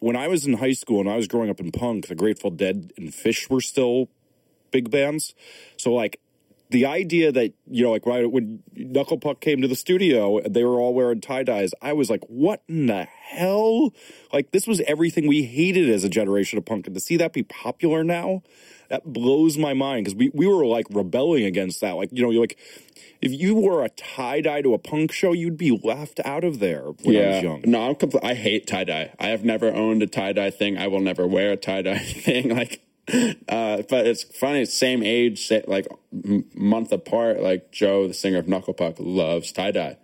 When 0.00 0.16
I 0.16 0.28
was 0.28 0.46
in 0.46 0.54
high 0.54 0.72
school 0.72 1.00
and 1.00 1.08
I 1.08 1.16
was 1.16 1.26
growing 1.26 1.50
up 1.50 1.60
in 1.60 1.72
punk, 1.72 2.08
the 2.08 2.14
Grateful 2.14 2.50
Dead 2.50 2.92
and 2.96 3.10
Phish 3.10 3.50
were 3.50 3.60
still 3.60 4.08
big 4.70 4.90
bands. 4.90 5.34
So 5.76 5.92
like 5.92 6.20
the 6.70 6.86
idea 6.86 7.32
that 7.32 7.52
you 7.66 7.84
know, 7.84 7.90
like 7.90 8.06
right 8.06 8.30
when 8.30 8.62
Knuckle 8.74 9.18
Puck 9.18 9.40
came 9.40 9.62
to 9.62 9.68
the 9.68 9.76
studio, 9.76 10.40
they 10.40 10.64
were 10.64 10.78
all 10.78 10.94
wearing 10.94 11.20
tie 11.20 11.42
dyes. 11.42 11.72
I 11.80 11.92
was 11.92 12.10
like, 12.10 12.24
"What 12.28 12.62
in 12.68 12.86
the 12.86 13.04
hell?" 13.04 13.92
Like 14.32 14.50
this 14.50 14.66
was 14.66 14.80
everything 14.82 15.26
we 15.26 15.44
hated 15.44 15.88
as 15.88 16.04
a 16.04 16.08
generation 16.08 16.58
of 16.58 16.64
punk, 16.64 16.86
and 16.86 16.94
to 16.94 17.00
see 17.00 17.16
that 17.16 17.32
be 17.32 17.42
popular 17.42 18.04
now, 18.04 18.42
that 18.90 19.12
blows 19.12 19.56
my 19.56 19.74
mind 19.74 20.04
because 20.04 20.16
we 20.16 20.30
we 20.34 20.46
were 20.46 20.66
like 20.66 20.86
rebelling 20.90 21.44
against 21.44 21.80
that. 21.80 21.92
Like 21.92 22.10
you 22.12 22.22
know, 22.22 22.30
you're 22.30 22.42
like 22.42 22.58
if 23.20 23.32
you 23.32 23.54
wore 23.54 23.84
a 23.84 23.88
tie 23.88 24.40
dye 24.40 24.62
to 24.62 24.74
a 24.74 24.78
punk 24.78 25.12
show, 25.12 25.32
you'd 25.32 25.56
be 25.56 25.70
left 25.70 26.20
out 26.24 26.44
of 26.44 26.58
there 26.58 26.82
when 27.02 27.16
I 27.16 27.34
was 27.34 27.42
young. 27.42 27.62
No, 27.64 27.88
I'm 27.88 27.94
compl- 27.94 28.24
I 28.24 28.34
hate 28.34 28.66
tie 28.66 28.84
dye. 28.84 29.12
I 29.18 29.28
have 29.28 29.44
never 29.44 29.72
owned 29.72 30.02
a 30.02 30.06
tie 30.06 30.32
dye 30.32 30.50
thing. 30.50 30.78
I 30.78 30.86
will 30.86 31.00
never 31.00 31.26
wear 31.26 31.52
a 31.52 31.56
tie 31.56 31.82
dye 31.82 31.98
thing. 31.98 32.54
Like, 32.54 32.80
uh, 33.48 33.82
but 33.88 34.06
it's 34.06 34.22
funny. 34.22 34.64
Same 34.66 35.02
age, 35.02 35.50
like 35.66 35.86
month 36.54 36.92
apart. 36.92 37.40
Like 37.40 37.70
Joe, 37.72 38.06
the 38.06 38.14
singer 38.14 38.38
of 38.38 38.48
Knuckle 38.48 38.74
Puck, 38.74 38.96
loves 38.98 39.52
tie 39.52 39.70
dye. 39.70 39.96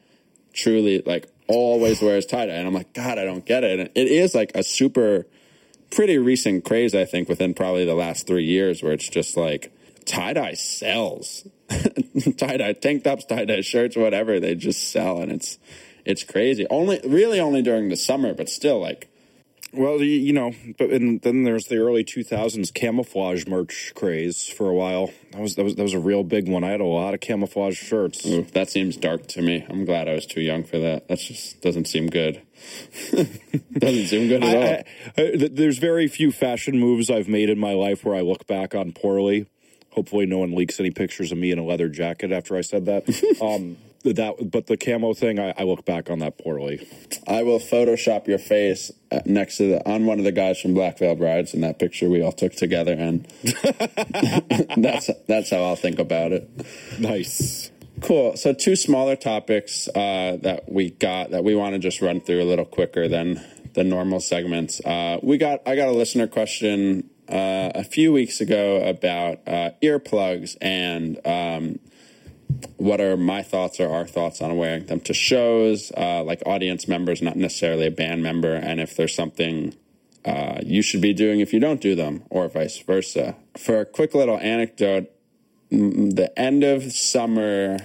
Truly, 0.53 1.03
like 1.05 1.29
always 1.47 2.01
wears 2.01 2.25
tie 2.25 2.47
dye, 2.47 2.55
and 2.55 2.67
I'm 2.67 2.73
like, 2.73 2.95
God, 2.95 3.19
I 3.19 3.25
don't 3.25 3.45
get 3.45 3.65
it. 3.65 3.79
And 3.79 3.91
it 3.95 4.09
is 4.09 4.35
like 4.35 4.53
a 4.55 4.63
super, 4.63 5.27
pretty 5.91 6.17
recent 6.17 6.65
craze. 6.65 6.95
I 6.95 7.05
think 7.05 7.29
within 7.29 7.53
probably 7.53 7.85
the 7.85 7.95
last 7.95 8.27
three 8.27 8.45
years, 8.45 8.83
where 8.83 8.93
it's 8.93 9.09
just 9.09 9.37
like 9.37 9.73
tie 10.07 10.33
dye 10.33 10.55
sells. 10.55 11.47
tie 12.39 12.57
dye 12.57 12.73
tank 12.73 13.05
tops, 13.05 13.27
tie 13.27 13.45
dye 13.45 13.61
shirts, 13.61 13.97
whatever. 13.97 14.41
They 14.41 14.55
just 14.55 14.91
sell, 14.91 15.21
and 15.21 15.31
it's 15.31 15.59
it's 16.07 16.25
crazy. 16.25 16.67
Only 16.71 17.01
really 17.05 17.39
only 17.39 17.61
during 17.61 17.91
the 17.91 17.97
summer, 17.97 18.33
but 18.33 18.49
still 18.49 18.81
like. 18.81 19.11
Well, 19.77 20.01
you, 20.01 20.19
you 20.21 20.33
know, 20.33 20.53
but 20.79 20.91
and 20.91 21.21
then 21.23 21.43
there's 21.43 21.65
the 21.65 21.79
early 21.79 22.05
2000s 22.05 22.73
camouflage 22.73 23.47
merch 23.47 23.93
craze 23.95 24.47
for 24.47 24.69
a 24.69 24.75
while. 24.75 25.11
That 25.33 25.41
was 25.41 25.57
that 25.57 25.65
was 25.65 25.75
that 25.75 25.83
was 25.83 25.95
a 25.95 25.99
real 25.99 26.23
big 26.23 26.49
one. 26.49 26.63
I 26.63 26.71
had 26.71 26.81
a 26.81 26.85
lot 26.85 27.15
of 27.15 27.21
camouflage 27.21 27.77
shirts. 27.77 28.25
Ooh, 28.25 28.43
that 28.53 28.71
seems 28.71 28.97
dark 28.97 29.27
to 29.29 29.43
me. 29.43 29.67
I'm 29.69 29.85
glad 29.85 30.09
I 30.09 30.15
was 30.15 30.27
too 30.27 30.41
young 30.41 30.63
for 30.63 30.79
that. 30.79 31.09
That 31.09 31.19
just 31.19 31.61
doesn't 31.61 31.87
seem 31.87 32.09
good. 32.09 32.43
doesn't 33.11 34.07
seem 34.07 34.29
good 34.29 34.45
at 34.45 34.57
all. 34.57 34.85
I, 35.19 35.23
I, 35.23 35.49
there's 35.51 35.79
very 35.79 36.07
few 36.07 36.31
fashion 36.31 36.79
moves 36.79 37.11
I've 37.11 37.29
made 37.29 37.51
in 37.51 37.59
my 37.59 37.73
life 37.73 38.05
where 38.05 38.15
I 38.15 38.21
look 38.21 38.47
back 38.47 38.75
on 38.75 38.93
poorly. 38.93 39.47
Hopefully, 39.91 40.27
no 40.27 40.39
one 40.39 40.55
leaks 40.55 40.79
any 40.79 40.91
pictures 40.91 41.33
of 41.33 41.39
me 41.39 41.51
in 41.51 41.59
a 41.59 41.65
leather 41.65 41.89
jacket 41.89 42.33
after 42.33 42.57
I 42.57 42.61
said 42.61 42.87
that. 42.87 43.09
um, 43.41 43.77
that, 44.05 44.51
but 44.51 44.67
the 44.67 44.77
camo 44.77 45.15
thing, 45.15 45.39
I, 45.39 45.55
I, 45.57 45.63
look 45.63 45.87
back 45.87 46.11
on 46.11 46.19
that 46.19 46.37
poorly. 46.37 46.87
I 47.27 47.43
will 47.43 47.59
Photoshop 47.59 48.27
your 48.27 48.39
face 48.39 48.93
uh, 49.11 49.21
next 49.25 49.57
to 49.57 49.71
the 49.71 49.91
on 49.91 50.05
one 50.05 50.19
of 50.19 50.25
the 50.25 50.33
guys 50.33 50.61
from 50.61 50.75
Black 50.75 50.99
Veil 50.99 51.15
Brides 51.15 51.55
in 51.55 51.63
that 51.63 51.79
picture 51.79 52.11
we 52.11 52.23
all 52.23 52.33
took 52.33 52.53
together, 52.53 52.93
and 52.93 53.27
that's 54.77 55.11
that's 55.27 55.51
how 55.51 55.65
I'll 55.65 55.77
think 55.77 55.99
about 55.99 56.33
it. 56.33 56.51
Nice. 56.99 57.71
Cool. 58.03 58.37
So 58.37 58.53
two 58.53 58.77
smaller 58.77 59.17
topics 59.17 59.89
uh, 59.89 60.37
that 60.43 60.71
we 60.71 60.91
got 60.91 61.31
that 61.31 61.43
we 61.43 61.55
want 61.55 61.75
to 61.75 61.79
just 61.79 62.03
run 62.03 62.21
through 62.21 62.43
a 62.43 62.45
little 62.45 62.67
quicker 62.67 63.09
than 63.09 63.43
the 63.73 63.85
normal 63.85 64.21
segments. 64.21 64.81
Uh, 64.85 65.19
we 65.23 65.39
got 65.39 65.63
I 65.67 65.77
got 65.77 65.89
a 65.89 65.93
listener 65.93 66.27
question 66.27 67.09
uh, 67.29 67.73
a 67.75 67.85
few 67.85 68.13
weeks 68.13 68.41
ago 68.41 68.83
about 68.87 69.41
uh, 69.47 69.71
earplugs 69.83 70.57
and 70.61 71.19
um, 71.27 71.79
what 72.77 73.01
are 73.01 73.17
my 73.17 73.43
thoughts 73.43 73.81
or 73.81 73.89
our 73.89 74.07
thoughts 74.07 74.41
on 74.41 74.57
wearing 74.57 74.87
them 74.87 75.01
to 75.01 75.15
shows, 75.15 75.93
uh, 75.97 76.23
like 76.23 76.43
audience 76.47 76.87
members, 76.89 77.23
not 77.23 77.37
necessarily 77.37 77.87
a 77.87 77.91
band 77.91 78.23
member, 78.23 78.55
and 78.55 78.81
if 78.81 78.97
there's 78.97 79.15
something 79.15 79.75
uh, 80.25 80.59
you 80.65 80.83
should 80.83 81.03
be 81.03 81.13
doing 81.13 81.41
if 81.41 81.53
you 81.53 81.61
don't 81.61 81.81
do 81.81 81.95
them, 81.95 82.25
or 82.31 82.49
vice 82.49 82.79
versa. 82.79 83.37
For 83.59 83.81
a 83.81 83.85
quick 83.85 84.15
little 84.15 84.39
anecdote, 84.39 85.11
the 85.71 86.33
end 86.37 86.65
of 86.65 86.93
summer, 86.93 87.79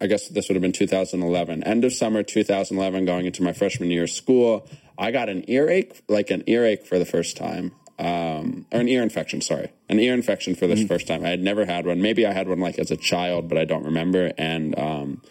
I 0.00 0.06
guess 0.06 0.28
this 0.28 0.48
would 0.48 0.56
have 0.56 0.62
been 0.62 0.72
2011, 0.72 1.62
end 1.62 1.84
of 1.84 1.92
summer 1.92 2.22
2011, 2.22 3.04
going 3.04 3.26
into 3.26 3.42
my 3.42 3.52
freshman 3.52 3.90
year 3.90 4.04
of 4.04 4.10
school, 4.10 4.68
I 4.98 5.12
got 5.12 5.28
an 5.28 5.48
earache, 5.48 6.02
like 6.08 6.30
an 6.30 6.42
earache 6.46 6.86
for 6.86 6.98
the 6.98 7.06
first 7.06 7.36
time 7.36 7.72
um, 8.00 8.66
or 8.72 8.80
an 8.80 8.88
ear 8.88 9.02
infection. 9.02 9.40
Sorry, 9.40 9.70
an 9.88 10.00
ear 10.00 10.14
infection 10.14 10.54
for 10.54 10.66
this 10.66 10.80
mm. 10.80 10.88
first 10.88 11.06
time. 11.06 11.24
I 11.24 11.28
had 11.28 11.40
never 11.40 11.66
had 11.66 11.86
one. 11.86 12.00
Maybe 12.00 12.26
I 12.26 12.32
had 12.32 12.48
one 12.48 12.58
like 12.58 12.78
as 12.78 12.90
a 12.90 12.96
child, 12.96 13.48
but 13.48 13.58
I 13.58 13.64
don't 13.64 13.84
remember. 13.84 14.32
And 14.38 14.76
um, 14.78 15.22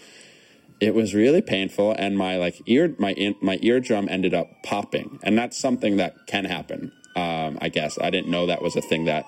it 0.79 0.93
was 0.93 1.15
really 1.15 1.41
painful, 1.41 1.93
and 1.97 2.17
my 2.17 2.37
like 2.37 2.61
ear, 2.67 2.95
my 2.99 3.13
in, 3.13 3.35
my 3.41 3.57
eardrum 3.61 4.07
ended 4.09 4.33
up 4.33 4.63
popping, 4.63 5.19
and 5.23 5.37
that's 5.37 5.57
something 5.57 5.97
that 5.97 6.27
can 6.27 6.45
happen. 6.45 6.91
Um, 7.15 7.57
I 7.59 7.69
guess 7.69 7.97
I 7.99 8.11
didn't 8.11 8.29
know 8.29 8.45
that 8.45 8.61
was 8.61 8.75
a 8.75 8.81
thing 8.81 9.05
that 9.05 9.25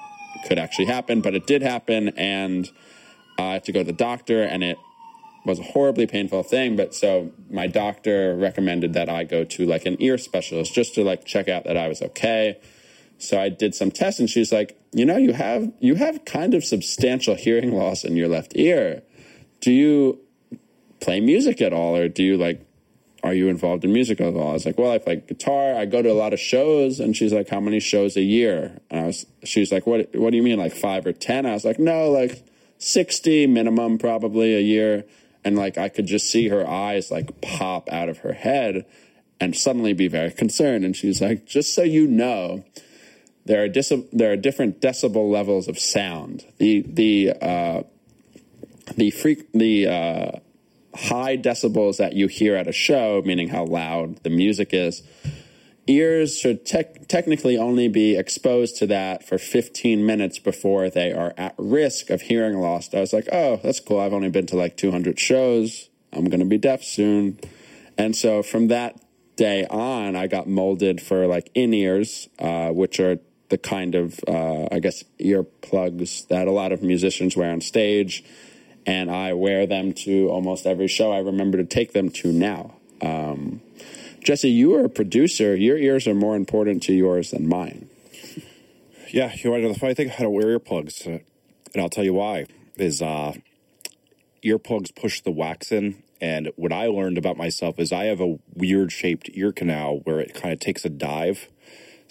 could 0.47 0.59
actually 0.59 0.85
happen, 0.85 1.21
but 1.21 1.33
it 1.33 1.47
did 1.47 1.63
happen, 1.63 2.09
and 2.09 2.69
I 3.39 3.53
had 3.53 3.63
to 3.65 3.71
go 3.71 3.79
to 3.79 3.85
the 3.85 3.91
doctor, 3.91 4.43
and 4.43 4.63
it 4.63 4.77
was 5.45 5.59
a 5.59 5.63
horribly 5.63 6.05
painful 6.05 6.43
thing. 6.43 6.75
But 6.75 6.93
so 6.93 7.31
my 7.49 7.65
doctor 7.65 8.35
recommended 8.35 8.93
that 8.93 9.09
I 9.09 9.23
go 9.23 9.43
to 9.43 9.65
like 9.65 9.87
an 9.87 9.97
ear 9.99 10.19
specialist 10.19 10.73
just 10.73 10.93
to 10.95 11.03
like 11.03 11.25
check 11.25 11.49
out 11.49 11.63
that 11.63 11.75
I 11.75 11.87
was 11.87 12.01
okay. 12.03 12.59
So 13.21 13.39
I 13.39 13.49
did 13.49 13.75
some 13.75 13.91
tests 13.91 14.19
and 14.19 14.29
she's 14.29 14.51
like, 14.51 14.79
you 14.91 15.05
know, 15.05 15.17
you 15.17 15.33
have 15.33 15.71
you 15.79 15.95
have 15.95 16.25
kind 16.25 16.53
of 16.53 16.63
substantial 16.65 17.35
hearing 17.35 17.71
loss 17.71 18.03
in 18.03 18.15
your 18.15 18.27
left 18.27 18.53
ear. 18.55 19.03
Do 19.59 19.71
you 19.71 20.19
play 20.99 21.19
music 21.19 21.61
at 21.61 21.73
all 21.73 21.95
or 21.95 22.07
do 22.07 22.23
you 22.23 22.37
like 22.37 22.65
are 23.23 23.33
you 23.33 23.49
involved 23.49 23.85
in 23.85 23.93
music 23.93 24.19
at 24.19 24.33
all? 24.33 24.49
I 24.49 24.53
was 24.53 24.65
like, 24.65 24.79
well, 24.79 24.91
I 24.91 24.97
play 24.97 25.17
guitar. 25.17 25.75
I 25.75 25.85
go 25.85 26.01
to 26.01 26.11
a 26.11 26.13
lot 26.13 26.33
of 26.33 26.39
shows. 26.39 26.99
And 26.99 27.15
she's 27.15 27.31
like, 27.31 27.49
how 27.49 27.59
many 27.59 27.79
shows 27.79 28.17
a 28.17 28.21
year? 28.21 28.79
And 28.89 28.99
I 28.99 29.05
was, 29.07 29.25
she's 29.43 29.71
like, 29.71 29.85
what, 29.85 30.09
what 30.15 30.31
do 30.31 30.37
you 30.37 30.43
mean? 30.43 30.57
Like 30.57 30.73
five 30.73 31.05
or 31.05 31.13
10? 31.13 31.45
I 31.45 31.53
was 31.53 31.63
like, 31.63 31.77
no, 31.77 32.09
like 32.09 32.43
60 32.79 33.45
minimum 33.47 33.99
probably 33.99 34.55
a 34.55 34.59
year. 34.59 35.05
And 35.43 35.55
like, 35.55 35.77
I 35.77 35.89
could 35.89 36.07
just 36.07 36.31
see 36.31 36.47
her 36.47 36.67
eyes 36.67 37.11
like 37.11 37.41
pop 37.41 37.91
out 37.91 38.09
of 38.09 38.19
her 38.19 38.33
head 38.33 38.85
and 39.39 39.55
suddenly 39.55 39.93
be 39.93 40.07
very 40.07 40.31
concerned. 40.31 40.83
And 40.83 40.95
she's 40.95 41.21
like, 41.21 41.45
just 41.45 41.75
so 41.75 41.83
you 41.83 42.07
know, 42.07 42.63
there 43.45 43.63
are 43.63 43.67
dis- 43.67 43.93
there 44.11 44.31
are 44.31 44.37
different 44.37 44.81
decibel 44.81 45.31
levels 45.31 45.67
of 45.67 45.79
sound. 45.79 46.45
The 46.57 46.81
the 46.81 47.33
uh, 47.41 47.83
the 48.95 49.11
freak 49.11 49.51
the 49.53 49.87
uh, 49.87 50.31
high 50.95 51.37
decibels 51.37 51.97
that 51.97 52.13
you 52.13 52.27
hear 52.27 52.55
at 52.55 52.67
a 52.67 52.71
show, 52.71 53.21
meaning 53.25 53.49
how 53.49 53.65
loud 53.65 54.23
the 54.23 54.29
music 54.29 54.73
is. 54.73 55.03
Ears 55.87 56.37
should 56.37 56.65
te- 56.65 56.83
technically 57.07 57.57
only 57.57 57.87
be 57.87 58.15
exposed 58.15 58.77
to 58.77 58.87
that 58.87 59.27
for 59.27 59.37
15 59.37 60.05
minutes 60.05 60.37
before 60.37 60.89
they 60.89 61.11
are 61.11 61.33
at 61.37 61.55
risk 61.57 62.11
of 62.11 62.21
hearing 62.21 62.59
loss. 62.59 62.93
I 62.93 62.99
was 62.99 63.13
like, 63.13 63.27
oh, 63.31 63.59
that's 63.63 63.79
cool. 63.79 63.99
I've 63.99 64.13
only 64.13 64.29
been 64.29 64.45
to 64.47 64.55
like 64.55 64.77
200 64.77 65.19
shows. 65.19 65.89
I'm 66.13 66.25
going 66.25 66.39
to 66.39 66.45
be 66.45 66.59
deaf 66.59 66.83
soon. 66.83 67.39
And 67.97 68.15
so 68.15 68.43
from 68.43 68.67
that 68.67 69.01
day 69.37 69.65
on, 69.69 70.15
I 70.15 70.27
got 70.27 70.47
molded 70.47 71.01
for 71.01 71.25
like 71.25 71.49
in 71.55 71.73
ears, 71.73 72.29
uh, 72.37 72.69
which 72.69 72.99
are 72.99 73.17
the 73.51 73.57
kind 73.57 73.95
of, 73.95 74.19
uh, 74.27 74.67
I 74.71 74.79
guess, 74.79 75.03
earplugs 75.19 76.27
that 76.29 76.47
a 76.47 76.51
lot 76.51 76.71
of 76.71 76.81
musicians 76.81 77.35
wear 77.35 77.51
on 77.51 77.61
stage. 77.61 78.23
And 78.87 79.11
I 79.11 79.33
wear 79.33 79.67
them 79.67 79.93
to 80.05 80.29
almost 80.29 80.65
every 80.65 80.87
show 80.87 81.11
I 81.11 81.19
remember 81.19 81.57
to 81.57 81.65
take 81.65 81.93
them 81.93 82.09
to 82.09 82.31
now. 82.31 82.73
Um, 83.01 83.61
Jesse, 84.23 84.49
you 84.49 84.73
are 84.75 84.85
a 84.85 84.89
producer. 84.89 85.55
Your 85.55 85.77
ears 85.77 86.07
are 86.07 86.15
more 86.15 86.35
important 86.35 86.81
to 86.83 86.93
yours 86.93 87.31
than 87.31 87.47
mine. 87.47 87.89
Yeah, 89.13 89.35
you 89.35 89.51
know, 89.59 89.73
the 89.73 89.77
funny 89.77 89.93
thing, 89.93 90.09
I 90.09 90.21
don't 90.21 90.31
wear 90.31 90.57
earplugs, 90.57 91.05
uh, 91.05 91.19
and 91.73 91.83
I'll 91.83 91.89
tell 91.89 92.05
you 92.05 92.13
why. 92.13 92.45
Is 92.77 93.01
uh, 93.01 93.33
earplugs 94.41 94.95
push 94.95 95.19
the 95.19 95.31
wax 95.31 95.69
in, 95.69 96.01
and 96.21 96.49
what 96.55 96.71
I 96.71 96.87
learned 96.87 97.17
about 97.17 97.35
myself 97.35 97.77
is 97.77 97.91
I 97.91 98.05
have 98.05 98.21
a 98.21 98.37
weird 98.55 98.93
shaped 98.93 99.29
ear 99.33 99.51
canal 99.51 99.99
where 100.05 100.21
it 100.21 100.33
kind 100.33 100.53
of 100.53 100.61
takes 100.61 100.85
a 100.85 100.89
dive. 100.89 101.49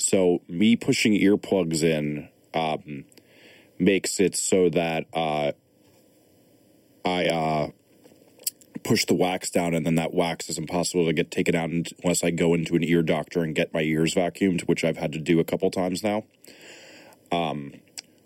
So 0.01 0.41
me 0.49 0.77
pushing 0.77 1.13
earplugs 1.13 1.83
in 1.83 2.31
um, 2.55 3.05
makes 3.79 4.19
it 4.19 4.35
so 4.35 4.71
that 4.71 5.07
uh, 5.13 5.53
I 7.05 7.27
uh, 7.27 7.69
push 8.83 9.05
the 9.05 9.15
wax 9.15 9.51
down, 9.51 9.75
and 9.75 9.85
then 9.85 9.97
that 9.97 10.15
wax 10.15 10.49
is 10.49 10.57
impossible 10.57 11.05
to 11.05 11.13
get 11.13 11.31
taken 11.31 11.55
out 11.55 11.71
unless 11.71 12.25
I 12.25 12.31
go 12.31 12.55
into 12.55 12.77
an 12.77 12.83
ear 12.83 13.03
doctor 13.03 13.43
and 13.43 13.55
get 13.55 13.75
my 13.75 13.83
ears 13.83 14.15
vacuumed, 14.15 14.63
which 14.63 14.85
I've 14.85 14.97
had 14.97 15.13
to 15.13 15.19
do 15.19 15.39
a 15.39 15.45
couple 15.45 15.71
times 15.71 16.03
now. 16.03 16.25
Um, 17.31 17.75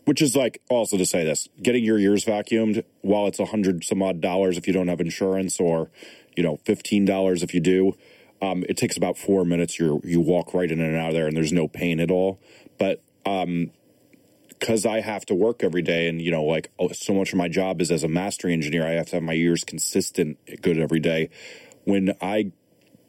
which 0.04 0.22
is 0.22 0.36
like 0.36 0.62
also 0.70 0.96
to 0.96 1.04
say 1.04 1.24
this: 1.24 1.48
getting 1.60 1.82
your 1.82 1.98
ears 1.98 2.24
vacuumed, 2.24 2.84
while 3.00 3.26
it's 3.26 3.40
a 3.40 3.46
hundred 3.46 3.82
some 3.82 4.00
odd 4.00 4.20
dollars 4.20 4.56
if 4.56 4.68
you 4.68 4.72
don't 4.72 4.88
have 4.88 5.00
insurance, 5.00 5.58
or 5.58 5.90
you 6.36 6.44
know 6.44 6.58
fifteen 6.64 7.04
dollars 7.04 7.42
if 7.42 7.52
you 7.52 7.60
do 7.60 7.96
um, 8.44 8.64
it 8.68 8.76
takes 8.76 8.96
about 8.96 9.16
four 9.16 9.44
minutes. 9.44 9.78
You 9.78 10.00
you 10.04 10.20
walk 10.20 10.54
right 10.54 10.70
in 10.70 10.80
and 10.80 10.96
out 10.96 11.08
of 11.08 11.14
there, 11.14 11.26
and 11.26 11.36
there's 11.36 11.52
no 11.52 11.68
pain 11.68 12.00
at 12.00 12.10
all. 12.10 12.38
But 12.78 13.02
um, 13.24 13.70
because 14.48 14.86
I 14.86 15.00
have 15.00 15.24
to 15.26 15.34
work 15.34 15.64
every 15.64 15.82
day, 15.82 16.08
and 16.08 16.20
you 16.20 16.30
know, 16.30 16.44
like 16.44 16.70
oh, 16.78 16.88
so 16.92 17.14
much 17.14 17.32
of 17.32 17.38
my 17.38 17.48
job 17.48 17.80
is 17.80 17.90
as 17.90 18.04
a 18.04 18.08
mastering 18.08 18.54
engineer, 18.54 18.86
I 18.86 18.92
have 18.92 19.06
to 19.06 19.16
have 19.16 19.22
my 19.22 19.34
ears 19.34 19.64
consistent, 19.64 20.38
good 20.62 20.78
every 20.78 21.00
day. 21.00 21.30
When 21.84 22.14
I 22.20 22.52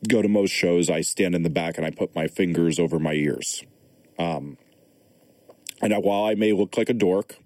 go 0.07 0.21
to 0.21 0.27
most 0.27 0.51
shows, 0.51 0.89
I 0.89 1.01
stand 1.01 1.35
in 1.35 1.43
the 1.43 1.49
back 1.49 1.77
and 1.77 1.85
I 1.85 1.91
put 1.91 2.15
my 2.15 2.27
fingers 2.27 2.79
over 2.79 2.99
my 2.99 3.13
ears. 3.13 3.63
Um, 4.17 4.57
and 5.81 5.93
while 6.03 6.25
I 6.25 6.35
may 6.35 6.53
look 6.53 6.77
like 6.77 6.89
a 6.89 6.93
dork, 6.93 7.37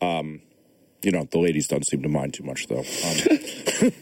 um, 0.00 0.42
you 1.02 1.12
know, 1.12 1.28
the 1.30 1.38
ladies 1.38 1.68
don't 1.68 1.86
seem 1.86 2.02
to 2.02 2.08
mind 2.08 2.34
too 2.34 2.44
much 2.44 2.66
though. 2.66 2.78
Um, 2.78 3.92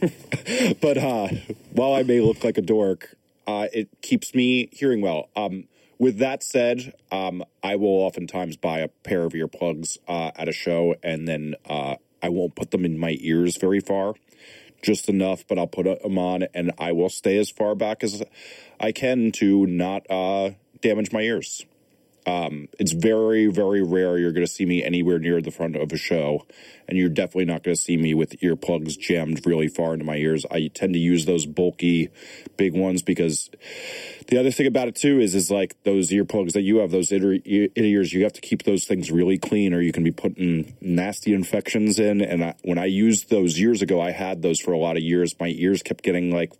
but 0.80 0.98
uh, 0.98 1.28
while 1.72 1.94
I 1.94 2.02
may 2.02 2.20
look 2.20 2.44
like 2.44 2.58
a 2.58 2.62
dork, 2.62 3.14
uh, 3.46 3.68
it 3.72 3.88
keeps 4.02 4.34
me 4.34 4.68
hearing 4.72 5.00
well. 5.00 5.28
Um, 5.36 5.68
with 5.98 6.18
that 6.18 6.42
said, 6.42 6.94
um, 7.10 7.42
I 7.62 7.76
will 7.76 7.88
oftentimes 7.88 8.56
buy 8.56 8.80
a 8.80 8.88
pair 8.88 9.24
of 9.24 9.32
earplugs 9.32 9.98
uh, 10.06 10.30
at 10.36 10.48
a 10.48 10.52
show, 10.52 10.94
and 11.02 11.26
then 11.26 11.54
uh, 11.68 11.96
I 12.22 12.28
won't 12.28 12.54
put 12.54 12.70
them 12.70 12.84
in 12.84 12.98
my 12.98 13.16
ears 13.20 13.56
very 13.56 13.80
far, 13.80 14.14
just 14.82 15.08
enough. 15.08 15.46
But 15.46 15.58
I'll 15.58 15.66
put 15.66 15.84
them 16.02 16.18
on, 16.18 16.44
and 16.54 16.72
I 16.78 16.92
will 16.92 17.08
stay 17.08 17.38
as 17.38 17.50
far 17.50 17.74
back 17.74 18.04
as 18.04 18.22
I 18.78 18.92
can 18.92 19.32
to 19.32 19.66
not 19.66 20.06
uh, 20.10 20.50
damage 20.82 21.12
my 21.12 21.22
ears. 21.22 21.64
Um, 22.26 22.66
it's 22.76 22.90
very, 22.90 23.46
very 23.46 23.82
rare 23.82 24.18
you're 24.18 24.32
going 24.32 24.44
to 24.44 24.52
see 24.52 24.66
me 24.66 24.82
anywhere 24.82 25.20
near 25.20 25.40
the 25.40 25.52
front 25.52 25.76
of 25.76 25.92
a 25.92 25.96
show, 25.96 26.44
and 26.88 26.98
you're 26.98 27.08
definitely 27.08 27.44
not 27.44 27.62
going 27.62 27.76
to 27.76 27.80
see 27.80 27.96
me 27.96 28.14
with 28.14 28.40
earplugs 28.40 28.98
jammed 28.98 29.46
really 29.46 29.68
far 29.68 29.92
into 29.92 30.04
my 30.04 30.16
ears. 30.16 30.44
I 30.50 30.68
tend 30.74 30.94
to 30.94 30.98
use 30.98 31.24
those 31.24 31.46
bulky, 31.46 32.08
big 32.56 32.74
ones 32.74 33.02
because 33.02 33.48
the 34.26 34.38
other 34.38 34.50
thing 34.50 34.66
about 34.66 34.88
it 34.88 34.96
too 34.96 35.20
is, 35.20 35.36
is 35.36 35.52
like 35.52 35.76
those 35.84 36.10
earplugs 36.10 36.52
that 36.54 36.62
you 36.62 36.78
have, 36.78 36.90
those 36.90 37.12
inner 37.12 37.38
ears, 37.44 38.12
you 38.12 38.24
have 38.24 38.32
to 38.32 38.40
keep 38.40 38.64
those 38.64 38.86
things 38.86 39.12
really 39.12 39.38
clean, 39.38 39.72
or 39.72 39.80
you 39.80 39.92
can 39.92 40.02
be 40.02 40.10
putting 40.10 40.74
nasty 40.80 41.32
infections 41.32 42.00
in. 42.00 42.20
And 42.20 42.42
I, 42.42 42.54
when 42.64 42.78
I 42.78 42.86
used 42.86 43.30
those 43.30 43.56
years 43.56 43.82
ago, 43.82 44.00
I 44.00 44.10
had 44.10 44.42
those 44.42 44.60
for 44.60 44.72
a 44.72 44.78
lot 44.78 44.96
of 44.96 45.02
years. 45.04 45.38
My 45.38 45.54
ears 45.56 45.80
kept 45.80 46.02
getting 46.02 46.32
like 46.32 46.52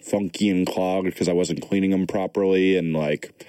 funky 0.00 0.48
and 0.48 0.66
clogged 0.66 1.04
because 1.04 1.28
I 1.28 1.34
wasn't 1.34 1.60
cleaning 1.60 1.90
them 1.90 2.06
properly, 2.06 2.78
and 2.78 2.94
like 2.94 3.46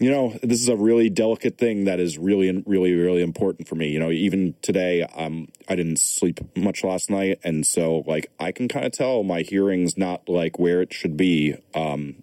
you 0.00 0.10
know, 0.10 0.36
this 0.42 0.60
is 0.60 0.68
a 0.68 0.76
really 0.76 1.08
delicate 1.08 1.56
thing 1.56 1.84
that 1.84 2.00
is 2.00 2.18
really, 2.18 2.62
really, 2.66 2.94
really 2.94 3.22
important 3.22 3.68
for 3.68 3.76
me. 3.76 3.88
You 3.88 4.00
know, 4.00 4.10
even 4.10 4.54
today, 4.60 5.02
um, 5.02 5.48
I 5.68 5.76
didn't 5.76 5.98
sleep 5.98 6.40
much 6.56 6.82
last 6.82 7.10
night, 7.10 7.38
and 7.44 7.66
so 7.66 8.02
like 8.06 8.30
I 8.40 8.50
can 8.52 8.66
kind 8.68 8.84
of 8.84 8.92
tell 8.92 9.22
my 9.22 9.42
hearing's 9.42 9.96
not 9.96 10.28
like 10.28 10.58
where 10.58 10.82
it 10.82 10.92
should 10.92 11.16
be 11.16 11.56
um, 11.74 12.16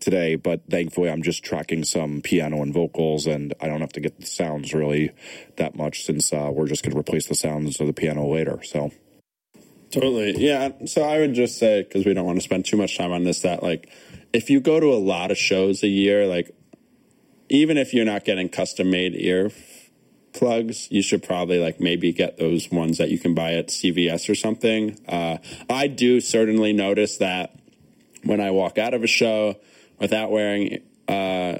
today. 0.00 0.36
But 0.36 0.62
thankfully, 0.70 1.10
I'm 1.10 1.22
just 1.22 1.42
tracking 1.42 1.82
some 1.84 2.20
piano 2.20 2.62
and 2.62 2.72
vocals, 2.72 3.26
and 3.26 3.52
I 3.60 3.66
don't 3.66 3.80
have 3.80 3.92
to 3.94 4.00
get 4.00 4.20
the 4.20 4.26
sounds 4.26 4.72
really 4.72 5.10
that 5.56 5.74
much 5.74 6.04
since 6.04 6.32
uh, 6.32 6.50
we're 6.52 6.68
just 6.68 6.84
going 6.84 6.92
to 6.92 6.98
replace 6.98 7.26
the 7.26 7.34
sounds 7.34 7.80
of 7.80 7.86
the 7.86 7.92
piano 7.92 8.26
later. 8.26 8.60
So. 8.62 8.92
Totally. 9.90 10.34
Yeah. 10.36 10.70
So 10.86 11.02
I 11.02 11.20
would 11.20 11.34
just 11.34 11.56
say, 11.56 11.82
because 11.82 12.04
we 12.04 12.14
don't 12.14 12.26
want 12.26 12.36
to 12.38 12.42
spend 12.42 12.64
too 12.64 12.76
much 12.76 12.98
time 12.98 13.12
on 13.12 13.22
this, 13.22 13.42
that 13.42 13.62
like 13.62 13.88
if 14.34 14.50
you 14.50 14.60
go 14.60 14.80
to 14.80 14.86
a 14.86 14.98
lot 14.98 15.30
of 15.30 15.38
shows 15.38 15.82
a 15.82 15.88
year, 15.88 16.26
like 16.26 16.54
even 17.48 17.78
if 17.78 17.94
you're 17.94 18.04
not 18.04 18.24
getting 18.24 18.48
custom 18.48 18.90
made 18.90 19.14
ear 19.14 19.50
plugs, 20.32 20.90
you 20.90 21.02
should 21.02 21.22
probably 21.22 21.60
like 21.60 21.80
maybe 21.80 22.12
get 22.12 22.36
those 22.36 22.70
ones 22.70 22.98
that 22.98 23.10
you 23.10 23.18
can 23.18 23.32
buy 23.32 23.54
at 23.54 23.68
CVS 23.68 24.28
or 24.28 24.34
something. 24.34 24.98
Uh, 25.08 25.38
I 25.70 25.86
do 25.86 26.20
certainly 26.20 26.72
notice 26.72 27.18
that 27.18 27.54
when 28.24 28.40
I 28.40 28.50
walk 28.50 28.76
out 28.76 28.92
of 28.92 29.04
a 29.04 29.06
show 29.06 29.54
without 30.00 30.32
wearing 30.32 30.82
uh, 31.06 31.58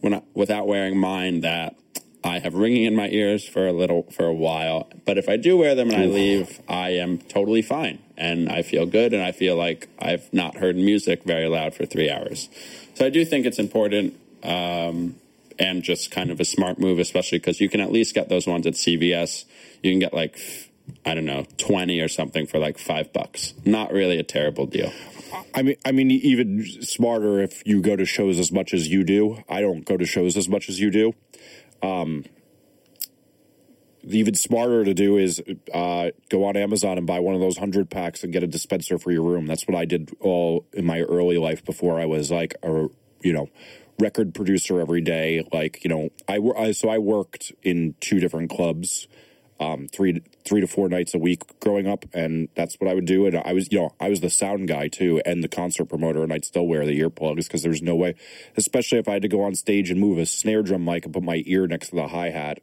when 0.00 0.14
I, 0.14 0.22
without 0.32 0.68
wearing 0.68 0.96
mine 0.96 1.40
that 1.40 1.76
I 2.24 2.38
have 2.38 2.54
ringing 2.54 2.84
in 2.84 2.94
my 2.94 3.08
ears 3.08 3.46
for 3.46 3.66
a 3.66 3.72
little 3.72 4.04
for 4.12 4.26
a 4.26 4.32
while. 4.32 4.88
But 5.04 5.18
if 5.18 5.28
I 5.28 5.36
do 5.36 5.56
wear 5.56 5.74
them 5.74 5.90
and 5.90 6.02
I 6.02 6.06
leave, 6.06 6.60
I 6.68 6.90
am 6.90 7.18
totally 7.18 7.62
fine 7.62 7.98
and 8.16 8.48
I 8.48 8.62
feel 8.62 8.86
good 8.86 9.12
and 9.12 9.22
I 9.22 9.32
feel 9.32 9.56
like 9.56 9.88
I've 9.98 10.32
not 10.32 10.56
heard 10.56 10.76
music 10.76 11.24
very 11.24 11.48
loud 11.48 11.74
for 11.74 11.84
three 11.84 12.10
hours. 12.10 12.48
So 12.94 13.06
I 13.06 13.10
do 13.10 13.24
think 13.24 13.46
it's 13.46 13.58
important 13.58 14.18
um, 14.44 15.16
and 15.58 15.82
just 15.82 16.10
kind 16.10 16.30
of 16.30 16.40
a 16.40 16.44
smart 16.44 16.78
move, 16.78 16.98
especially 16.98 17.38
because 17.38 17.60
you 17.60 17.68
can 17.68 17.80
at 17.80 17.90
least 17.90 18.14
get 18.14 18.28
those 18.28 18.46
ones 18.46 18.66
at 18.66 18.74
CVS. 18.74 19.44
You 19.82 19.92
can 19.92 19.98
get 19.98 20.14
like 20.14 20.38
I 21.04 21.14
don't 21.14 21.24
know 21.24 21.46
twenty 21.58 22.00
or 22.00 22.08
something 22.08 22.46
for 22.46 22.58
like 22.58 22.78
five 22.78 23.12
bucks. 23.12 23.54
Not 23.64 23.92
really 23.92 24.18
a 24.18 24.24
terrible 24.24 24.66
deal. 24.66 24.92
I 25.54 25.62
mean, 25.62 25.76
I 25.84 25.92
mean, 25.92 26.10
even 26.10 26.64
smarter 26.82 27.40
if 27.40 27.62
you 27.66 27.80
go 27.80 27.96
to 27.96 28.04
shows 28.04 28.38
as 28.38 28.52
much 28.52 28.74
as 28.74 28.88
you 28.88 29.04
do. 29.04 29.42
I 29.48 29.60
don't 29.60 29.84
go 29.84 29.96
to 29.96 30.06
shows 30.06 30.36
as 30.36 30.48
much 30.48 30.68
as 30.68 30.80
you 30.80 30.90
do. 30.90 31.12
Um, 31.82 32.24
even 34.04 34.34
smarter 34.34 34.84
to 34.84 34.94
do 34.94 35.16
is 35.16 35.42
uh, 35.72 36.10
go 36.28 36.44
on 36.44 36.56
Amazon 36.56 36.98
and 36.98 37.06
buy 37.06 37.20
one 37.20 37.34
of 37.34 37.40
those 37.40 37.58
hundred 37.58 37.90
packs 37.90 38.24
and 38.24 38.32
get 38.32 38.42
a 38.42 38.46
dispenser 38.46 38.98
for 38.98 39.12
your 39.12 39.22
room. 39.22 39.46
That's 39.46 39.66
what 39.66 39.76
I 39.76 39.84
did 39.84 40.10
all 40.20 40.66
in 40.72 40.84
my 40.84 41.00
early 41.00 41.38
life 41.38 41.64
before 41.64 42.00
I 42.00 42.06
was 42.06 42.30
like 42.30 42.54
a 42.62 42.88
you 43.22 43.32
know 43.32 43.48
record 43.98 44.34
producer 44.34 44.80
every 44.80 45.00
day. 45.00 45.46
Like 45.52 45.84
you 45.84 45.90
know, 45.90 46.10
I, 46.28 46.38
I 46.56 46.72
so 46.72 46.88
I 46.88 46.98
worked 46.98 47.52
in 47.62 47.94
two 48.00 48.18
different 48.18 48.50
clubs, 48.50 49.06
um, 49.62 49.88
three 49.88 50.22
three 50.44 50.60
to 50.60 50.66
four 50.66 50.88
nights 50.88 51.14
a 51.14 51.18
week 51.18 51.42
growing 51.60 51.86
up, 51.86 52.04
and 52.12 52.48
that's 52.54 52.74
what 52.80 52.90
I 52.90 52.94
would 52.94 53.04
do. 53.04 53.26
And 53.26 53.36
I 53.36 53.52
was 53.52 53.70
you 53.72 53.78
know 53.78 53.94
I 54.00 54.08
was 54.08 54.20
the 54.20 54.30
sound 54.30 54.68
guy 54.68 54.88
too 54.88 55.22
and 55.24 55.42
the 55.42 55.48
concert 55.48 55.86
promoter, 55.86 56.22
and 56.22 56.32
I'd 56.32 56.44
still 56.44 56.66
wear 56.66 56.84
the 56.84 56.98
earplugs 57.00 57.44
because 57.44 57.62
there's 57.62 57.82
no 57.82 57.94
way, 57.94 58.14
especially 58.56 58.98
if 58.98 59.08
I 59.08 59.12
had 59.14 59.22
to 59.22 59.28
go 59.28 59.42
on 59.42 59.54
stage 59.54 59.90
and 59.90 60.00
move 60.00 60.18
a 60.18 60.26
snare 60.26 60.62
drum 60.62 60.84
mic 60.84 61.04
and 61.04 61.14
put 61.14 61.22
my 61.22 61.42
ear 61.46 61.66
next 61.66 61.90
to 61.90 61.96
the 61.96 62.08
hi 62.08 62.30
hat. 62.30 62.60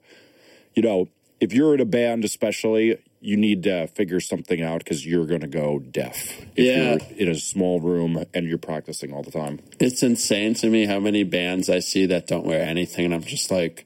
You 0.76 0.84
know, 0.84 1.08
if 1.40 1.54
you're 1.54 1.74
in 1.74 1.80
a 1.80 1.86
band, 1.86 2.26
especially, 2.26 2.98
you 3.22 3.38
need 3.38 3.64
to 3.64 3.88
figure 3.88 4.20
something 4.20 4.62
out 4.62 4.80
because 4.80 5.06
you're 5.06 5.26
going 5.26 5.42
to 5.42 5.48
go 5.48 5.80
deaf. 5.80 6.42
If 6.56 6.66
yeah. 6.66 6.98
you're 7.16 7.28
in 7.28 7.30
a 7.30 7.40
small 7.40 7.80
room 7.80 8.24
and 8.34 8.48
you're 8.48 8.58
practicing 8.58 9.14
all 9.14 9.24
the 9.24 9.32
time. 9.32 9.60
It's 9.80 10.04
insane 10.04 10.54
to 10.56 10.70
me 10.70 10.86
how 10.86 11.00
many 11.00 11.24
bands 11.24 11.70
I 11.70 11.80
see 11.80 12.06
that 12.08 12.28
don't 12.28 12.46
wear 12.46 12.62
anything, 12.62 13.06
and 13.06 13.14
I'm 13.14 13.24
just 13.24 13.52
like, 13.52 13.86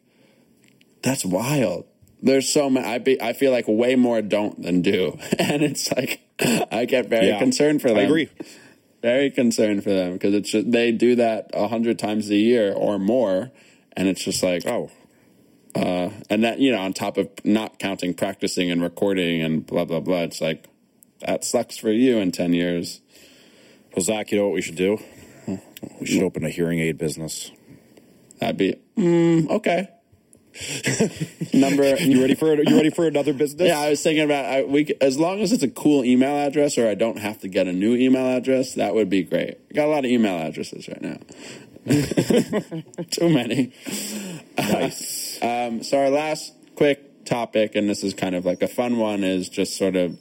that's 1.01 1.25
wild. 1.25 1.85
There's 2.23 2.47
so 2.47 2.69
many. 2.69 2.87
I 2.87 2.97
be, 2.99 3.21
I 3.21 3.33
feel 3.33 3.51
like 3.51 3.65
way 3.67 3.95
more 3.95 4.21
don't 4.21 4.61
than 4.61 4.81
do, 4.81 5.19
and 5.39 5.61
it's 5.61 5.91
like 5.91 6.21
I 6.39 6.85
get 6.85 7.09
very 7.09 7.27
yeah, 7.27 7.37
concerned 7.37 7.81
for 7.81 7.89
them. 7.89 7.97
I 7.97 8.01
agree. 8.01 8.29
Very 9.01 9.29
concerned 9.29 9.83
for 9.83 9.89
them 9.89 10.13
because 10.13 10.33
it's 10.33 10.49
just, 10.49 10.71
they 10.71 10.93
do 10.93 11.15
that 11.17 11.51
a 11.53 11.67
hundred 11.67 11.99
times 11.99 12.29
a 12.29 12.37
year 12.37 12.71
or 12.71 12.97
more, 12.97 13.51
and 13.97 14.07
it's 14.07 14.23
just 14.23 14.41
like, 14.41 14.65
oh, 14.65 14.89
uh, 15.75 16.11
and 16.29 16.43
that, 16.43 16.59
you 16.59 16.71
know, 16.71 16.79
on 16.79 16.93
top 16.93 17.17
of 17.17 17.29
not 17.43 17.79
counting 17.79 18.13
practicing 18.13 18.71
and 18.71 18.81
recording 18.81 19.41
and 19.41 19.65
blah, 19.65 19.85
blah, 19.85 19.99
blah, 19.99 20.21
it's 20.21 20.39
like, 20.39 20.65
that 21.19 21.43
sucks 21.43 21.77
for 21.77 21.91
you 21.91 22.17
in 22.17 22.31
10 22.31 22.53
years. 22.53 23.01
Well, 23.95 24.03
Zach, 24.03 24.31
you 24.31 24.37
know 24.37 24.45
what 24.45 24.53
we 24.53 24.61
should 24.61 24.75
do? 24.75 24.99
We 25.99 26.05
should 26.05 26.23
open 26.23 26.45
a 26.45 26.49
hearing 26.49 26.79
aid 26.79 26.97
business. 26.97 27.51
That'd 28.39 28.57
be, 28.57 28.75
mm, 28.97 29.49
okay. 29.49 29.89
Number, 31.53 31.95
you 31.97 32.21
ready 32.21 32.35
for 32.35 32.53
you 32.53 32.75
ready 32.75 32.91
for 32.91 33.07
another 33.07 33.33
business? 33.33 33.67
Yeah, 33.67 33.79
I 33.79 33.89
was 33.89 34.03
thinking 34.03 34.23
about 34.23 34.45
I, 34.45 34.63
we 34.63 34.93
as 35.01 35.17
long 35.17 35.41
as 35.41 35.51
it's 35.51 35.63
a 35.63 35.69
cool 35.69 36.05
email 36.05 36.35
address, 36.37 36.77
or 36.77 36.87
I 36.87 36.93
don't 36.93 37.17
have 37.17 37.39
to 37.41 37.47
get 37.47 37.67
a 37.67 37.73
new 37.73 37.95
email 37.95 38.27
address. 38.37 38.75
That 38.75 38.93
would 38.93 39.09
be 39.09 39.23
great. 39.23 39.57
I 39.71 39.73
got 39.73 39.85
a 39.85 39.91
lot 39.91 40.05
of 40.05 40.11
email 40.11 40.37
addresses 40.37 40.87
right 40.87 41.01
now. 41.01 41.17
Too 43.11 43.29
many. 43.29 43.73
Nice. 44.57 45.41
um, 45.41 45.81
so 45.81 45.97
our 45.97 46.09
last 46.09 46.53
quick 46.75 47.25
topic, 47.25 47.75
and 47.75 47.89
this 47.89 48.03
is 48.03 48.13
kind 48.13 48.35
of 48.35 48.45
like 48.45 48.61
a 48.61 48.67
fun 48.67 48.97
one, 48.97 49.23
is 49.23 49.49
just 49.49 49.75
sort 49.75 49.95
of 49.95 50.17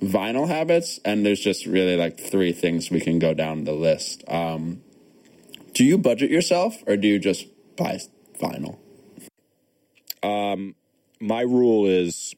vinyl 0.00 0.46
habits. 0.46 1.00
And 1.04 1.26
there's 1.26 1.40
just 1.40 1.66
really 1.66 1.96
like 1.96 2.20
three 2.20 2.52
things 2.52 2.90
we 2.90 3.00
can 3.00 3.18
go 3.18 3.34
down 3.34 3.64
the 3.64 3.72
list. 3.72 4.22
Um, 4.28 4.82
do 5.72 5.84
you 5.84 5.98
budget 5.98 6.30
yourself, 6.30 6.76
or 6.86 6.96
do 6.96 7.08
you 7.08 7.18
just 7.18 7.46
buy 7.76 8.00
vinyl? 8.40 8.78
Um, 10.26 10.74
my 11.20 11.42
rule 11.42 11.86
is, 11.86 12.34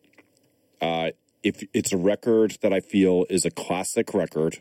uh, 0.81 1.11
if 1.43 1.63
it's 1.73 1.93
a 1.93 1.97
record 1.97 2.59
that 2.63 2.73
I 2.73 2.81
feel 2.81 3.25
is 3.31 3.45
a 3.45 3.51
classic 3.51 4.13
record, 4.13 4.59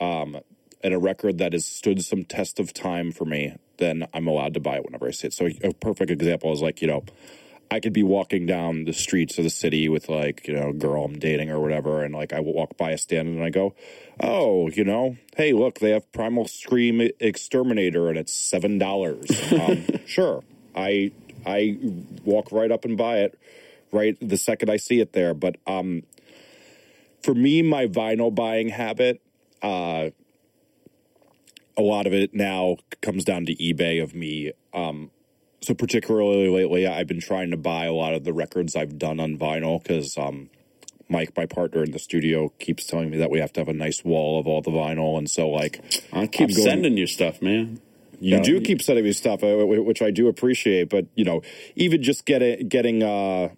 um, 0.00 0.38
and 0.82 0.94
a 0.94 0.98
record 0.98 1.38
that 1.38 1.52
has 1.52 1.64
stood 1.64 2.04
some 2.04 2.24
test 2.24 2.60
of 2.60 2.72
time 2.72 3.12
for 3.12 3.24
me, 3.24 3.54
then 3.78 4.06
I'm 4.12 4.26
allowed 4.26 4.54
to 4.54 4.60
buy 4.60 4.76
it 4.76 4.84
whenever 4.84 5.08
I 5.08 5.10
see 5.12 5.28
it. 5.28 5.32
So 5.32 5.48
a 5.62 5.72
perfect 5.74 6.10
example 6.10 6.52
is 6.52 6.62
like, 6.62 6.80
you 6.82 6.88
know, 6.88 7.04
I 7.70 7.80
could 7.80 7.92
be 7.92 8.02
walking 8.02 8.46
down 8.46 8.84
the 8.84 8.92
streets 8.92 9.38
of 9.38 9.44
the 9.44 9.50
city 9.50 9.88
with 9.88 10.08
like, 10.08 10.48
you 10.48 10.54
know, 10.54 10.70
a 10.70 10.72
girl 10.72 11.04
I'm 11.04 11.18
dating 11.18 11.50
or 11.50 11.60
whatever, 11.60 12.02
and 12.02 12.14
like 12.14 12.32
I 12.32 12.40
walk 12.40 12.76
by 12.76 12.92
a 12.92 12.98
stand 12.98 13.28
and 13.28 13.44
I 13.44 13.50
go, 13.50 13.74
Oh, 14.20 14.68
you 14.70 14.84
know, 14.84 15.16
hey, 15.36 15.52
look, 15.52 15.78
they 15.78 15.90
have 15.90 16.10
Primal 16.12 16.48
Scream 16.48 17.00
Exterminator 17.20 18.08
and 18.08 18.18
it's 18.18 18.32
seven 18.32 18.78
dollars. 18.78 19.30
um, 19.52 19.84
sure. 20.06 20.42
I 20.74 21.12
I 21.46 21.78
walk 22.24 22.52
right 22.52 22.70
up 22.70 22.84
and 22.84 22.96
buy 22.96 23.18
it 23.18 23.38
right 23.92 24.16
the 24.20 24.36
second 24.36 24.70
I 24.70 24.76
see 24.76 25.00
it 25.00 25.12
there. 25.12 25.34
But 25.34 25.56
um 25.66 26.02
for 27.22 27.34
me, 27.34 27.62
my 27.62 27.86
vinyl 27.86 28.34
buying 28.34 28.68
habit, 28.68 29.20
uh 29.62 30.10
a 31.78 31.82
lot 31.82 32.06
of 32.06 32.12
it 32.12 32.34
now 32.34 32.76
comes 33.00 33.24
down 33.24 33.46
to 33.46 33.54
eBay 33.54 34.02
of 34.02 34.14
me. 34.14 34.52
Um, 34.74 35.12
so 35.60 35.74
particularly 35.74 36.48
lately, 36.48 36.86
I've 36.86 37.06
been 37.06 37.20
trying 37.20 37.52
to 37.52 37.56
buy 37.56 37.84
a 37.86 37.92
lot 37.92 38.14
of 38.14 38.24
the 38.24 38.32
records 38.32 38.74
I've 38.74 38.98
done 38.98 39.20
on 39.20 39.38
vinyl 39.38 39.80
because 39.80 40.18
um, 40.18 40.50
Mike, 41.08 41.36
my 41.36 41.46
partner 41.46 41.84
in 41.84 41.92
the 41.92 41.98
studio, 41.98 42.52
keeps 42.58 42.84
telling 42.84 43.10
me 43.10 43.16
that 43.18 43.30
we 43.30 43.38
have 43.38 43.52
to 43.54 43.60
have 43.60 43.68
a 43.68 43.72
nice 43.72 44.04
wall 44.04 44.40
of 44.40 44.46
all 44.46 44.60
the 44.60 44.70
vinyl, 44.70 45.16
and 45.16 45.30
so 45.30 45.48
like 45.48 45.80
I 46.12 46.26
keep 46.26 46.50
sending 46.50 46.96
you 46.96 47.06
stuff, 47.06 47.40
man. 47.40 47.80
You 48.20 48.36
yeah. 48.36 48.42
do 48.42 48.60
keep 48.60 48.82
sending 48.82 49.04
me 49.04 49.12
stuff, 49.12 49.44
uh, 49.44 49.64
which 49.66 50.02
I 50.02 50.10
do 50.10 50.28
appreciate. 50.28 50.88
But 50.88 51.06
you 51.14 51.24
know, 51.24 51.42
even 51.76 52.02
just 52.02 52.24
getting 52.24 52.68
getting 52.68 53.02
uh, 53.02 53.50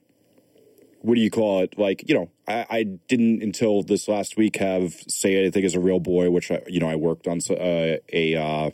what 1.03 1.15
do 1.15 1.21
you 1.21 1.31
call 1.31 1.61
it? 1.61 1.79
Like, 1.79 2.09
you 2.09 2.15
know, 2.15 2.31
I, 2.47 2.67
I 2.71 2.83
didn't 2.83 3.43
until 3.43 3.83
this 3.83 4.09
last 4.09 4.37
week 4.37 4.57
have 4.57 4.95
say 5.09 5.37
anything 5.37 5.65
is 5.65 5.75
a 5.75 5.81
real 5.81 6.01
boy, 6.01 6.31
which 6.31 6.51
I, 6.51 6.63
you 6.67 6.81
know, 6.81 6.89
I 6.89 6.97
worked 6.97 7.27
on 7.27 7.41
uh, 7.51 7.97
a 8.13 8.37
uh, 8.37 8.71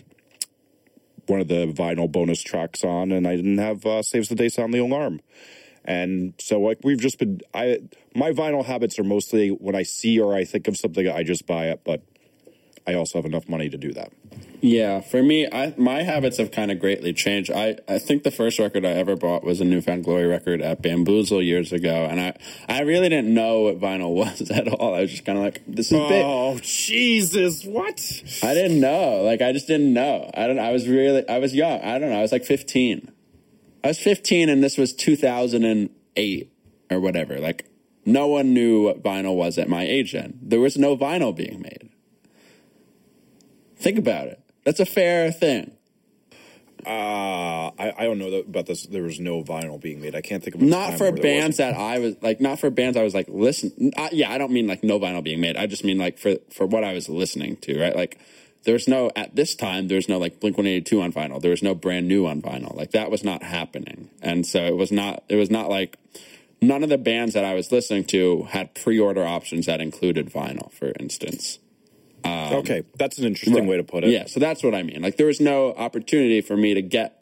one 1.27 1.41
of 1.41 1.49
the 1.49 1.67
vinyl 1.73 2.11
bonus 2.11 2.43
tracks 2.43 2.85
on, 2.85 3.13
and 3.13 3.27
I 3.27 3.37
didn't 3.37 3.59
have 3.59 3.87
uh, 3.87 4.03
saves 4.03 4.29
the 4.29 4.35
day 4.35 4.49
sound 4.49 4.75
the 4.75 4.79
alarm. 4.79 5.21
And 5.85 6.35
so, 6.41 6.61
like, 6.61 6.79
we've 6.83 6.99
just 6.99 7.19
been, 7.19 7.41
I, 7.55 7.79
my 8.13 8.33
vinyl 8.33 8.65
habits 8.65 8.99
are 8.99 9.05
mostly 9.05 9.51
when 9.51 9.77
I 9.77 9.85
see 9.85 10.19
or 10.19 10.35
I 10.35 10.45
think 10.45 10.67
of 10.67 10.77
something, 10.77 11.09
I 11.09 11.23
just 11.23 11.47
buy 11.47 11.67
it, 11.67 11.83
but 11.85 12.03
I 12.87 12.95
also 12.95 13.19
have 13.19 13.25
enough 13.25 13.49
money 13.49 13.69
to 13.69 13.77
do 13.77 13.93
that. 13.95 14.13
Yeah, 14.61 15.01
for 15.01 15.23
me, 15.23 15.47
I, 15.51 15.75
my 15.77 16.03
habits 16.03 16.39
have 16.39 16.51
kind 16.51 16.71
of 16.71 16.81
greatly 16.81 17.13
changed. 17.13 17.51
I, 17.51 17.79
I 17.87 17.99
think 17.99 18.23
the 18.23 18.31
first 18.31 18.59
record 18.59 18.85
I 18.85 18.91
ever 18.91 19.15
bought 19.15 19.45
was 19.45 19.61
a 19.61 19.65
New 19.65 19.81
Found 19.83 20.05
Glory 20.05 20.27
record 20.27 20.63
at 20.63 20.83
Bamboozle 20.83 21.43
years 21.43 21.73
ago, 21.73 22.07
and 22.11 22.21
I, 22.21 22.37
I 22.69 22.81
really 22.81 23.09
didn't 23.09 23.33
know 23.33 23.61
what 23.61 23.81
vinyl 23.81 24.15
was 24.15 24.51
at 24.51 24.69
all. 24.69 24.95
I 24.95 25.03
was 25.03 25.11
just 25.11 25.25
kind 25.25 25.39
of 25.39 25.45
like, 25.45 25.63
this 25.67 25.93
is 25.93 25.99
big. 25.99 26.25
Oh, 26.25 26.59
Jesus, 26.63 27.65
what? 27.65 28.23
I 28.43 28.55
didn't 28.55 28.81
know. 28.81 29.23
Like, 29.23 29.43
I 29.43 29.53
just 29.53 29.67
didn't 29.67 29.93
know. 29.93 30.31
I 30.35 30.47
don't. 30.47 30.59
I 30.59 30.73
was 30.73 30.89
really. 30.89 31.29
I 31.29 31.39
was 31.39 31.55
young. 31.55 31.81
I 31.83 31.99
don't 31.99 32.11
know. 32.11 32.19
I 32.19 32.23
was 32.23 32.33
like 32.33 32.45
15. 32.45 33.13
I 33.85 33.89
was 33.89 33.99
15, 33.99 34.49
and 34.49 34.65
this 34.65 34.79
was 34.79 34.93
2008 34.95 36.53
or 36.91 37.01
whatever. 37.01 37.39
Like, 37.39 37.71
no 38.05 38.27
one 38.27 38.55
knew 38.55 38.85
what 38.85 39.03
vinyl 39.03 39.37
was 39.37 39.59
at 39.59 39.69
my 39.69 39.83
age 39.83 40.13
then. 40.13 40.39
There 40.43 40.61
was 40.61 40.77
no 40.77 40.97
vinyl 40.97 41.37
being 41.37 41.61
made. 41.61 41.91
Think 43.77 43.99
about 43.99 44.29
it. 44.29 44.41
That's 44.65 44.81
a 44.81 44.87
fair 44.87 45.31
thing. 45.31 45.73
Uh, 46.87 47.73
I, 47.79 47.93
I 47.99 48.05
don't 48.05 48.19
know 48.19 48.31
that, 48.31 48.47
about 48.47 48.67
this. 48.67 48.85
There 48.85 49.03
was 49.03 49.19
no 49.19 49.43
vinyl 49.43 49.81
being 49.81 50.01
made. 50.01 50.15
I 50.15 50.21
can't 50.21 50.43
think 50.43 50.55
of 50.55 50.63
a 50.63 50.65
Not 50.65 50.99
for 50.99 51.11
bands 51.11 51.57
that 51.57 51.75
I 51.75 51.99
was 51.99 52.15
like, 52.23 52.41
not 52.41 52.61
for 52.61 52.71
bands 52.71 52.97
I 52.97 53.03
was 53.03 53.13
like, 53.13 53.27
listen. 53.29 53.91
Uh, 53.97 54.09
yeah, 54.13 54.31
I 54.31 54.39
don't 54.39 54.53
mean 54.53 54.69
like 54.69 54.85
no 54.85 55.01
vinyl 55.01 55.23
being 55.23 55.41
made. 55.41 55.57
I 55.57 55.67
just 55.67 55.83
mean 55.83 55.99
like 55.99 56.19
for 56.19 56.37
for 56.53 56.65
what 56.67 56.85
I 56.85 56.93
was 56.93 57.09
listening 57.09 57.57
to, 57.63 57.81
right? 57.81 57.97
Like, 57.97 58.21
there's 58.63 58.87
no 58.87 59.11
at 59.17 59.35
this 59.35 59.57
time. 59.57 59.89
There's 59.89 60.09
no 60.09 60.19
like 60.19 60.39
Blink 60.39 60.57
One 60.59 60.67
Eighty 60.67 60.83
Two 60.83 61.03
on 61.03 61.13
vinyl. 61.13 61.41
There 61.41 61.51
was 61.51 61.63
no 61.63 61.75
brand 61.75 62.07
new 62.07 62.27
on 62.27 62.41
vinyl. 62.41 62.77
Like 62.77 62.93
that 62.93 63.11
was 63.11 63.25
not 63.25 63.43
happening, 63.43 64.11
and 64.23 64.47
so 64.47 64.65
it 64.65 64.77
was 64.77 64.93
not. 64.93 65.25
It 65.29 65.37
was 65.37 65.51
not 65.51 65.69
like 65.69 65.99
none 66.63 66.85
of 66.85 66.89
the 66.89 66.99
bands 66.99 67.35
that 67.35 67.45
I 67.45 67.55
was 67.55 67.73
listening 67.73 68.05
to 68.07 68.45
had 68.45 68.75
pre-order 68.75 69.25
options 69.25 69.67
that 69.67 69.81
included 69.81 70.31
vinyl, 70.31 70.73
for 70.73 70.93
instance. 71.01 71.59
Wasn't. 72.27 72.71
okay, 72.71 72.83
that's 72.97 73.19
an 73.19 73.25
interesting 73.25 73.67
way 73.67 73.77
to 73.77 73.85
put 73.85 74.05
it. 74.05 74.11
Yeah, 74.11 74.27
so 74.27 74.41
that's 74.41 74.63
what 74.63 74.75
I 74.75 74.83
mean. 74.83 75.03
Like 75.03 75.17
there 75.17 75.27
was 75.27 75.41
no 75.41 75.73
opportunity 75.75 76.41
for 76.41 76.57
me 76.57 76.75
to 76.75 76.83
get 76.83 77.17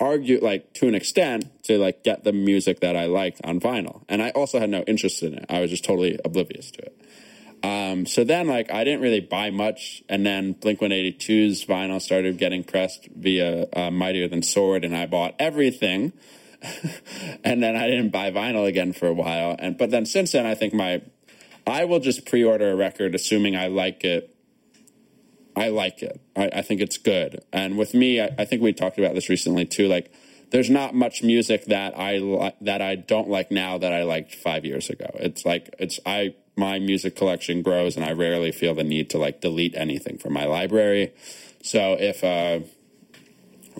argue 0.00 0.38
like 0.40 0.72
to 0.74 0.88
an 0.88 0.94
extent 0.94 1.46
to 1.64 1.78
like 1.78 2.04
get 2.04 2.24
the 2.24 2.32
music 2.32 2.80
that 2.80 2.96
I 2.96 3.06
liked 3.06 3.40
on 3.44 3.60
vinyl. 3.60 4.02
And 4.08 4.22
I 4.22 4.30
also 4.30 4.58
had 4.58 4.70
no 4.70 4.82
interest 4.82 5.22
in 5.22 5.34
it. 5.34 5.46
I 5.48 5.60
was 5.60 5.70
just 5.70 5.84
totally 5.84 6.18
oblivious 6.24 6.70
to 6.72 6.82
it. 6.82 7.00
Um, 7.62 8.06
so 8.06 8.22
then 8.22 8.46
like 8.46 8.70
I 8.70 8.84
didn't 8.84 9.00
really 9.00 9.20
buy 9.20 9.50
much 9.50 10.02
and 10.08 10.24
then 10.24 10.52
Blink 10.52 10.80
182's 10.80 11.64
vinyl 11.64 12.00
started 12.00 12.38
getting 12.38 12.62
pressed 12.62 13.08
via 13.14 13.66
uh, 13.72 13.90
Mightier 13.90 14.28
Than 14.28 14.42
Sword 14.42 14.84
and 14.84 14.96
I 14.96 15.06
bought 15.06 15.34
everything. 15.38 16.12
and 17.44 17.62
then 17.62 17.76
I 17.76 17.88
didn't 17.88 18.10
buy 18.10 18.30
vinyl 18.30 18.66
again 18.66 18.92
for 18.92 19.08
a 19.08 19.12
while. 19.12 19.56
And 19.58 19.76
but 19.76 19.90
then 19.90 20.06
since 20.06 20.32
then 20.32 20.46
I 20.46 20.54
think 20.54 20.72
my 20.74 21.02
I 21.68 21.84
will 21.84 22.00
just 22.00 22.26
pre-order 22.26 22.70
a 22.70 22.76
record 22.76 23.14
assuming 23.14 23.56
I 23.56 23.68
like 23.68 24.04
it 24.04 24.34
I 25.58 25.70
like 25.70 26.02
it. 26.02 26.20
I, 26.36 26.50
I 26.52 26.62
think 26.62 26.80
it's 26.80 26.98
good. 26.98 27.44
And 27.52 27.76
with 27.76 27.92
me, 27.92 28.20
I, 28.20 28.30
I, 28.38 28.44
think 28.44 28.62
we 28.62 28.72
talked 28.72 28.96
about 28.96 29.14
this 29.14 29.28
recently 29.28 29.64
too. 29.64 29.88
Like, 29.88 30.12
there's 30.50 30.70
not 30.70 30.94
much 30.94 31.22
music 31.22 31.64
that 31.66 31.98
I 31.98 32.18
li- 32.18 32.54
that 32.60 32.80
I 32.80 32.94
don't 32.94 33.28
like 33.28 33.50
now 33.50 33.76
that 33.76 33.92
I 33.92 34.04
liked 34.04 34.34
five 34.34 34.64
years 34.64 34.88
ago. 34.88 35.10
It's 35.14 35.44
like 35.44 35.74
it's 35.78 35.98
I 36.06 36.34
my 36.56 36.78
music 36.78 37.16
collection 37.16 37.62
grows, 37.62 37.96
and 37.96 38.04
I 38.04 38.12
rarely 38.12 38.52
feel 38.52 38.74
the 38.74 38.84
need 38.84 39.10
to 39.10 39.18
like 39.18 39.40
delete 39.40 39.74
anything 39.74 40.16
from 40.16 40.32
my 40.32 40.46
library. 40.46 41.12
So 41.62 41.96
if 41.98 42.22
a 42.22 42.62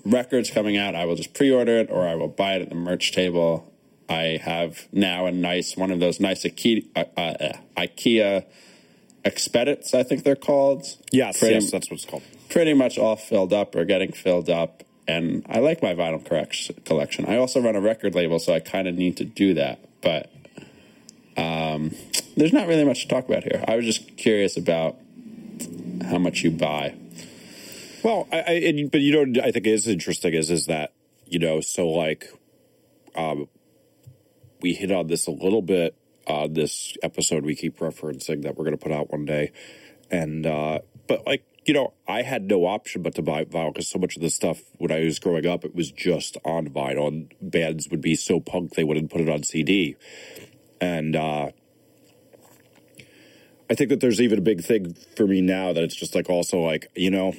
record's 0.05 0.51
coming 0.51 0.76
out, 0.76 0.95
I 0.95 1.05
will 1.07 1.16
just 1.16 1.32
pre-order 1.32 1.78
it, 1.78 1.91
or 1.91 2.07
I 2.07 2.16
will 2.16 2.28
buy 2.28 2.55
it 2.55 2.62
at 2.62 2.68
the 2.68 2.74
merch 2.74 3.12
table. 3.12 3.72
I 4.09 4.40
have 4.42 4.88
now 4.92 5.26
a 5.26 5.32
nice 5.32 5.76
one 5.76 5.90
of 5.90 6.00
those 6.00 6.20
nice 6.20 6.44
IKEA, 6.44 6.86
uh, 6.96 7.04
uh, 7.16 7.52
IKEA 7.76 8.44
expedits, 9.24 9.94
I 9.94 10.02
think 10.02 10.24
they're 10.24 10.36
called. 10.36 10.86
Yes, 11.12 11.38
pretty, 11.38 11.54
yes, 11.54 11.70
that's 11.70 11.90
what 11.90 11.96
it's 11.96 12.04
called. 12.04 12.22
Pretty 12.48 12.74
much 12.74 12.98
all 12.98 13.16
filled 13.16 13.52
up 13.52 13.74
or 13.74 13.84
getting 13.84 14.12
filled 14.12 14.48
up. 14.48 14.82
And 15.06 15.44
I 15.48 15.59
like 15.61 15.82
my 15.82 15.94
vinyl 15.94 16.24
collection. 16.84 17.26
I 17.26 17.36
also 17.36 17.61
run 17.61 17.76
a 17.76 17.80
record 17.80 18.14
label, 18.14 18.38
so 18.38 18.52
I 18.52 18.61
kind 18.61 18.86
of 18.86 18.94
need 18.94 19.16
to 19.18 19.24
do 19.24 19.54
that. 19.54 19.80
But 20.02 20.30
um, 21.36 21.94
there's 22.36 22.52
not 22.52 22.66
really 22.66 22.84
much 22.84 23.02
to 23.02 23.09
talk 23.09 23.26
about 23.26 23.42
here. 23.42 23.64
I 23.66 23.76
was 23.76 23.86
just 23.86 24.16
curious 24.18 24.56
about 24.56 24.96
how 26.04 26.18
much 26.18 26.42
you 26.42 26.50
buy. 26.50 26.94
Well, 28.02 28.28
I, 28.30 28.38
I 28.38 28.88
but 28.90 29.00
you 29.00 29.24
know, 29.24 29.42
I 29.42 29.50
think 29.50 29.66
is 29.66 29.88
interesting 29.88 30.34
is 30.34 30.50
is 30.50 30.66
that 30.66 30.92
you 31.26 31.38
know, 31.38 31.61
so 31.61 31.88
like, 31.88 32.32
um, 33.14 33.48
we 34.61 34.74
hit 34.74 34.90
on 34.90 35.06
this 35.06 35.26
a 35.26 35.30
little 35.30 35.62
bit 35.62 35.94
uh, 36.28 36.46
this 36.48 36.96
episode 37.02 37.44
we 37.44 37.56
keep 37.56 37.78
referencing 37.78 38.42
that 38.42 38.56
we're 38.56 38.64
going 38.64 38.76
to 38.76 38.82
put 38.82 38.92
out 38.92 39.11
one 39.11 39.24
day. 39.24 39.50
And, 40.11 40.46
uh, 40.46 40.80
but 41.06 41.26
like, 41.26 41.44
you 41.64 41.74
know, 41.74 41.94
I 42.06 42.22
had 42.22 42.48
no 42.48 42.66
option 42.66 43.02
but 43.02 43.14
to 43.16 43.22
buy 43.22 43.44
vinyl 43.44 43.72
because 43.72 43.88
so 43.88 43.98
much 43.98 44.16
of 44.16 44.22
the 44.22 44.30
stuff 44.30 44.61
when 44.76 44.92
I 44.92 45.00
was 45.00 45.18
growing 45.18 45.46
up, 45.46 45.64
it 45.64 45.74
was 45.74 45.90
just 45.90 46.36
on 46.44 46.68
vinyl. 46.68 47.09
And 47.09 47.34
bands 47.40 47.88
would 47.90 48.00
be 48.00 48.14
so 48.14 48.40
punk 48.40 48.74
they 48.74 48.84
wouldn't 48.84 49.11
put 49.11 49.20
it 49.20 49.28
on 49.28 49.42
CD. 49.42 49.96
And, 50.80 51.16
uh, 51.16 51.50
I 53.70 53.74
think 53.74 53.90
that 53.90 54.00
there's 54.00 54.20
even 54.20 54.38
a 54.38 54.42
big 54.42 54.62
thing 54.62 54.94
for 55.16 55.26
me 55.26 55.42
now 55.42 55.72
that 55.74 55.84
it's 55.84 55.94
just 55.94 56.14
like 56.14 56.30
also 56.30 56.61
like, 56.61 56.90
you 56.94 57.11
know, 57.11 57.34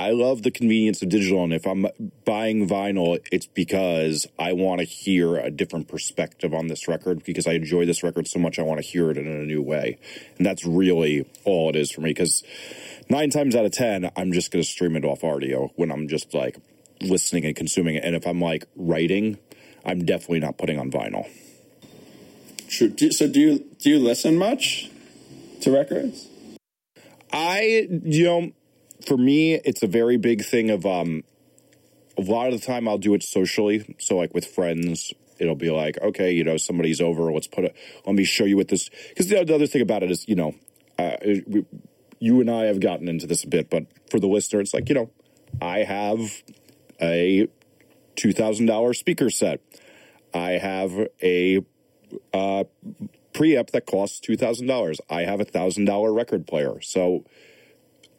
I 0.00 0.12
love 0.12 0.44
the 0.44 0.50
convenience 0.50 1.02
of 1.02 1.10
digital, 1.10 1.44
and 1.44 1.52
if 1.52 1.66
I'm 1.66 1.86
buying 2.24 2.66
vinyl, 2.66 3.18
it's 3.30 3.44
because 3.44 4.26
I 4.38 4.54
want 4.54 4.78
to 4.78 4.86
hear 4.86 5.36
a 5.36 5.50
different 5.50 5.88
perspective 5.88 6.54
on 6.54 6.68
this 6.68 6.88
record 6.88 7.22
because 7.22 7.46
I 7.46 7.52
enjoy 7.52 7.84
this 7.84 8.02
record 8.02 8.26
so 8.26 8.38
much. 8.38 8.58
I 8.58 8.62
want 8.62 8.80
to 8.80 8.86
hear 8.86 9.10
it 9.10 9.18
in 9.18 9.26
a 9.26 9.44
new 9.44 9.60
way, 9.60 9.98
and 10.38 10.46
that's 10.46 10.64
really 10.64 11.30
all 11.44 11.68
it 11.68 11.76
is 11.76 11.90
for 11.90 12.00
me. 12.00 12.12
Because 12.12 12.42
nine 13.10 13.28
times 13.28 13.54
out 13.54 13.66
of 13.66 13.72
ten, 13.72 14.10
I'm 14.16 14.32
just 14.32 14.50
going 14.50 14.64
to 14.64 14.68
stream 14.68 14.96
it 14.96 15.04
off 15.04 15.22
audio 15.22 15.70
when 15.76 15.92
I'm 15.92 16.08
just 16.08 16.32
like 16.32 16.56
listening 17.02 17.44
and 17.44 17.54
consuming 17.54 17.96
it. 17.96 18.02
And 18.02 18.16
if 18.16 18.26
I'm 18.26 18.40
like 18.40 18.64
writing, 18.76 19.36
I'm 19.84 20.06
definitely 20.06 20.40
not 20.40 20.56
putting 20.56 20.78
on 20.78 20.90
vinyl. 20.90 21.28
True. 22.70 22.96
So 23.10 23.28
do 23.28 23.38
you 23.38 23.58
do 23.78 23.90
you 23.90 23.98
listen 23.98 24.38
much 24.38 24.90
to 25.60 25.70
records? 25.70 26.26
I 27.30 27.86
you 28.02 28.24
know 28.24 28.52
for 29.06 29.16
me, 29.16 29.54
it's 29.54 29.82
a 29.82 29.86
very 29.86 30.16
big 30.16 30.44
thing 30.44 30.70
of 30.70 30.86
um, 30.86 31.22
a 32.16 32.22
lot 32.22 32.52
of 32.52 32.60
the 32.60 32.66
time 32.66 32.88
I'll 32.88 32.98
do 32.98 33.14
it 33.14 33.22
socially. 33.22 33.96
So 33.98 34.16
like 34.16 34.34
with 34.34 34.46
friends, 34.46 35.12
it'll 35.38 35.54
be 35.54 35.70
like, 35.70 35.98
okay, 36.00 36.32
you 36.32 36.44
know, 36.44 36.56
somebody's 36.56 37.00
over. 37.00 37.32
Let's 37.32 37.46
put 37.46 37.64
it. 37.64 37.74
Let 38.06 38.14
me 38.14 38.24
show 38.24 38.44
you 38.44 38.56
what 38.56 38.68
this. 38.68 38.90
Because 39.08 39.28
the, 39.28 39.44
the, 39.44 39.54
other 39.54 39.66
thing 39.66 39.82
about 39.82 40.02
it 40.02 40.10
is, 40.10 40.28
you 40.28 40.34
know, 40.34 40.54
uh, 40.98 41.16
we, 41.46 41.64
you 42.18 42.40
and 42.40 42.50
I 42.50 42.64
have 42.64 42.80
gotten 42.80 43.08
into 43.08 43.26
this 43.26 43.44
a 43.44 43.48
bit, 43.48 43.70
but 43.70 43.86
for 44.10 44.20
the 44.20 44.26
listener, 44.26 44.60
it's 44.60 44.74
like 44.74 44.88
you 44.88 44.94
know, 44.94 45.10
I 45.60 45.78
have 45.78 46.42
a 47.00 47.48
two 48.14 48.32
thousand 48.32 48.66
dollar 48.66 48.92
speaker 48.92 49.30
set. 49.30 49.60
I 50.34 50.50
have 50.52 50.92
a 51.22 51.64
uh, 52.34 52.64
preamp 53.32 53.70
that 53.70 53.86
costs 53.86 54.20
two 54.20 54.36
thousand 54.36 54.66
dollars. 54.66 55.00
I 55.08 55.22
have 55.22 55.40
a 55.40 55.44
thousand 55.44 55.86
dollar 55.86 56.12
record 56.12 56.46
player. 56.46 56.80
So 56.82 57.24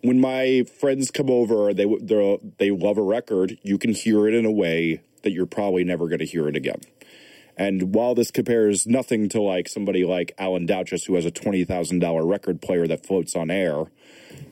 when 0.04 0.20
my 0.20 0.64
friends 0.80 1.12
come 1.12 1.30
over, 1.30 1.74
they 1.74 1.86
they 2.58 2.72
love 2.72 2.97
a 2.97 3.04
record. 3.04 3.58
You 3.64 3.78
can 3.78 3.93
hear 3.93 4.28
it 4.28 4.34
in 4.34 4.45
a 4.45 4.52
way 4.52 5.02
that 5.24 5.32
you're 5.32 5.45
probably 5.45 5.84
never 5.84 6.08
going 6.08 6.20
to 6.20 6.26
hear 6.26 6.47
it 6.47 6.56
again. 6.56 6.82
And 7.58 7.93
while 7.93 8.16
this 8.16 8.32
compares 8.32 8.88
nothing 8.88 9.30
to 9.30 9.41
like 9.41 9.68
somebody 9.68 10.04
like 10.04 10.34
Alan 10.38 10.66
Douches, 10.66 11.06
who 11.06 11.16
has 11.16 11.26
a 11.26 11.32
twenty 11.32 11.64
thousand 11.64 11.99
dollar 11.99 12.26
record 12.26 12.62
player 12.62 12.88
that 12.88 13.06
floats 13.06 13.36
on 13.36 13.52
air, 13.52 13.78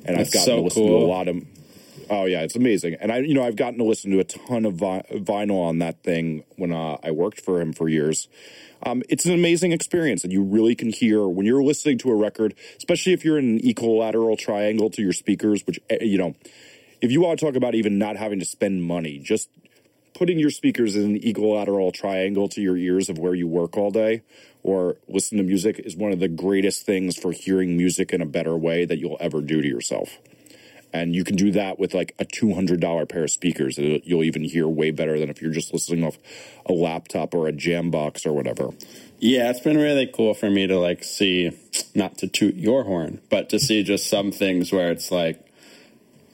and 0.06 0.18
That's 0.18 0.30
I've 0.30 0.34
gotten 0.34 0.46
so 0.46 0.56
to 0.58 0.62
listen 0.62 0.84
cool. 0.84 1.00
to 1.00 1.06
a 1.06 1.08
lot 1.08 1.28
of. 1.28 1.38
Oh 2.12 2.26
yeah, 2.26 2.42
it's 2.42 2.56
amazing, 2.56 2.96
and 3.00 3.12
I 3.12 3.20
you 3.20 3.34
know 3.34 3.44
I've 3.44 3.56
gotten 3.56 3.80
to 3.80 3.84
listen 3.86 4.12
to 4.12 4.20
a 4.20 4.24
ton 4.24 4.66
of 4.66 4.76
vi- 4.76 5.04
vinyl 5.12 5.62
on 5.64 5.80
that 5.80 6.04
thing 6.04 6.44
when 6.58 6.72
uh, 6.72 6.98
I 7.04 7.12
worked 7.12 7.42
for 7.42 7.62
him 7.62 7.72
for 7.72 7.88
years, 7.88 8.28
um, 8.84 9.04
it's 9.10 9.26
an 9.26 9.34
amazing 9.34 9.72
experience, 9.72 10.24
and 10.24 10.32
you 10.32 10.44
really 10.44 10.76
can 10.76 10.90
hear 10.90 11.28
when 11.28 11.46
you're 11.46 11.64
listening 11.64 11.98
to 12.00 12.12
a 12.12 12.16
record, 12.16 12.56
especially 12.78 13.14
if 13.14 13.26
you're 13.26 13.38
in 13.38 13.58
an 13.58 13.66
equilateral 13.66 14.38
triangle 14.38 14.90
to 14.92 15.02
your 15.02 15.14
speakers. 15.14 15.66
Which 15.66 15.80
eh, 15.90 16.04
you 16.04 16.18
know, 16.18 16.36
if 17.02 17.12
you 17.12 17.22
want 17.22 17.40
to 17.40 17.46
talk 17.46 17.56
about 17.56 17.76
even 17.76 17.98
not 17.98 18.16
having 18.16 18.40
to 18.40 18.46
spend 18.46 18.84
money, 18.84 19.20
just 19.20 19.50
putting 20.14 20.40
your 20.40 20.50
speakers 20.50 20.96
in 20.96 21.04
an 21.04 21.24
equilateral 21.24 21.92
triangle 21.92 22.50
to 22.50 22.62
your 22.62 22.76
ears 22.76 23.10
of 23.10 23.18
where 23.18 23.34
you 23.34 23.48
work 23.48 23.78
all 23.78 23.92
day 23.92 24.22
or 24.64 24.98
listen 25.08 25.38
to 25.38 25.44
music 25.44 25.80
is 25.80 25.96
one 25.96 26.12
of 26.12 26.20
the 26.20 26.28
greatest 26.28 26.86
things 26.86 27.18
for 27.18 27.32
hearing 27.32 27.78
music 27.78 28.12
in 28.12 28.22
a 28.22 28.26
better 28.26 28.58
way 28.58 28.86
that 28.86 28.98
you'll 28.98 29.18
ever 29.20 29.42
do 29.42 29.62
to 29.62 29.68
yourself. 29.68 30.18
And 30.92 31.16
you 31.16 31.24
can 31.24 31.36
do 31.36 31.52
that 31.52 31.78
with 31.78 31.94
like 31.94 32.16
a 32.20 32.26
$200 32.26 33.10
pair 33.10 33.24
of 33.24 33.32
speakers. 33.32 33.78
You'll 33.78 34.24
even 34.24 34.44
hear 34.44 34.68
way 34.68 34.92
better 34.92 35.20
than 35.20 35.30
if 35.30 35.42
you're 35.42 35.52
just 35.52 35.72
listening 35.72 36.04
off 36.04 36.18
a 36.66 36.74
laptop 36.74 37.34
or 37.34 37.48
a 37.48 37.54
Jambox 37.54 38.26
or 38.26 38.34
whatever. 38.34 38.72
Yeah, 39.20 39.50
it's 39.50 39.60
been 39.60 39.78
really 39.78 40.08
cool 40.08 40.34
for 40.34 40.50
me 40.50 40.66
to 40.68 40.80
like 40.80 41.04
see, 41.04 41.52
not 41.94 42.18
to 42.20 42.28
toot 42.28 42.56
your 42.56 42.84
horn, 42.86 43.22
but 43.30 43.50
to 43.50 43.60
see 43.60 43.84
just 43.84 44.10
some 44.10 44.32
things 44.32 44.72
where 44.72 44.92
it's 44.92 45.12
like 45.12 45.46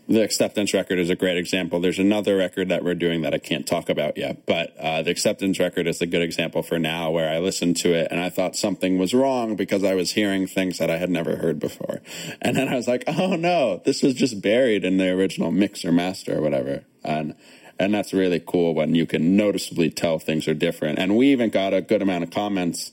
the 0.07 0.21
acceptance 0.21 0.73
record 0.73 0.99
is 0.99 1.09
a 1.09 1.15
great 1.15 1.37
example. 1.37 1.79
There's 1.79 1.97
another 1.97 2.35
record 2.37 2.69
that 2.69 2.83
we're 2.83 2.95
doing 2.95 3.23
that 3.23 3.33
I 3.33 3.39
can't 3.39 3.65
talk 3.65 3.89
about 3.89 4.17
yet, 4.17 4.45
but 4.45 4.75
uh, 4.77 5.01
the 5.01 5.09
acceptance 5.09 5.59
record 5.59 5.87
is 5.87 6.01
a 6.01 6.05
good 6.05 6.21
example 6.21 6.61
for 6.61 6.77
now 6.77 7.09
where 7.09 7.29
I 7.29 7.39
listened 7.39 7.77
to 7.77 7.93
it 7.93 8.09
and 8.11 8.19
I 8.19 8.29
thought 8.29 8.55
something 8.55 8.99
was 8.99 9.13
wrong 9.13 9.55
because 9.55 9.83
I 9.83 9.95
was 9.95 10.11
hearing 10.11 10.45
things 10.45 10.77
that 10.77 10.91
I 10.91 10.97
had 10.97 11.09
never 11.09 11.37
heard 11.37 11.59
before. 11.59 12.01
And 12.41 12.55
then 12.55 12.69
I 12.69 12.75
was 12.75 12.87
like, 12.87 13.03
oh 13.07 13.35
no, 13.35 13.81
this 13.83 14.03
was 14.03 14.13
just 14.13 14.41
buried 14.41 14.85
in 14.85 14.97
the 14.97 15.09
original 15.09 15.51
mix 15.51 15.83
or 15.83 15.91
master 15.91 16.37
or 16.37 16.41
whatever. 16.41 16.83
And 17.03 17.35
and 17.77 17.93
that's 17.93 18.13
really 18.13 18.39
cool 18.39 18.73
when 18.73 18.95
you 18.95 19.05
can 19.05 19.35
noticeably 19.35 19.89
tell 19.89 20.17
things 20.17 20.47
are 20.47 20.53
different. 20.53 20.97
And 20.97 21.17
we 21.17 21.31
even 21.33 21.49
got 21.49 21.73
a 21.73 21.81
good 21.81 22.01
amount 22.01 22.23
of 22.23 22.31
comments 22.31 22.91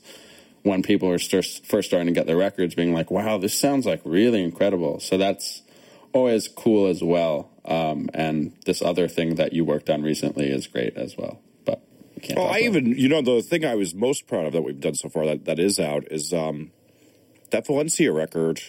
when 0.63 0.81
people 0.81 1.09
were 1.09 1.19
first 1.19 1.87
starting 1.87 2.07
to 2.07 2.11
get 2.11 2.25
their 2.25 2.37
records 2.37 2.75
being 2.75 2.93
like, 2.93 3.09
wow, 3.11 3.37
this 3.37 3.57
sounds 3.57 3.85
like 3.85 4.01
really 4.03 4.43
incredible. 4.43 4.99
So 4.99 5.17
that's 5.17 5.61
always 6.13 6.47
cool 6.47 6.87
as 6.87 7.03
well. 7.03 7.49
Um, 7.65 8.09
and 8.13 8.53
this 8.65 8.81
other 8.81 9.07
thing 9.07 9.35
that 9.35 9.53
you 9.53 9.65
worked 9.65 9.89
on 9.89 10.01
recently 10.01 10.49
is 10.49 10.67
great 10.67 10.95
as 10.95 11.17
well. 11.17 11.41
But 11.65 11.81
can't. 12.21 12.39
Oh, 12.39 12.45
I 12.45 12.59
even 12.59 12.87
you 12.87 13.09
know 13.09 13.21
the 13.21 13.41
thing 13.41 13.65
I 13.65 13.75
was 13.75 13.93
most 13.93 14.27
proud 14.27 14.45
of 14.45 14.53
that 14.53 14.61
we've 14.61 14.79
done 14.79 14.95
so 14.95 15.09
far 15.09 15.25
that 15.25 15.45
that 15.45 15.59
is 15.59 15.79
out 15.79 16.05
is 16.11 16.33
um, 16.33 16.71
that 17.51 17.65
Valencia 17.65 18.11
record. 18.11 18.61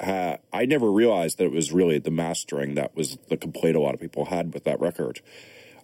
Uh, 0.00 0.36
I 0.52 0.66
never 0.66 0.90
realized 0.90 1.38
that 1.38 1.44
it 1.44 1.52
was 1.52 1.72
really 1.72 1.98
the 2.00 2.10
mastering 2.10 2.74
that 2.74 2.96
was 2.96 3.16
the 3.28 3.36
complaint 3.36 3.76
a 3.76 3.80
lot 3.80 3.94
of 3.94 4.00
people 4.00 4.24
had 4.26 4.52
with 4.52 4.64
that 4.64 4.80
record. 4.80 5.20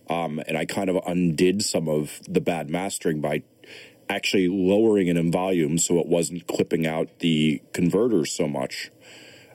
Um, 0.09 0.43
and 0.49 0.59
I 0.59 0.64
kind 0.64 0.91
of 0.91 0.99
undid 1.07 1.62
some 1.62 1.88
of 1.88 2.20
the 2.28 2.41
bad 2.41 2.68
mastering 2.68 3.20
by 3.20 3.45
actually 4.09 4.49
lowering 4.49 5.07
it 5.07 5.16
in 5.16 5.30
volume 5.30 5.78
so 5.78 6.01
it 6.01 6.07
wasn't 6.07 6.49
clipping 6.49 6.84
out 6.84 7.20
the 7.20 7.62
converters 7.72 8.32
so 8.32 8.49
much 8.49 8.91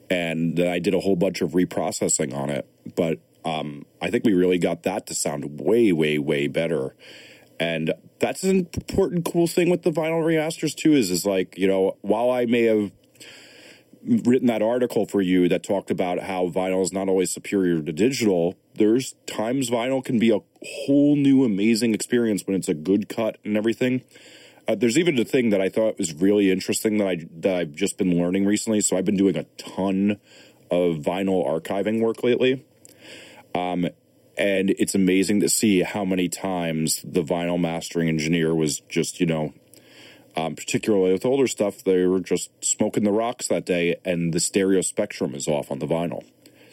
and 0.10 0.58
then 0.58 0.68
I 0.68 0.80
did 0.80 0.94
a 0.94 1.00
whole 1.00 1.16
bunch 1.16 1.42
of 1.42 1.52
reprocessing 1.52 2.34
on 2.34 2.50
it. 2.50 2.68
But 2.96 3.20
um, 3.44 3.86
I 4.02 4.10
think 4.10 4.26
we 4.26 4.34
really 4.34 4.58
got 4.58 4.84
that 4.84 5.08
to 5.08 5.14
sound 5.14 5.60
way, 5.60 5.92
way, 5.92 6.18
way 6.18 6.48
better. 6.48 6.96
And 7.60 7.94
that's 8.20 8.44
an 8.44 8.68
important, 8.74 9.26
cool 9.26 9.48
thing 9.48 9.70
with 9.70 9.84
the 9.84 9.92
vinyl 9.92 10.24
remasters 10.24 10.76
too. 10.76 10.94
Is 10.94 11.12
is 11.12 11.26
like 11.26 11.58
you 11.58 11.68
know, 11.68 11.98
while 12.02 12.30
I 12.30 12.46
may 12.46 12.64
have 12.64 12.92
written 14.06 14.48
that 14.48 14.62
article 14.62 15.06
for 15.06 15.22
you 15.22 15.50
that 15.50 15.64
talked 15.64 15.90
about 15.90 16.20
how 16.20 16.50
vinyl 16.50 16.84
is 16.84 16.94
not 16.94 17.10
always 17.10 17.32
superior 17.32 17.82
to 17.82 17.92
digital, 17.92 18.56
there's 18.76 19.16
times 19.26 19.70
vinyl 19.70 20.04
can 20.04 20.20
be 20.20 20.32
a 20.32 20.40
whole 20.64 21.16
new 21.16 21.44
amazing 21.44 21.94
experience 21.94 22.46
when 22.46 22.56
it's 22.56 22.70
a 22.70 22.74
good 22.74 23.10
cut 23.10 23.38
and 23.44 23.58
everything. 23.58 24.02
Uh, 24.68 24.76
there's 24.76 24.98
even 24.98 25.20
a 25.20 25.26
thing 25.26 25.52
that 25.52 25.62
I 25.62 25.70
thought 25.70 26.00
was 26.00 26.14
really 26.14 26.52
interesting 26.52 26.98
that 26.98 27.08
I 27.08 27.28
that 27.40 27.56
I've 27.56 27.74
just 27.74 27.98
been 27.98 28.18
learning 28.18 28.46
recently. 28.46 28.82
So 28.82 28.98
I've 28.98 29.06
been 29.06 29.18
doing 29.18 29.38
a 29.38 29.44
ton 29.58 30.20
of 30.72 30.98
vinyl 30.98 31.48
archiving 31.48 32.02
work 32.02 32.24
lately. 32.24 32.66
Um, 33.54 33.88
and 34.38 34.72
it's 34.72 34.96
amazing 34.96 35.40
to 35.42 35.50
see 35.50 35.82
how 35.84 36.04
many 36.04 36.28
times 36.28 37.02
the 37.04 37.24
vinyl 37.24 37.60
mastering 37.60 38.10
engineer 38.10 38.54
was 38.54 38.82
just, 38.90 39.20
you 39.20 39.26
know, 39.26 39.54
um, 40.36 40.56
particularly 40.56 41.14
with 41.14 41.26
older 41.26 41.48
stuff, 41.48 41.84
they 41.84 42.06
were 42.06 42.20
just 42.20 42.50
smoking 42.64 43.06
the 43.06 43.12
rocks 43.12 43.48
that 43.48 43.66
day, 43.66 43.96
and 44.04 44.34
the 44.34 44.42
stereo 44.42 44.82
spectrum 44.82 45.34
is 45.34 45.48
off 45.48 45.72
on 45.72 45.80
the 45.80 45.88
vinyl. 45.88 46.26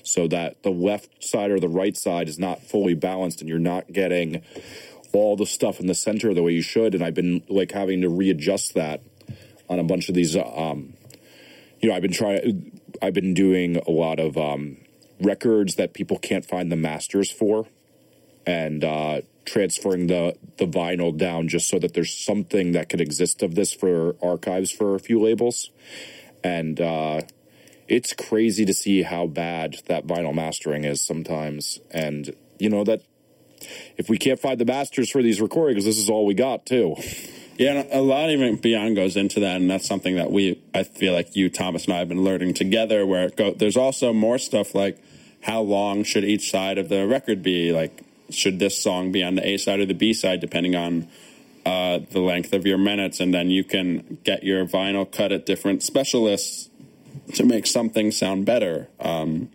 So 0.02 0.26
that 0.28 0.64
the 0.64 0.70
left 0.70 1.22
side 1.22 1.52
or 1.52 1.60
the 1.60 1.68
right 1.68 1.96
side 1.96 2.28
is 2.28 2.38
not 2.38 2.62
fully 2.62 2.94
balanced, 2.94 3.40
and 3.40 3.48
you're 3.48 3.60
not 3.60 3.92
getting 3.92 4.42
all 5.12 5.36
the 5.36 5.46
stuff 5.46 5.80
in 5.80 5.86
the 5.86 5.94
center 5.94 6.34
the 6.34 6.42
way 6.42 6.52
you 6.52 6.62
should. 6.62 6.94
And 6.94 7.04
I've 7.04 7.14
been 7.14 7.42
like 7.48 7.72
having 7.72 8.00
to 8.02 8.08
readjust 8.08 8.74
that 8.74 9.02
on 9.68 9.78
a 9.78 9.84
bunch 9.84 10.08
of 10.08 10.14
these. 10.14 10.36
Um, 10.36 10.94
you 11.80 11.88
know, 11.88 11.94
I've 11.94 12.02
been 12.02 12.12
trying. 12.12 12.80
I've 13.00 13.14
been 13.14 13.34
doing 13.34 13.76
a 13.76 13.90
lot 13.90 14.20
of 14.20 14.36
um, 14.36 14.76
records 15.20 15.76
that 15.76 15.94
people 15.94 16.18
can't 16.18 16.44
find 16.44 16.70
the 16.70 16.76
masters 16.76 17.30
for, 17.30 17.66
and 18.46 18.84
uh, 18.84 19.22
transferring 19.44 20.06
the 20.06 20.36
the 20.58 20.66
vinyl 20.66 21.16
down 21.16 21.48
just 21.48 21.68
so 21.68 21.78
that 21.78 21.94
there's 21.94 22.14
something 22.14 22.72
that 22.72 22.88
could 22.88 23.00
exist 23.00 23.42
of 23.42 23.54
this 23.54 23.72
for 23.72 24.16
archives 24.22 24.70
for 24.70 24.94
a 24.94 25.00
few 25.00 25.20
labels, 25.20 25.70
and 26.44 26.80
uh, 26.80 27.22
it's 27.88 28.12
crazy 28.12 28.64
to 28.64 28.74
see 28.74 29.02
how 29.02 29.26
bad 29.26 29.78
that 29.86 30.06
vinyl 30.06 30.34
mastering 30.34 30.84
is 30.84 31.00
sometimes, 31.00 31.80
and 31.90 32.34
you 32.58 32.68
know 32.68 32.84
that 32.84 33.02
if 33.96 34.08
we 34.08 34.18
can't 34.18 34.40
find 34.40 34.58
the 34.58 34.64
masters 34.64 35.10
for 35.10 35.22
these 35.22 35.40
recordings, 35.40 35.84
this 35.84 35.98
is 35.98 36.08
all 36.08 36.26
we 36.26 36.34
got 36.34 36.66
too. 36.66 36.96
Yeah, 37.58 37.84
a 37.92 38.00
lot 38.00 38.30
even 38.30 38.56
beyond 38.56 38.96
goes 38.96 39.16
into 39.16 39.40
that, 39.40 39.60
and 39.60 39.70
that's 39.70 39.86
something 39.86 40.16
that 40.16 40.32
we, 40.32 40.60
I 40.74 40.84
feel 40.84 41.12
like 41.12 41.36
you, 41.36 41.50
Thomas, 41.50 41.84
and 41.84 41.94
I 41.94 41.98
have 41.98 42.08
been 42.08 42.24
learning 42.24 42.54
together. 42.54 43.04
Where 43.04 43.28
go, 43.28 43.52
there's 43.52 43.76
also 43.76 44.12
more 44.12 44.38
stuff 44.38 44.74
like 44.74 44.98
how 45.42 45.60
long 45.60 46.02
should 46.02 46.24
each 46.24 46.50
side 46.50 46.78
of 46.78 46.88
the 46.88 47.06
record 47.06 47.42
be? 47.42 47.72
Like, 47.72 48.02
should 48.30 48.58
this 48.58 48.78
song 48.78 49.12
be 49.12 49.22
on 49.22 49.34
the 49.34 49.46
A 49.46 49.58
side 49.58 49.80
or 49.80 49.86
the 49.86 49.94
B 49.94 50.12
side, 50.14 50.40
depending 50.40 50.74
on 50.74 51.08
uh, 51.66 52.00
the 52.10 52.20
length 52.20 52.52
of 52.52 52.66
your 52.66 52.78
minutes, 52.78 53.20
and 53.20 53.32
then 53.34 53.50
you 53.50 53.64
can 53.64 54.18
get 54.24 54.42
your 54.42 54.64
vinyl 54.66 55.10
cut 55.10 55.30
at 55.30 55.46
different 55.46 55.82
specialists 55.82 56.70
to 57.34 57.44
make 57.44 57.66
something 57.66 58.10
sound 58.10 58.46
better. 58.46 58.88
Um, 58.98 59.50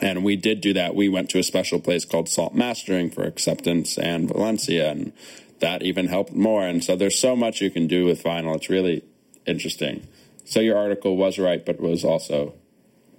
and 0.00 0.24
we 0.24 0.36
did 0.36 0.60
do 0.60 0.72
that. 0.74 0.94
We 0.94 1.08
went 1.08 1.30
to 1.30 1.38
a 1.38 1.42
special 1.42 1.80
place 1.80 2.04
called 2.04 2.28
Salt 2.28 2.54
Mastering 2.54 3.10
for 3.10 3.24
acceptance 3.24 3.98
and 3.98 4.28
Valencia, 4.28 4.90
and 4.90 5.12
that 5.60 5.82
even 5.82 6.08
helped 6.08 6.32
more. 6.32 6.66
And 6.66 6.82
so 6.82 6.96
there's 6.96 7.18
so 7.18 7.36
much 7.36 7.60
you 7.60 7.70
can 7.70 7.86
do 7.86 8.04
with 8.04 8.22
vinyl. 8.22 8.56
It's 8.56 8.68
really 8.68 9.04
interesting. 9.46 10.06
So 10.44 10.60
your 10.60 10.76
article 10.76 11.16
was 11.16 11.38
right, 11.38 11.64
but 11.64 11.80
was 11.80 12.04
also 12.04 12.54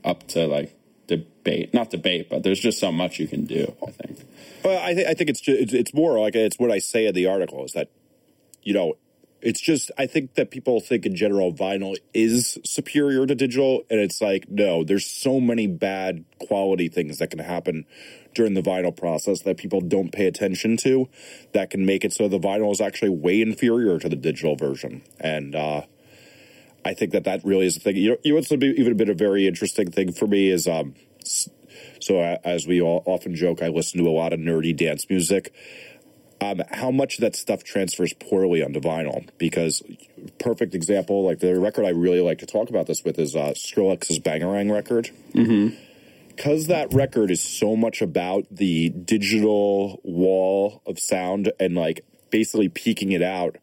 up 0.03 0.27
to 0.27 0.45
like 0.45 0.75
debate, 1.07 1.73
not 1.73 1.89
debate, 1.89 2.29
but 2.29 2.43
there's 2.43 2.59
just 2.59 2.79
so 2.79 2.91
much 2.91 3.19
you 3.19 3.27
can 3.27 3.45
do. 3.45 3.75
I 3.85 3.91
think. 3.91 4.19
Well, 4.63 4.83
I, 4.83 4.93
th- 4.93 5.07
I 5.07 5.13
think 5.13 5.29
it's 5.29 5.41
just, 5.41 5.73
it's 5.73 5.93
more 5.93 6.19
like 6.19 6.35
it's 6.35 6.57
what 6.59 6.71
I 6.71 6.79
say 6.79 7.07
in 7.07 7.13
the 7.13 7.27
article 7.27 7.63
is 7.65 7.73
that 7.73 7.89
you 8.63 8.73
know 8.73 8.97
it's 9.45 9.61
just 9.61 9.91
I 9.95 10.07
think 10.07 10.33
that 10.33 10.49
people 10.49 10.79
think 10.81 11.05
in 11.05 11.15
general 11.15 11.53
vinyl 11.53 11.95
is 12.15 12.57
superior 12.65 13.27
to 13.27 13.35
digital, 13.35 13.83
and 13.91 13.99
it's 13.99 14.19
like 14.19 14.49
no, 14.49 14.83
there's 14.83 15.05
so 15.05 15.39
many 15.39 15.67
bad 15.67 16.25
quality 16.39 16.89
things 16.89 17.19
that 17.19 17.29
can 17.29 17.39
happen 17.39 17.85
during 18.33 18.55
the 18.55 18.61
vinyl 18.61 18.93
process 18.93 19.43
that 19.43 19.57
people 19.57 19.81
don't 19.81 20.11
pay 20.11 20.25
attention 20.25 20.77
to 20.77 21.07
that 21.53 21.69
can 21.69 21.85
make 21.85 22.03
it 22.03 22.11
so 22.11 22.27
the 22.27 22.39
vinyl 22.39 22.71
is 22.71 22.81
actually 22.81 23.09
way 23.09 23.39
inferior 23.39 23.99
to 23.99 24.09
the 24.09 24.15
digital 24.15 24.55
version, 24.55 25.03
and 25.19 25.55
uh, 25.55 25.83
I 26.83 26.95
think 26.95 27.11
that 27.11 27.25
that 27.25 27.45
really 27.45 27.67
is 27.67 27.75
the 27.75 27.81
thing. 27.81 27.97
You 27.97 28.09
know, 28.09 28.17
you 28.23 28.31
know 28.31 28.37
what's 28.37 28.51
even 28.51 28.97
been 28.97 29.11
a 29.11 29.13
very 29.13 29.45
interesting 29.45 29.91
thing 29.91 30.11
for 30.11 30.25
me 30.25 30.49
is 30.49 30.67
um, 30.67 30.95
so 32.01 32.19
as 32.43 32.65
we 32.65 32.81
all 32.81 33.03
often 33.05 33.35
joke, 33.35 33.61
I 33.61 33.67
listen 33.67 34.03
to 34.03 34.09
a 34.09 34.11
lot 34.11 34.33
of 34.33 34.39
nerdy 34.39 34.75
dance 34.75 35.07
music 35.07 35.53
um, 36.41 36.61
how 36.71 36.91
much 36.91 37.17
that 37.17 37.35
stuff 37.35 37.63
transfers 37.63 38.13
poorly 38.13 38.63
onto 38.63 38.79
vinyl. 38.79 39.27
Because 39.37 39.81
perfect 40.39 40.75
example, 40.75 41.23
like 41.23 41.39
the 41.39 41.59
record 41.59 41.85
I 41.85 41.89
really 41.89 42.21
like 42.21 42.39
to 42.39 42.45
talk 42.45 42.69
about 42.69 42.87
this 42.87 43.03
with 43.03 43.17
is 43.19 43.35
uh, 43.35 43.53
Skrillex's 43.55 44.19
Bangarang 44.19 44.71
record. 44.71 45.11
Mm-hmm 45.33 45.75
because 46.35 46.67
that 46.67 46.93
record 46.93 47.31
is 47.31 47.41
so 47.41 47.75
much 47.75 48.01
about 48.01 48.45
the 48.51 48.89
digital 48.89 50.01
wall 50.03 50.81
of 50.85 50.99
sound 50.99 51.51
and 51.59 51.75
like 51.75 52.03
basically 52.29 52.67
peaking 52.67 53.13
it 53.13 53.21
out, 53.21 53.55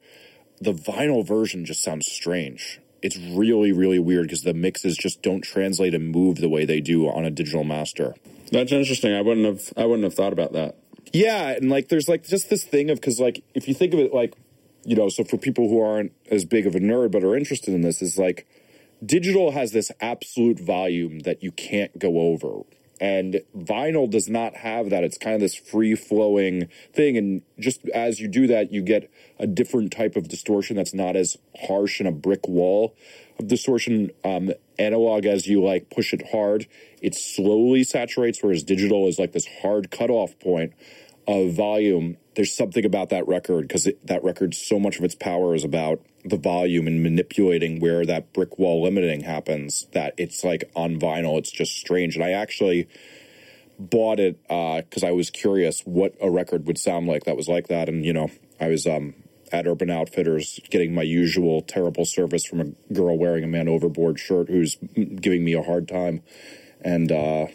the 0.61 0.73
vinyl 0.73 1.27
version 1.27 1.65
just 1.65 1.83
sounds 1.83 2.11
strange. 2.11 2.81
It's 3.03 3.19
really, 3.19 3.73
really 3.73 3.99
weird 3.99 4.29
because 4.29 4.43
the 4.43 4.55
mixes 4.55 4.97
just 4.97 5.23
don't 5.23 5.43
translate 5.43 5.95
and 5.95 6.11
move 6.11 6.37
the 6.37 6.49
way 6.49 6.65
they 6.65 6.81
do 6.81 7.09
on 7.09 7.25
a 7.25 7.31
digital 7.31 7.65
master. 7.65 8.15
That's 8.51 8.73
interesting. 8.73 9.13
I 9.13 9.23
wouldn't 9.23 9.47
have 9.47 9.73
I 9.77 9.87
wouldn't 9.87 10.05
have 10.05 10.15
thought 10.15 10.33
about 10.33 10.53
that. 10.53 10.77
Yeah, 11.13 11.49
and 11.51 11.71
like 11.71 11.89
there's 11.89 12.09
like 12.09 12.25
just 12.25 12.49
this 12.49 12.65
thing 12.65 12.91
of 12.91 13.01
because 13.01 13.21
like 13.21 13.45
if 13.55 13.69
you 13.69 13.75
think 13.75 13.93
of 13.93 14.01
it 14.01 14.15
like 14.15 14.35
you 14.85 14.97
know, 14.97 15.09
so 15.09 15.25
for 15.25 15.37
people 15.37 15.69
who 15.69 15.81
aren't 15.81 16.13
as 16.31 16.45
big 16.45 16.67
of 16.67 16.75
a 16.75 16.81
nerd 16.81 17.13
but 17.13 17.23
are 17.23 17.37
interested 17.37 17.75
in 17.75 17.83
this, 17.83 18.03
is 18.03 18.19
like 18.19 18.47
digital 19.05 19.53
has 19.53 19.73
this 19.73 19.93
absolute 20.01 20.59
volume 20.59 21.21
that 21.21 21.43
you 21.43 21.53
can't 21.53 21.99
go 21.99 22.21
over. 22.21 22.63
And 23.01 23.43
vinyl 23.57 24.09
does 24.09 24.29
not 24.29 24.55
have 24.55 24.91
that. 24.91 25.03
It's 25.03 25.19
kind 25.19 25.35
of 25.35 25.41
this 25.41 25.57
free 25.57 25.97
flowing 25.97 26.69
thing. 26.93 27.17
And 27.17 27.43
just 27.59 27.89
as 27.89 28.21
you 28.21 28.29
do 28.29 28.47
that, 28.47 28.73
you 28.73 28.81
get 28.81 29.11
a 29.41 29.47
different 29.47 29.93
type 29.93 30.15
of 30.15 30.29
distortion 30.29 30.77
that's 30.77 30.95
not 30.95 31.17
as 31.17 31.37
harsh 31.67 32.01
in 32.01 32.07
a 32.07 32.13
brick 32.13 32.47
wall 32.47 32.95
of 33.41 33.49
distortion. 33.49 34.13
Um, 34.25 34.53
analog, 34.79 35.27
as 35.27 35.49
you 35.49 35.65
like 35.65 35.91
push 35.91 36.15
it 36.15 36.31
hard, 36.31 36.69
it 37.01 37.17
slowly 37.17 37.83
saturates, 37.83 38.41
whereas 38.41 38.63
digital 38.63 39.09
is 39.09 39.19
like 39.19 39.33
this 39.33 39.49
hard 39.63 39.91
cutoff 39.91 40.39
point 40.39 40.73
of 41.27 41.53
volume, 41.53 42.17
there's 42.35 42.55
something 42.55 42.85
about 42.85 43.11
that 43.11 43.27
record 43.29 43.69
because 43.69 43.89
that 44.05 44.25
record, 44.25 44.55
so 44.55 44.79
much 44.79 44.99
of 44.99 45.05
its 45.05 45.15
power 45.15 45.55
is 45.55 45.65
about 45.65 46.01
the 46.25 46.37
volume 46.37 46.87
and 46.87 47.03
manipulating 47.03 47.81
where 47.81 48.05
that 48.07 48.33
brick 48.33 48.59
wall 48.59 48.83
limiting 48.83 49.23
happens. 49.23 49.87
That 49.93 50.15
it's 50.17 50.45
like 50.45 50.71
on 50.75 50.99
vinyl, 50.99 51.39
it's 51.39 51.51
just 51.51 51.77
strange. 51.77 52.17
And 52.17 52.25
I 52.25 52.31
actually 52.31 52.89
bought 53.79 54.21
it 54.21 54.41
because 54.43 55.03
uh, 55.03 55.09
I 55.09 55.13
was 55.13 55.31
curious 55.31 55.81
what 55.83 56.15
a 56.21 56.31
record 56.31 56.67
would 56.67 56.79
sound 56.79 57.07
like 57.07 57.25
that 57.25 57.37
was 57.37 57.49
like 57.49 57.69
that. 57.69 57.89
And 57.89 58.05
you 58.05 58.13
know, 58.13 58.31
I 58.61 58.69
was 58.69 58.87
um, 58.87 59.15
at 59.53 59.67
Urban 59.67 59.91
Outfitters, 59.91 60.61
getting 60.71 60.95
my 60.95 61.03
usual 61.03 61.61
terrible 61.61 62.05
service 62.05 62.45
from 62.45 62.61
a 62.61 62.93
girl 62.93 63.19
wearing 63.19 63.45
a 63.45 63.49
man 63.49 63.69
overboard 63.69 64.19
shirt 64.19 64.49
who's 64.49 64.77
giving 64.95 65.45
me 65.45 65.53
a 65.53 65.63
hard 65.63 65.87
time. 65.87 66.23
And 66.81 67.13
uh, 67.13 67.47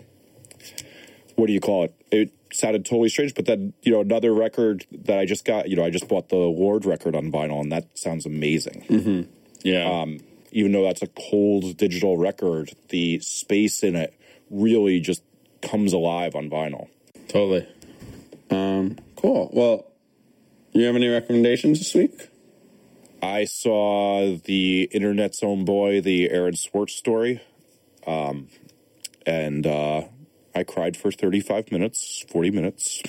what 1.36 1.48
do 1.48 1.54
you 1.54 1.60
call 1.60 1.86
it? 1.86 1.94
It 2.12 2.32
sounded 2.54 2.86
totally 2.86 3.10
strange, 3.10 3.34
but 3.34 3.46
then 3.46 3.74
you 3.82 3.92
know 3.92 4.02
another 4.02 4.34
record 4.34 4.86
that 4.92 5.20
I 5.20 5.26
just 5.26 5.46
got. 5.46 5.70
You 5.70 5.76
know, 5.76 5.84
I 5.84 5.90
just 5.90 6.08
bought 6.08 6.30
the 6.30 6.36
Lorde 6.36 6.86
record 6.86 7.16
on 7.16 7.32
vinyl, 7.32 7.62
and 7.62 7.72
that 7.72 7.98
sounds 7.98 8.26
amazing. 8.26 9.28
Yeah. 9.64 10.02
Um, 10.02 10.20
even 10.52 10.72
though 10.72 10.84
that's 10.84 11.02
a 11.02 11.08
cold 11.08 11.78
digital 11.78 12.18
record, 12.18 12.72
the 12.90 13.20
space 13.20 13.84
in 13.84 13.96
it 13.96 14.14
really 14.50 15.00
just 15.00 15.24
comes 15.62 15.94
alive 15.94 16.36
on 16.36 16.50
vinyl. 16.50 16.88
totally. 17.28 17.68
Um, 18.50 18.98
cool. 19.18 19.50
Well, 19.52 19.86
you 20.72 20.86
have 20.86 20.96
any 20.96 21.10
recommendations 21.10 21.80
this 21.80 21.94
week? 21.94 22.30
I 23.22 23.46
saw 23.46 24.38
the 24.46 24.84
internet's 24.92 25.44
own 25.44 25.66
boy, 25.66 26.02
the 26.02 26.30
Aaron 26.30 26.56
Swartz 26.56 26.94
story, 26.94 27.42
um, 28.06 28.48
and 29.26 29.66
uh, 29.68 30.04
I 30.58 30.64
cried 30.64 30.98
for 30.98 31.12
35 31.12 31.72
minutes, 31.72 32.26
40 32.30 32.50
minutes. 32.50 33.04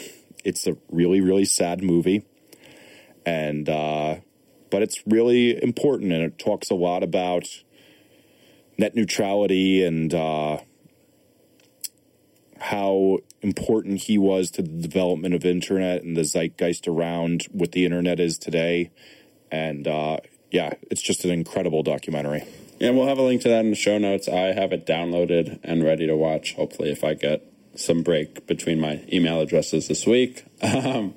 It's 0.44 0.66
a 0.66 0.76
really, 0.90 1.22
really 1.22 1.46
sad 1.46 1.82
movie, 1.82 2.26
and 3.24 3.66
uh, 3.68 4.16
but 4.70 4.82
it's 4.82 5.02
really 5.06 5.60
important, 5.62 6.12
and 6.12 6.22
it 6.22 6.38
talks 6.38 6.70
a 6.70 6.74
lot 6.74 7.02
about 7.02 7.48
net 8.76 8.94
neutrality 8.94 9.82
and 9.82 10.12
uh, 10.12 10.58
how 12.60 13.18
important 13.40 14.00
he 14.02 14.18
was 14.18 14.50
to 14.52 14.62
the 14.62 14.68
development 14.68 15.34
of 15.34 15.46
internet 15.46 16.02
and 16.02 16.16
the 16.16 16.24
zeitgeist 16.24 16.86
around 16.86 17.46
what 17.50 17.72
the 17.72 17.86
internet 17.86 18.20
is 18.20 18.38
today. 18.38 18.90
And 19.50 19.88
uh, 19.88 20.18
yeah, 20.50 20.74
it's 20.90 21.02
just 21.02 21.24
an 21.24 21.30
incredible 21.30 21.82
documentary. 21.82 22.44
Yeah, 22.78 22.90
we'll 22.90 23.08
have 23.08 23.18
a 23.18 23.22
link 23.22 23.42
to 23.42 23.48
that 23.48 23.64
in 23.64 23.70
the 23.70 23.76
show 23.76 23.98
notes. 23.98 24.28
I 24.28 24.52
have 24.52 24.72
it 24.72 24.86
downloaded 24.86 25.58
and 25.64 25.82
ready 25.82 26.06
to 26.06 26.16
watch. 26.16 26.54
Hopefully, 26.54 26.90
if 26.90 27.02
I 27.02 27.14
get 27.14 27.44
some 27.74 28.02
break 28.02 28.46
between 28.46 28.80
my 28.80 29.04
email 29.12 29.40
addresses 29.40 29.88
this 29.88 30.06
week. 30.06 30.44
Um, 30.62 31.14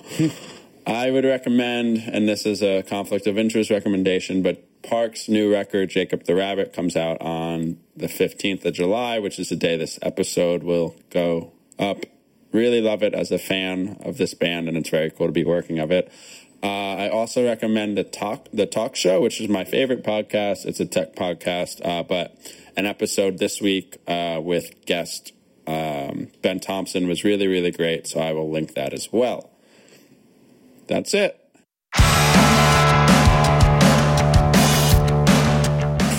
I 0.86 1.11
would 1.11 1.25
recommend, 1.25 1.97
and 1.97 2.27
this 2.27 2.45
is 2.45 2.63
a 2.63 2.82
conflict 2.82 3.27
of 3.27 3.38
interest 3.38 3.69
recommendation, 3.69 4.41
but 4.41 4.63
Park's 4.82 5.29
new 5.29 5.51
record, 5.51 5.89
Jacob 5.89 6.23
the 6.23 6.34
Rabbit, 6.34 6.73
comes 6.73 6.95
out 6.95 7.21
on 7.21 7.77
the 7.95 8.07
15th 8.07 8.65
of 8.65 8.73
July, 8.73 9.19
which 9.19 9.38
is 9.38 9.49
the 9.49 9.55
day 9.55 9.77
this 9.77 9.99
episode 10.01 10.63
will 10.63 10.95
go 11.11 11.51
up. 11.77 12.05
Really 12.51 12.82
love 12.82 13.03
it 13.03 13.13
as 13.13 13.32
a 13.32 13.38
fan 13.38 13.97
of 14.01 14.17
this 14.17 14.34
band, 14.34 14.67
and 14.67 14.75
it's 14.75 14.89
very 14.89 15.11
cool 15.11 15.27
to 15.27 15.32
be 15.32 15.43
working 15.43 15.77
of 15.77 15.91
it. 15.91 16.11
Uh, 16.64 16.95
I 16.95 17.09
also 17.09 17.45
recommend 17.45 17.97
the 17.97 18.03
talk 18.03 18.47
the 18.53 18.66
talk 18.66 18.95
show, 18.95 19.22
which 19.22 19.41
is 19.41 19.49
my 19.49 19.64
favorite 19.64 20.03
podcast. 20.03 20.66
It's 20.66 20.80
a 20.80 20.86
tech 20.86 21.16
podcast, 21.16 21.86
uh, 21.86 22.03
but 22.03 22.38
an 22.78 22.86
episode 22.86 23.39
this 23.39 23.59
week 23.59 23.97
uh, 24.07 24.39
with 24.41 24.86
guest 24.86 25.34
um, 25.66 26.28
Ben 26.41 26.59
Thompson 26.59 27.07
was 27.07 27.24
really 27.24 27.47
really 27.47 27.72
great. 27.72 28.07
So 28.07 28.20
I 28.20 28.34
will 28.34 28.51
link 28.51 28.76
that 28.76 28.93
as 28.93 29.12
well. 29.12 29.49
That's 30.88 31.14
it. 31.14 31.38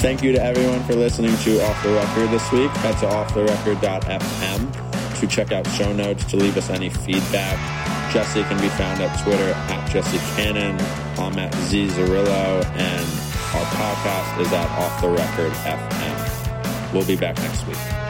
Thank 0.03 0.25
you 0.25 0.33
to 0.33 0.43
everyone 0.43 0.83
for 0.83 0.97
listening 0.97 1.37
to 1.37 1.65
Off 1.65 1.81
the 1.85 1.93
Record 1.93 2.31
this 2.31 2.51
week. 2.51 2.73
Head 2.73 2.99
to 2.99 3.07
offtherecord.fm 3.07 5.21
to 5.21 5.27
check 5.29 5.53
out 5.53 5.65
show 5.69 5.93
notes, 5.93 6.25
to 6.25 6.37
leave 6.37 6.57
us 6.57 6.71
any 6.71 6.91
feedback. 6.91 7.92
Jesse 8.13 8.43
can 8.43 8.61
be 8.61 8.69
found 8.69 9.01
at 9.01 9.23
Twitter 9.23 9.53
at 9.73 9.91
Jesse 9.91 10.19
Cannon. 10.37 10.79
I'm 11.19 11.39
at 11.39 11.55
Z 11.55 11.87
Zarrillo, 11.87 12.63
and 12.77 13.07
our 13.55 13.65
podcast 13.73 14.41
is 14.43 14.53
at 14.53 14.69
Off 14.79 15.01
the 15.01 15.09
Record 15.09 15.53
FM. 15.53 16.93
We'll 16.93 17.07
be 17.07 17.17
back 17.17 17.39
next 17.39 17.67
week. 17.67 18.02